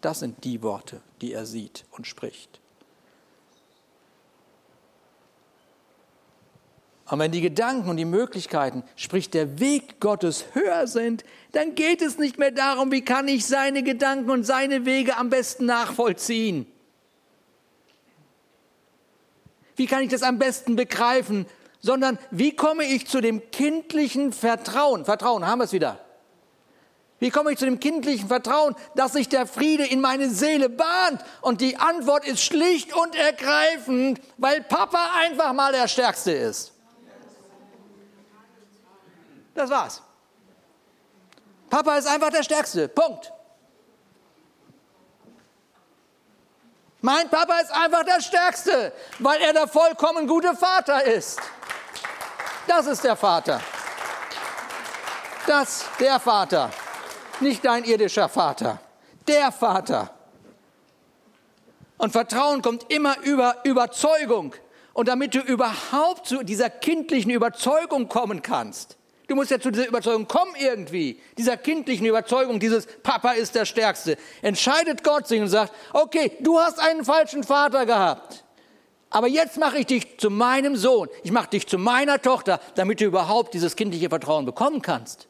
Das 0.01 0.19
sind 0.19 0.43
die 0.43 0.61
Worte, 0.61 1.01
die 1.21 1.33
er 1.33 1.45
sieht 1.45 1.85
und 1.91 2.05
spricht. 2.05 2.59
Und 7.09 7.19
wenn 7.19 7.31
die 7.31 7.41
Gedanken 7.41 7.89
und 7.89 7.97
die 7.97 8.05
Möglichkeiten, 8.05 8.83
sprich 8.95 9.29
der 9.29 9.59
Weg 9.59 9.99
Gottes 9.99 10.45
höher 10.53 10.87
sind, 10.87 11.23
dann 11.51 11.75
geht 11.75 12.01
es 12.01 12.17
nicht 12.17 12.39
mehr 12.39 12.51
darum, 12.51 12.91
wie 12.91 13.05
kann 13.05 13.27
ich 13.27 13.45
seine 13.45 13.83
Gedanken 13.83 14.31
und 14.31 14.43
seine 14.45 14.85
Wege 14.85 15.17
am 15.17 15.29
besten 15.29 15.65
nachvollziehen. 15.65 16.65
Wie 19.75 19.87
kann 19.87 20.03
ich 20.03 20.09
das 20.09 20.23
am 20.23 20.39
besten 20.39 20.75
begreifen? 20.75 21.45
Sondern 21.79 22.17
wie 22.31 22.55
komme 22.55 22.85
ich 22.85 23.07
zu 23.07 23.21
dem 23.21 23.51
kindlichen 23.51 24.31
Vertrauen? 24.31 25.05
Vertrauen, 25.05 25.45
haben 25.45 25.59
wir 25.59 25.65
es 25.65 25.73
wieder. 25.73 25.99
Wie 27.19 27.29
komme 27.29 27.53
ich 27.53 27.57
zu 27.57 27.65
dem 27.65 27.79
kindlichen 27.79 28.27
Vertrauen, 28.27 28.75
dass 28.95 29.13
sich 29.13 29.29
der 29.29 29.47
Friede 29.47 29.85
in 29.85 30.01
meine 30.01 30.29
Seele 30.29 30.69
bahnt? 30.69 31.23
Und 31.41 31.61
die 31.61 31.77
Antwort 31.77 32.25
ist 32.25 32.41
schlicht 32.41 32.93
und 32.93 33.15
ergreifend, 33.15 34.19
weil 34.37 34.61
Papa 34.61 35.11
einfach 35.19 35.53
mal 35.53 35.71
der 35.71 35.87
Stärkste 35.87 36.31
ist. 36.31 36.73
Das 39.55 39.69
war's. 39.69 40.01
Papa 41.69 41.97
ist 41.97 42.07
einfach 42.07 42.29
der 42.29 42.43
Stärkste. 42.43 42.87
Punkt. 42.87 43.31
Mein 47.05 47.29
Papa 47.29 47.59
ist 47.59 47.69
einfach 47.73 48.05
der 48.05 48.21
Stärkste, 48.21 48.93
weil 49.19 49.41
er 49.41 49.51
der 49.51 49.67
vollkommen 49.67 50.25
gute 50.25 50.55
Vater 50.55 51.03
ist. 51.03 51.37
Das 52.65 52.87
ist 52.87 53.03
der 53.03 53.17
Vater. 53.17 53.59
Das, 55.45 55.83
der 55.99 56.17
Vater. 56.21 56.71
Nicht 57.41 57.65
dein 57.65 57.83
irdischer 57.83 58.29
Vater. 58.29 58.79
Der 59.27 59.51
Vater. 59.51 60.11
Und 61.97 62.11
Vertrauen 62.11 62.61
kommt 62.61 62.89
immer 62.89 63.19
über 63.23 63.57
Überzeugung. 63.65 64.55
Und 64.93 65.09
damit 65.09 65.35
du 65.35 65.39
überhaupt 65.39 66.25
zu 66.25 66.41
dieser 66.43 66.69
kindlichen 66.69 67.31
Überzeugung 67.31 68.07
kommen 68.07 68.41
kannst, 68.41 68.95
Du 69.27 69.35
musst 69.35 69.51
ja 69.51 69.59
zu 69.59 69.71
dieser 69.71 69.87
Überzeugung 69.87 70.27
kommen 70.27 70.53
irgendwie, 70.59 71.19
dieser 71.37 71.55
kindlichen 71.55 72.05
Überzeugung, 72.05 72.59
dieses 72.59 72.85
Papa 73.03 73.31
ist 73.31 73.55
der 73.55 73.65
Stärkste. 73.65 74.17
Entscheidet 74.41 75.03
Gott 75.03 75.27
sich 75.27 75.39
und 75.39 75.47
sagt, 75.47 75.73
okay, 75.93 76.31
du 76.41 76.59
hast 76.59 76.79
einen 76.79 77.05
falschen 77.05 77.43
Vater 77.43 77.85
gehabt, 77.85 78.43
aber 79.09 79.27
jetzt 79.27 79.57
mache 79.57 79.77
ich 79.77 79.85
dich 79.85 80.17
zu 80.17 80.29
meinem 80.29 80.75
Sohn, 80.75 81.07
ich 81.23 81.31
mache 81.31 81.49
dich 81.49 81.67
zu 81.67 81.77
meiner 81.77 82.21
Tochter, 82.21 82.59
damit 82.75 82.99
du 82.99 83.05
überhaupt 83.05 83.53
dieses 83.53 83.75
kindliche 83.75 84.09
Vertrauen 84.09 84.45
bekommen 84.45 84.81
kannst. 84.81 85.27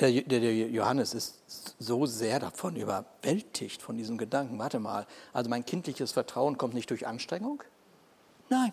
Der, 0.00 0.10
der, 0.10 0.40
der, 0.40 0.52
Johannes 0.52 1.14
ist 1.14 1.40
so 1.78 2.06
sehr 2.06 2.38
davon 2.38 2.76
überwältigt, 2.76 3.80
von 3.80 3.96
diesem 3.96 4.18
Gedanken. 4.18 4.58
Warte 4.58 4.78
mal, 4.78 5.06
also 5.32 5.48
mein 5.48 5.64
kindliches 5.64 6.12
Vertrauen 6.12 6.58
kommt 6.58 6.74
nicht 6.74 6.90
durch 6.90 7.06
Anstrengung? 7.06 7.62
Nein. 8.48 8.72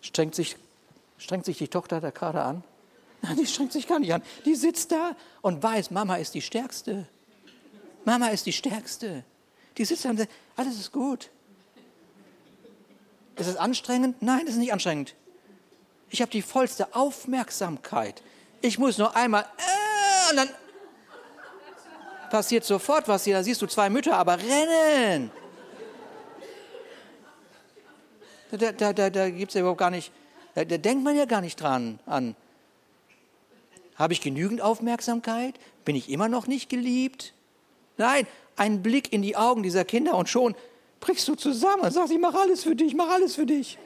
Strengt 0.00 0.34
sich, 0.34 0.56
strengt 1.18 1.44
sich 1.44 1.58
die 1.58 1.68
Tochter 1.68 2.00
da 2.00 2.10
gerade 2.10 2.42
an? 2.42 2.62
Nein, 3.22 3.36
die 3.36 3.46
strengt 3.46 3.72
sich 3.72 3.86
gar 3.86 3.98
nicht 3.98 4.14
an. 4.14 4.22
Die 4.44 4.54
sitzt 4.54 4.92
da 4.92 5.16
und 5.42 5.62
weiß, 5.62 5.90
Mama 5.90 6.16
ist 6.16 6.34
die 6.34 6.42
Stärkste. 6.42 7.06
Mama 8.04 8.28
ist 8.28 8.46
die 8.46 8.52
Stärkste. 8.52 9.24
Die 9.76 9.84
sitzt 9.84 10.04
da 10.04 10.10
und 10.10 10.18
sagt, 10.18 10.30
alles 10.56 10.78
ist 10.78 10.92
gut. 10.92 11.30
Ist 13.36 13.46
es 13.46 13.56
anstrengend? 13.56 14.22
Nein, 14.22 14.42
es 14.44 14.52
ist 14.52 14.58
nicht 14.58 14.72
anstrengend. 14.72 15.14
Ich 16.08 16.20
habe 16.20 16.30
die 16.30 16.42
vollste 16.42 16.94
Aufmerksamkeit. 16.94 18.22
Ich 18.62 18.78
muss 18.78 18.98
nur 18.98 19.16
einmal, 19.16 19.42
äh, 19.42 19.89
und 20.30 20.36
dann 20.36 20.48
passiert 22.30 22.64
sofort 22.64 23.08
was 23.08 23.24
hier. 23.24 23.34
Da 23.34 23.42
siehst 23.42 23.60
du 23.60 23.66
zwei 23.66 23.90
Mütter, 23.90 24.16
aber 24.16 24.38
rennen. 24.38 25.30
Da, 28.52 28.72
da, 28.72 28.92
da, 28.92 29.10
da 29.10 29.30
gibt 29.30 29.50
es 29.50 29.54
ja 29.54 29.60
überhaupt 29.60 29.78
gar 29.78 29.90
nicht, 29.90 30.10
da, 30.54 30.64
da 30.64 30.76
denkt 30.76 31.04
man 31.04 31.16
ja 31.16 31.24
gar 31.24 31.40
nicht 31.40 31.60
dran 31.60 32.00
an. 32.06 32.34
Habe 33.94 34.12
ich 34.12 34.20
genügend 34.20 34.60
Aufmerksamkeit? 34.60 35.54
Bin 35.84 35.94
ich 35.94 36.10
immer 36.10 36.28
noch 36.28 36.46
nicht 36.46 36.68
geliebt? 36.68 37.34
Nein, 37.96 38.26
ein 38.56 38.82
Blick 38.82 39.12
in 39.12 39.22
die 39.22 39.36
Augen 39.36 39.62
dieser 39.62 39.84
Kinder 39.84 40.14
und 40.14 40.28
schon 40.28 40.54
brichst 41.00 41.28
du 41.28 41.34
zusammen 41.34 41.82
und 41.82 41.92
sagst, 41.92 42.12
ich 42.12 42.18
mache 42.18 42.38
alles 42.38 42.64
für 42.64 42.74
dich, 42.74 42.88
ich 42.88 42.94
mache 42.94 43.10
alles 43.10 43.34
für 43.34 43.46
dich. 43.46 43.78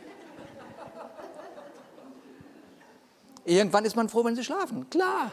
Irgendwann 3.45 3.85
ist 3.85 3.97
man 3.97 4.09
froh, 4.09 4.25
wenn 4.25 4.37
sie 4.37 4.45
schlafen. 4.45 4.89
Klar. 4.89 5.31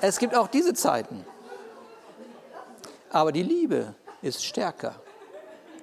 Es 0.00 0.18
gibt 0.18 0.34
auch 0.34 0.48
diese 0.48 0.74
Zeiten. 0.74 1.24
Aber 3.10 3.32
die 3.32 3.42
Liebe 3.42 3.94
ist 4.22 4.44
stärker. 4.44 5.00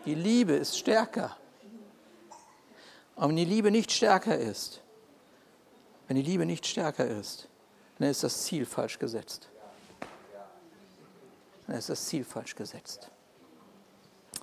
Die 0.06 0.16
Liebe 0.16 0.54
ist 0.54 0.78
stärker. 0.78 1.36
Und 3.16 3.30
wenn 3.30 3.36
die 3.36 3.46
Liebe 3.46 3.72
nicht 3.72 3.92
stärker 3.92 4.38
ist, 4.38 4.82
wenn 6.08 6.16
die 6.16 6.24
Liebe 6.24 6.46
nicht 6.46 6.66
stärker 6.66 7.06
ist, 7.06 7.48
dann 8.00 8.10
ist 8.10 8.24
das 8.24 8.44
Ziel 8.44 8.66
falsch 8.66 9.00
gesetzt. 9.00 9.50
Dann 11.66 11.76
ist 11.76 11.90
das 11.90 12.06
Ziel 12.06 12.24
falsch 12.24 12.56
gesetzt. 12.56 13.10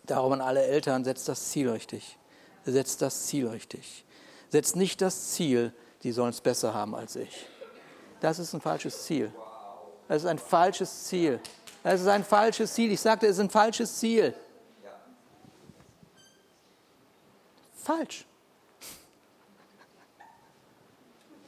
Darum 0.04 0.32
an 0.32 0.40
alle 0.40 0.62
Eltern, 0.62 1.04
setzt 1.04 1.28
das 1.28 1.50
Ziel 1.50 1.70
richtig. 1.70 2.18
Setzt 2.64 3.00
das 3.00 3.26
Ziel 3.26 3.48
richtig. 3.48 4.04
Setzt 4.50 4.76
nicht 4.76 5.00
das 5.00 5.32
Ziel, 5.32 5.72
die 6.02 6.12
sollen 6.12 6.30
es 6.30 6.40
besser 6.40 6.74
haben 6.74 6.94
als 6.94 7.16
ich. 7.16 7.46
Das 8.20 8.38
ist 8.38 8.52
ein 8.52 8.60
falsches 8.60 9.04
Ziel. 9.04 9.32
Das 10.08 10.22
ist 10.22 10.28
ein 10.28 10.38
falsches 10.38 11.04
Ziel. 11.04 11.40
Das 11.82 12.00
ist 12.00 12.08
ein 12.08 12.24
falsches 12.24 12.74
Ziel. 12.74 12.92
Ich 12.92 13.00
sagte, 13.00 13.26
es 13.26 13.32
ist 13.32 13.40
ein 13.40 13.50
falsches 13.50 13.98
Ziel. 13.98 14.34
Falsch. 17.74 18.24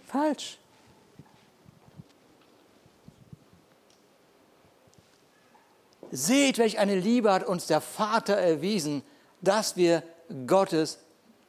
Falsch. 0.06 0.58
Seht, 6.10 6.58
welch 6.58 6.78
eine 6.78 6.94
Liebe 6.94 7.32
hat 7.32 7.44
uns 7.44 7.66
der 7.66 7.80
Vater 7.80 8.36
erwiesen, 8.36 9.02
dass 9.40 9.76
wir 9.76 10.02
Gottes 10.46 10.98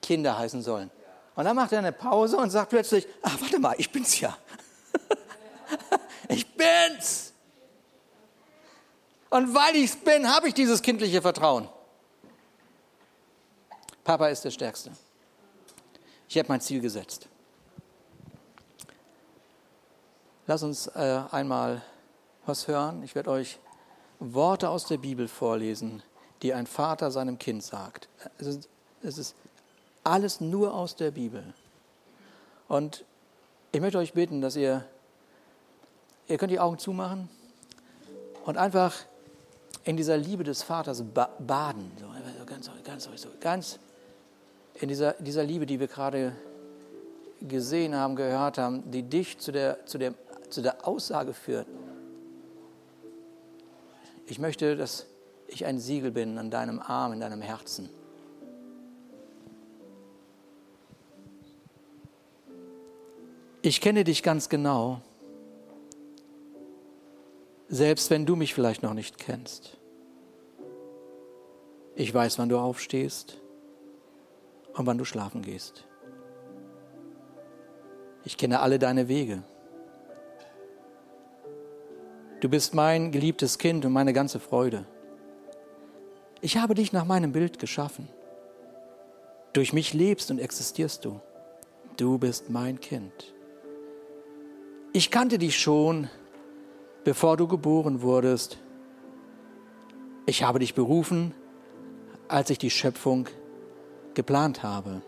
Kinder 0.02 0.38
heißen 0.38 0.62
sollen. 0.62 0.90
Und 1.36 1.46
dann 1.46 1.56
macht 1.56 1.72
er 1.72 1.80
eine 1.80 1.92
Pause 1.92 2.38
und 2.38 2.50
sagt 2.50 2.70
plötzlich, 2.70 3.08
ach, 3.22 3.40
warte 3.40 3.60
mal, 3.60 3.76
ich 3.78 3.92
bin's 3.92 4.20
ja. 4.20 4.38
Ich 6.30 6.46
bin's. 6.56 7.34
Und 9.30 9.54
weil 9.54 9.76
ich's 9.76 9.96
bin, 9.96 10.34
habe 10.34 10.48
ich 10.48 10.54
dieses 10.54 10.82
kindliche 10.82 11.22
Vertrauen. 11.22 11.68
Papa 14.04 14.28
ist 14.28 14.46
der 14.46 14.52
Stärkste. 14.52 14.92
Ich 16.30 16.38
habe 16.38 16.48
mein 16.48 16.62
Ziel 16.62 16.80
gesetzt. 16.80 17.28
Lass 20.46 20.64
uns 20.64 20.88
äh, 20.88 21.24
einmal 21.32 21.82
was 22.46 22.68
hören. 22.70 23.04
Ich 23.04 23.16
werde 23.16 23.32
euch 23.32 23.60
Worte 24.20 24.70
aus 24.70 24.86
der 24.86 24.98
Bibel 24.98 25.28
vorlesen, 25.28 26.02
die 26.42 26.54
ein 26.54 26.68
Vater 26.68 27.12
seinem 27.12 27.38
Kind 27.38 27.64
sagt. 27.64 28.08
Es 28.38 28.48
ist, 28.48 28.70
es 29.04 29.18
ist 29.18 29.36
alles 30.04 30.40
nur 30.40 30.74
aus 30.74 30.96
der 30.96 31.12
Bibel. 31.12 31.54
Und 32.68 33.04
ich 33.72 33.82
möchte 33.82 33.98
euch 33.98 34.14
bitten, 34.14 34.42
dass 34.42 34.56
ihr, 34.56 34.86
ihr 36.28 36.38
könnt 36.38 36.52
die 36.52 36.60
Augen 36.60 36.78
zumachen 36.78 37.30
und 38.46 38.58
einfach 38.58 38.94
in 39.84 39.98
dieser 39.98 40.18
Liebe 40.18 40.44
des 40.44 40.64
Vaters 40.64 41.04
baden. 41.40 41.92
So, 42.00 42.08
ganz, 42.46 42.70
ganz, 42.84 43.10
so, 43.16 43.30
ganz 43.40 43.80
in 44.76 44.90
dieser, 44.90 45.14
dieser 45.14 45.44
Liebe, 45.44 45.66
die 45.66 45.80
wir 45.80 45.88
gerade 45.88 46.34
gesehen 47.42 47.96
haben, 47.96 48.16
gehört 48.16 48.58
haben, 48.58 48.90
die 48.92 49.04
dich 49.04 49.38
zu 49.38 49.52
der, 49.52 49.86
zu 49.86 49.98
der, 49.98 50.14
zu 50.50 50.62
der 50.62 50.88
Aussage 50.88 51.34
führt, 51.34 51.68
ich 54.26 54.40
möchte, 54.40 54.76
dass 54.76 55.06
ich 55.48 55.66
ein 55.66 55.80
Siegel 55.80 56.12
bin 56.12 56.38
an 56.38 56.52
deinem 56.52 56.80
Arm, 56.80 57.14
in 57.14 57.22
deinem 57.22 57.42
Herzen. 57.42 57.90
Ich 63.62 63.80
kenne 63.80 64.04
dich 64.04 64.24
ganz 64.24 64.50
genau, 64.50 65.02
selbst 67.68 68.10
wenn 68.10 68.26
du 68.26 68.36
mich 68.36 68.54
vielleicht 68.54 68.84
noch 68.84 68.94
nicht 68.94 69.18
kennst. 69.18 69.78
Ich 71.96 72.14
weiß, 72.14 72.38
wann 72.40 72.50
du 72.50 72.58
aufstehst 72.58 73.42
und 74.76 74.86
wann 74.86 74.98
du 74.98 75.06
schlafen 75.06 75.42
gehst. 75.42 75.86
Ich 78.24 78.38
kenne 78.38 78.60
alle 78.60 78.78
deine 78.78 79.08
Wege. 79.08 79.44
Du 82.40 82.50
bist 82.50 82.76
mein 82.76 83.12
geliebtes 83.12 83.58
Kind 83.58 83.84
und 83.84 83.94
meine 83.94 84.14
ganze 84.14 84.40
Freude. 84.40 84.86
Ich 86.42 86.58
habe 86.58 86.76
dich 86.76 86.94
nach 86.94 87.06
meinem 87.06 87.32
Bild 87.32 87.58
geschaffen. 87.58 88.08
Durch 89.54 89.74
mich 89.74 89.94
lebst 89.94 90.30
und 90.30 90.38
existierst 90.38 91.04
du. 91.04 91.20
Du 91.98 92.20
bist 92.20 92.52
mein 92.52 92.80
Kind. 92.80 93.34
Ich 94.94 95.10
kannte 95.10 95.40
dich 95.40 95.58
schon, 95.60 96.10
bevor 97.08 97.38
du 97.38 97.48
geboren 97.48 98.02
wurdest. 98.02 98.58
Ich 100.26 100.44
habe 100.44 100.60
dich 100.60 100.74
berufen, 100.74 101.34
als 102.28 102.50
ich 102.50 102.58
die 102.58 102.70
Schöpfung 102.70 103.30
geplant 104.14 104.62
habe. 104.62 105.02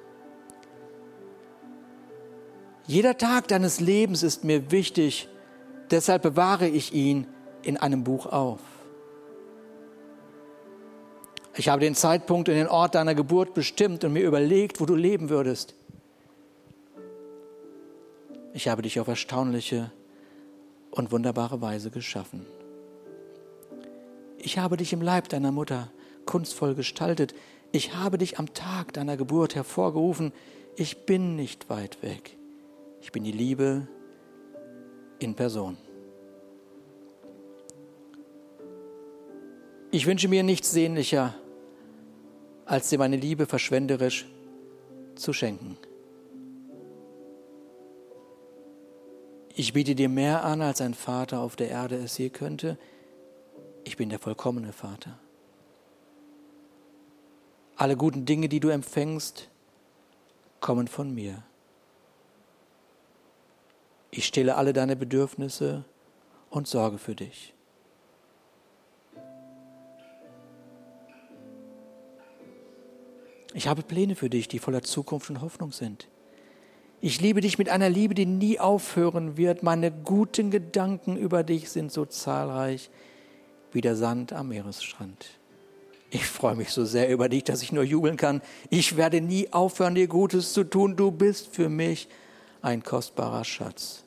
Jeder 2.88 3.18
Tag 3.18 3.50
deines 3.50 3.82
Lebens 3.82 4.24
ist 4.24 4.46
mir 4.46 4.72
wichtig, 4.72 5.28
deshalb 5.92 6.22
bewahre 6.22 6.70
ich 6.70 6.94
ihn 6.94 7.28
in 7.64 7.76
einem 7.76 8.06
Buch 8.06 8.28
auf. 8.28 8.62
Ich 11.58 11.68
habe 11.68 11.82
den 11.82 11.96
Zeitpunkt 11.96 12.48
und 12.48 12.56
den 12.56 12.70
Ort 12.70 12.96
deiner 12.96 13.14
Geburt 13.14 13.54
bestimmt 13.54 14.06
und 14.06 14.14
mir 14.14 14.24
überlegt, 14.24 14.80
wo 14.80 14.86
du 14.86 14.96
leben 14.96 15.30
würdest. 15.30 15.76
Ich 18.54 18.70
habe 18.70 18.84
dich 18.84 19.02
auf 19.02 19.10
erstaunliche 19.10 19.92
und 20.92 21.12
wunderbare 21.12 21.62
Weise 21.62 21.92
geschaffen. 21.92 22.46
Ich 24.38 24.58
habe 24.58 24.78
dich 24.78 24.94
im 24.94 25.02
Leib 25.02 25.30
deiner 25.30 25.52
Mutter 25.52 25.92
kunstvoll 26.26 26.76
gestaltet 26.76 27.34
ich 27.72 27.96
habe 27.96 28.18
dich 28.18 28.40
am 28.40 28.54
Tag 28.54 28.94
deiner 28.94 29.16
Geburt 29.16 29.56
hervorgerufen, 29.56 30.34
ich 30.76 31.06
bin 31.06 31.36
nicht 31.36 31.70
weit 31.70 32.02
weg. 32.02 32.36
Ich 33.02 33.12
bin 33.12 33.24
die 33.24 33.32
Liebe 33.32 33.88
in 35.20 35.36
Person. 35.36 35.78
Ich 39.92 40.06
wünsche 40.06 40.28
mir 40.28 40.44
nichts 40.44 40.72
sehnlicher, 40.72 41.36
als 42.66 42.90
dir 42.90 43.00
meine 43.00 43.18
Liebe 43.18 43.46
verschwenderisch 43.46 44.28
zu 45.16 45.34
schenken. 45.34 45.78
Ich 49.60 49.74
biete 49.74 49.94
dir 49.94 50.08
mehr 50.08 50.46
an, 50.46 50.62
als 50.62 50.80
ein 50.80 50.94
Vater 50.94 51.42
auf 51.42 51.58
der 51.58 51.68
Erde 51.68 51.98
es 51.98 52.18
je 52.18 52.30
könnte. 52.30 52.78
Ich 53.84 53.98
bin 53.98 54.08
der 54.08 54.18
vollkommene 54.18 54.72
Vater. 54.72 55.20
Alle 57.76 57.98
guten 57.98 58.24
Dinge, 58.24 58.48
die 58.48 58.62
du 58.62 58.70
empfängst, 58.70 59.50
kommen 60.62 60.88
von 60.88 61.14
mir. 61.14 61.44
Ich 64.12 64.26
stille 64.28 64.56
alle 64.56 64.72
deine 64.72 64.96
Bedürfnisse 64.96 65.84
und 66.50 66.70
sorge 66.70 66.98
für 66.98 67.16
dich. 67.16 67.54
Ich 73.54 73.68
habe 73.68 73.84
Pläne 73.84 74.16
für 74.16 74.30
dich, 74.30 74.48
die 74.48 74.60
voller 74.60 74.84
Zukunft 74.84 75.30
und 75.30 75.42
Hoffnung 75.42 75.74
sind. 75.74 76.08
Ich 77.02 77.22
liebe 77.22 77.40
dich 77.40 77.58
mit 77.58 77.70
einer 77.70 77.90
Liebe, 77.90 78.14
die 78.14 78.26
nie 78.26 78.60
aufhören 78.60 79.38
wird. 79.38 79.64
Meine 79.64 79.90
guten 79.90 80.52
Gedanken 80.52 81.16
über 81.16 81.44
dich 81.44 81.70
sind 81.70 81.94
so 81.94 82.06
zahlreich 82.06 82.90
wie 83.72 83.80
der 83.80 83.96
Sand 83.96 84.34
am 84.34 84.50
Meeresstrand. 84.50 85.28
Ich 86.12 86.26
freue 86.26 86.56
mich 86.56 86.72
so 86.72 86.84
sehr 86.84 87.10
über 87.10 87.30
dich, 87.30 87.46
dass 87.46 87.62
ich 87.62 87.72
nur 87.72 87.84
jubeln 87.84 88.18
kann. 88.18 88.42
Ich 88.70 88.98
werde 88.98 89.22
nie 89.22 89.54
aufhören, 89.54 89.96
dir 89.96 90.08
Gutes 90.08 90.52
zu 90.54 90.64
tun. 90.66 90.98
Du 90.98 91.12
bist 91.12 91.48
für 91.56 91.70
mich 91.70 92.10
ein 92.62 92.84
kostbarer 92.84 93.46
Schatz. 93.46 94.04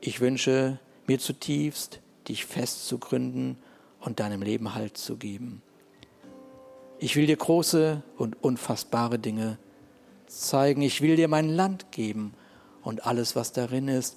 Ich 0.00 0.20
wünsche 0.20 0.78
mir 1.06 1.18
zutiefst, 1.18 2.00
dich 2.28 2.46
fest 2.46 2.86
zu 2.86 2.96
gründen 2.98 3.58
und 4.00 4.20
deinem 4.20 4.40
Leben 4.40 4.74
Halt 4.74 4.96
zu 4.96 5.16
geben. 5.16 5.60
Ich 6.98 7.16
will 7.16 7.26
dir 7.26 7.36
große 7.36 8.02
und 8.16 8.42
unfassbare 8.42 9.18
Dinge 9.18 9.58
zeigen. 10.40 10.82
Ich 10.82 11.00
will 11.00 11.16
dir 11.16 11.28
mein 11.28 11.48
Land 11.48 11.90
geben 11.92 12.34
und 12.82 13.06
alles, 13.06 13.36
was 13.36 13.52
darin 13.52 13.88
ist. 13.88 14.16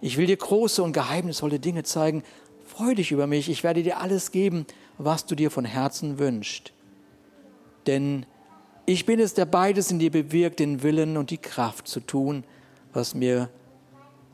Ich 0.00 0.16
will 0.16 0.26
dir 0.26 0.36
große 0.36 0.82
und 0.82 0.92
geheimnisvolle 0.92 1.58
Dinge 1.58 1.82
zeigen. 1.82 2.22
Freu 2.64 2.94
dich 2.94 3.12
über 3.12 3.26
mich. 3.26 3.48
Ich 3.48 3.64
werde 3.64 3.82
dir 3.82 4.00
alles 4.00 4.30
geben, 4.30 4.66
was 4.98 5.26
du 5.26 5.34
dir 5.34 5.50
von 5.50 5.64
Herzen 5.64 6.18
wünschst. 6.18 6.72
Denn 7.86 8.26
ich 8.84 9.06
bin 9.06 9.20
es, 9.20 9.34
der 9.34 9.46
beides 9.46 9.90
in 9.90 9.98
dir 9.98 10.10
bewirkt, 10.10 10.60
den 10.60 10.82
Willen 10.82 11.16
und 11.16 11.30
die 11.30 11.38
Kraft 11.38 11.88
zu 11.88 12.00
tun, 12.00 12.44
was 12.92 13.14
mir 13.14 13.50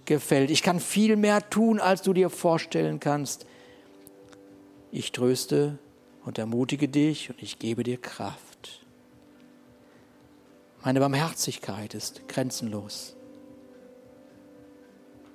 gefällt. 0.04 0.50
Ich 0.50 0.62
kann 0.62 0.80
viel 0.80 1.16
mehr 1.16 1.48
tun, 1.48 1.80
als 1.80 2.02
du 2.02 2.12
dir 2.12 2.30
vorstellen 2.30 3.00
kannst. 3.00 3.46
Ich 4.90 5.12
tröste 5.12 5.78
und 6.24 6.38
ermutige 6.38 6.88
dich 6.88 7.30
und 7.30 7.42
ich 7.42 7.58
gebe 7.58 7.82
dir 7.82 8.00
Kraft. 8.00 8.81
Meine 10.84 10.98
Barmherzigkeit 10.98 11.94
ist 11.94 12.26
grenzenlos. 12.26 13.14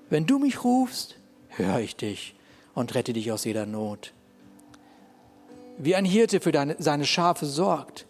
Wenn 0.09 0.25
du 0.25 0.39
mich 0.39 0.65
rufst, 0.65 1.17
höre 1.47 1.79
ich 1.79 1.95
dich 1.95 2.35
und 2.73 2.93
rette 2.95 3.13
dich 3.13 3.31
aus 3.31 3.45
jeder 3.45 3.65
Not. 3.65 4.13
Wie 5.77 5.95
ein 5.95 6.03
Hirte 6.03 6.41
für 6.41 6.51
deine, 6.51 6.75
seine 6.79 7.05
Schafe 7.05 7.45
sorgt, 7.45 8.07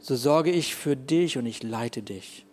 so 0.00 0.16
sorge 0.16 0.50
ich 0.50 0.74
für 0.74 0.96
dich 0.96 1.38
und 1.38 1.46
ich 1.46 1.62
leite 1.62 2.02
dich. 2.02 2.44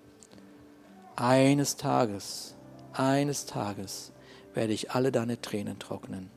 Eines 1.15 1.75
Tages, 1.75 2.55
eines 2.93 3.47
Tages 3.47 4.11
werde 4.53 4.73
ich 4.73 4.91
alle 4.91 5.11
deine 5.11 5.41
Tränen 5.41 5.79
trocknen. 5.79 6.29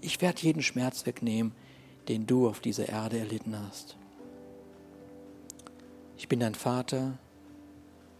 Ich 0.00 0.22
werde 0.22 0.40
jeden 0.40 0.62
Schmerz 0.62 1.04
wegnehmen, 1.04 1.52
den 2.08 2.26
du 2.26 2.48
auf 2.48 2.60
dieser 2.60 2.88
Erde 2.88 3.18
erlitten 3.18 3.56
hast. 3.58 3.96
Ich 6.22 6.28
bin 6.28 6.38
dein 6.38 6.54
Vater 6.54 7.18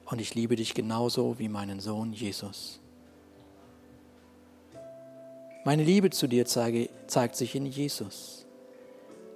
und 0.06 0.20
ich 0.20 0.34
liebe 0.34 0.56
dich 0.56 0.74
genauso 0.74 1.38
wie 1.38 1.48
meinen 1.48 1.78
Sohn 1.78 2.12
Jesus. 2.12 2.80
Meine 5.64 5.84
Liebe 5.84 6.10
zu 6.10 6.26
dir 6.26 6.44
zeige, 6.44 6.88
zeigt 7.06 7.36
sich 7.36 7.54
in 7.54 7.64
Jesus. 7.64 8.44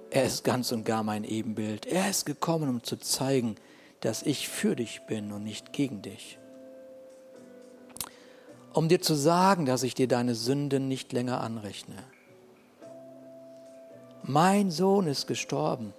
Er 0.09 0.25
ist 0.25 0.43
ganz 0.43 0.73
und 0.73 0.83
gar 0.83 1.01
mein 1.03 1.23
Ebenbild. 1.23 1.85
Er 1.85 2.09
ist 2.09 2.25
gekommen, 2.25 2.67
um 2.67 2.83
zu 2.83 2.97
zeigen, 2.97 3.55
dass 4.01 4.21
ich 4.21 4.49
für 4.49 4.75
dich 4.75 4.99
bin 5.07 5.31
und 5.31 5.45
nicht 5.45 5.71
gegen 5.71 6.01
dich. 6.01 6.37
Um 8.73 8.89
dir 8.89 8.99
zu 9.01 9.15
sagen, 9.15 9.65
dass 9.65 9.83
ich 9.83 9.93
dir 9.93 10.09
deine 10.09 10.35
Sünden 10.35 10.89
nicht 10.89 11.13
länger 11.13 11.39
anrechne. 11.39 12.03
Mein 14.23 14.71
Sohn 14.71 15.07
ist 15.07 15.25
gestorben, 15.25 15.93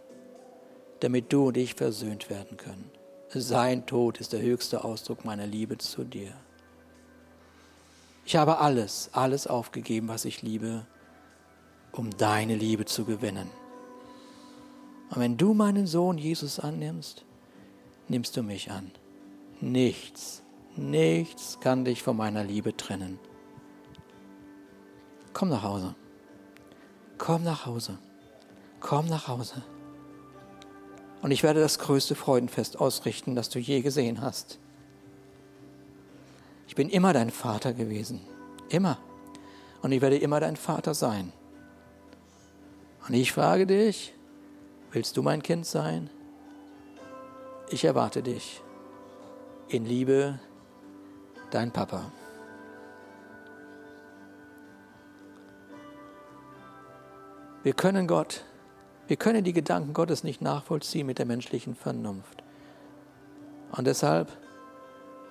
damit 1.00 1.32
du 1.32 1.48
und 1.48 1.56
ich 1.56 1.74
versöhnt 1.74 2.30
werden 2.30 2.56
können. 2.56 2.90
Sein 3.30 3.86
Tod 3.86 4.18
ist 4.18 4.32
der 4.32 4.40
höchste 4.40 4.84
Ausdruck 4.84 5.24
meiner 5.24 5.46
Liebe 5.46 5.78
zu 5.78 6.04
dir. 6.04 6.32
Ich 8.24 8.36
habe 8.36 8.58
alles, 8.58 9.10
alles 9.12 9.46
aufgegeben, 9.46 10.08
was 10.08 10.24
ich 10.24 10.42
liebe, 10.42 10.86
um 11.92 12.10
deine 12.16 12.56
Liebe 12.56 12.84
zu 12.84 13.04
gewinnen. 13.04 13.48
Und 15.10 15.20
wenn 15.20 15.36
du 15.36 15.54
meinen 15.54 15.86
Sohn 15.86 16.18
Jesus 16.18 16.60
annimmst, 16.60 17.24
nimmst 18.08 18.36
du 18.36 18.42
mich 18.42 18.70
an. 18.70 18.90
Nichts, 19.60 20.42
nichts 20.76 21.58
kann 21.60 21.84
dich 21.84 22.02
von 22.02 22.16
meiner 22.16 22.44
Liebe 22.44 22.76
trennen. 22.76 23.18
Komm 25.32 25.48
nach 25.48 25.62
Hause. 25.62 25.94
Komm 27.16 27.44
nach 27.44 27.66
Hause. 27.66 27.98
Komm 28.80 29.06
nach 29.06 29.28
Hause. 29.28 29.62
Und 31.20 31.30
ich 31.30 31.42
werde 31.42 31.60
das 31.60 31.78
größte 31.78 32.14
Freudenfest 32.14 32.80
ausrichten, 32.80 33.34
das 33.34 33.48
du 33.48 33.58
je 33.58 33.80
gesehen 33.80 34.20
hast. 34.20 34.58
Ich 36.68 36.74
bin 36.74 36.88
immer 36.88 37.12
dein 37.12 37.30
Vater 37.30 37.72
gewesen. 37.72 38.20
Immer. 38.68 38.98
Und 39.82 39.92
ich 39.92 40.00
werde 40.00 40.18
immer 40.18 40.38
dein 40.40 40.56
Vater 40.56 40.94
sein. 40.94 41.32
Und 43.06 43.14
ich 43.14 43.32
frage 43.32 43.66
dich, 43.66 44.14
willst 44.92 45.16
du 45.16 45.22
mein 45.22 45.42
Kind 45.42 45.66
sein? 45.66 46.10
Ich 47.70 47.84
erwarte 47.84 48.22
dich. 48.22 48.62
In 49.68 49.84
Liebe, 49.84 50.38
dein 51.50 51.72
Papa. 51.72 52.12
Wir 57.62 57.72
können 57.72 58.06
Gott 58.06 58.44
wir 59.08 59.16
können 59.16 59.42
die 59.42 59.54
Gedanken 59.54 59.94
Gottes 59.94 60.22
nicht 60.22 60.42
nachvollziehen 60.42 61.06
mit 61.06 61.18
der 61.18 61.24
menschlichen 61.24 61.74
Vernunft. 61.74 62.44
Und 63.72 63.86
deshalb 63.86 64.30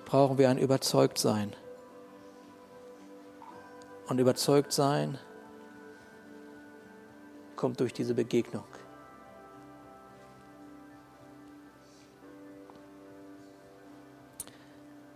brauchen 0.06 0.40
wir 0.40 0.50
ein 0.50 0.58
Überzeugtsein. 0.58 1.54
Und 4.08 4.20
Überzeugtsein 4.20 5.20
kommt 7.56 7.80
durch 7.80 7.94
diese 7.94 8.16
Begegnung. 8.16 8.66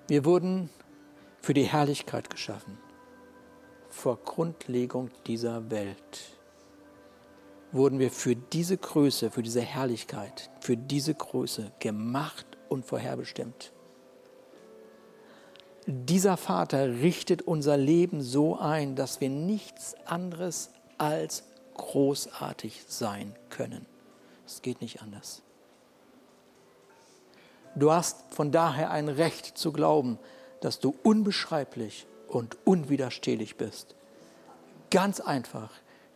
Wir 0.07 0.24
wurden 0.24 0.70
für 1.41 1.55
die 1.55 1.64
Herrlichkeit 1.64 2.30
geschaffen, 2.30 2.78
vor 3.89 4.18
Grundlegung 4.18 5.09
dieser 5.26 5.72
Welt 5.72 6.41
wurden 7.72 7.99
wir 7.99 8.11
für 8.11 8.36
diese 8.36 8.78
Größe, 8.78 9.32
für 9.32 9.43
diese 9.43 9.61
Herrlichkeit, 9.61 10.49
für 10.59 10.78
diese 10.78 11.13
Größe 11.13 11.72
gemacht 11.80 12.45
und 12.69 12.86
vorherbestimmt. 12.86 13.72
Dieser 15.88 16.38
Vater 16.38 17.01
richtet 17.01 17.41
unser 17.41 17.78
Leben 17.78 18.22
so 18.22 18.57
ein, 18.57 18.95
dass 18.95 19.19
wir 19.19 19.30
nichts 19.30 19.95
anderes 20.05 20.69
als 20.97 21.43
großartig 21.76 22.84
sein 22.88 23.36
können. 23.49 23.86
Es 24.45 24.61
geht 24.61 24.82
nicht 24.82 25.01
anders. 25.01 25.41
Du 27.76 27.91
hast 27.91 28.34
von 28.34 28.51
daher 28.51 28.91
ein 28.91 29.07
Recht 29.07 29.57
zu 29.57 29.72
glauben, 29.72 30.19
dass 30.59 30.80
du 30.80 30.93
unbeschreiblich 31.03 32.05
und 32.28 32.57
unwiderstehlich 32.65 33.57
bist. 33.57 33.95
Ganz 34.89 35.19
einfach 35.19 35.72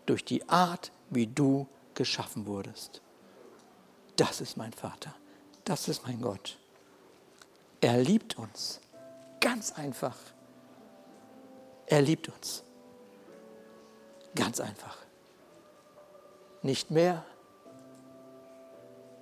durch 0.06 0.24
die 0.26 0.48
Art, 0.50 0.92
wie 1.10 1.28
du 1.28 1.68
geschaffen 1.94 2.46
wurdest. 2.46 3.02
Das 4.16 4.42
ist 4.42 4.58
mein 4.58 4.74
Vater. 4.74 5.14
Das 5.64 5.88
ist 5.88 6.06
mein 6.06 6.22
Gott. 6.22 6.58
Er 7.82 7.98
liebt 7.98 8.38
uns. 8.38 8.80
Ganz 9.40 9.72
einfach. 9.74 10.18
Er 11.88 12.02
liebt 12.02 12.30
uns. 12.30 12.64
Ganz 14.36 14.60
einfach. 14.60 14.98
Nicht 16.62 16.92
mehr 16.92 17.24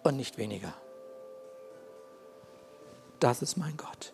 und 0.03 0.17
nicht 0.17 0.37
weniger. 0.37 0.73
Das 3.19 3.41
ist 3.41 3.57
mein 3.57 3.77
Gott. 3.77 4.13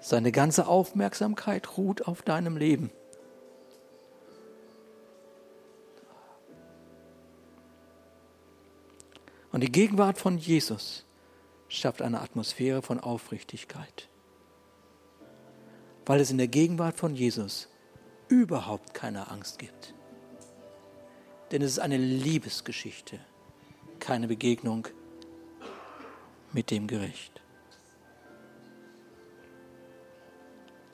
Seine 0.00 0.32
ganze 0.32 0.66
Aufmerksamkeit 0.66 1.76
ruht 1.76 2.06
auf 2.08 2.22
deinem 2.22 2.56
Leben. 2.56 2.90
Und 9.52 9.62
die 9.62 9.72
Gegenwart 9.72 10.18
von 10.18 10.38
Jesus 10.38 11.04
schafft 11.68 12.02
eine 12.02 12.20
Atmosphäre 12.20 12.82
von 12.82 13.00
Aufrichtigkeit. 13.00 14.08
Weil 16.06 16.20
es 16.20 16.30
in 16.30 16.38
der 16.38 16.48
Gegenwart 16.48 16.96
von 16.96 17.14
Jesus 17.14 17.68
überhaupt 18.28 18.94
keine 18.94 19.30
Angst 19.30 19.58
gibt. 19.58 19.94
Denn 21.50 21.62
es 21.62 21.72
ist 21.72 21.78
eine 21.80 21.96
Liebesgeschichte, 21.96 23.18
keine 23.98 24.28
Begegnung 24.28 24.86
mit 26.52 26.70
dem 26.70 26.86
Gericht. 26.86 27.40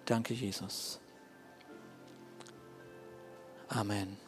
Danke, 0.06 0.34
Jesus. 0.34 1.00
Amen. 3.68 4.25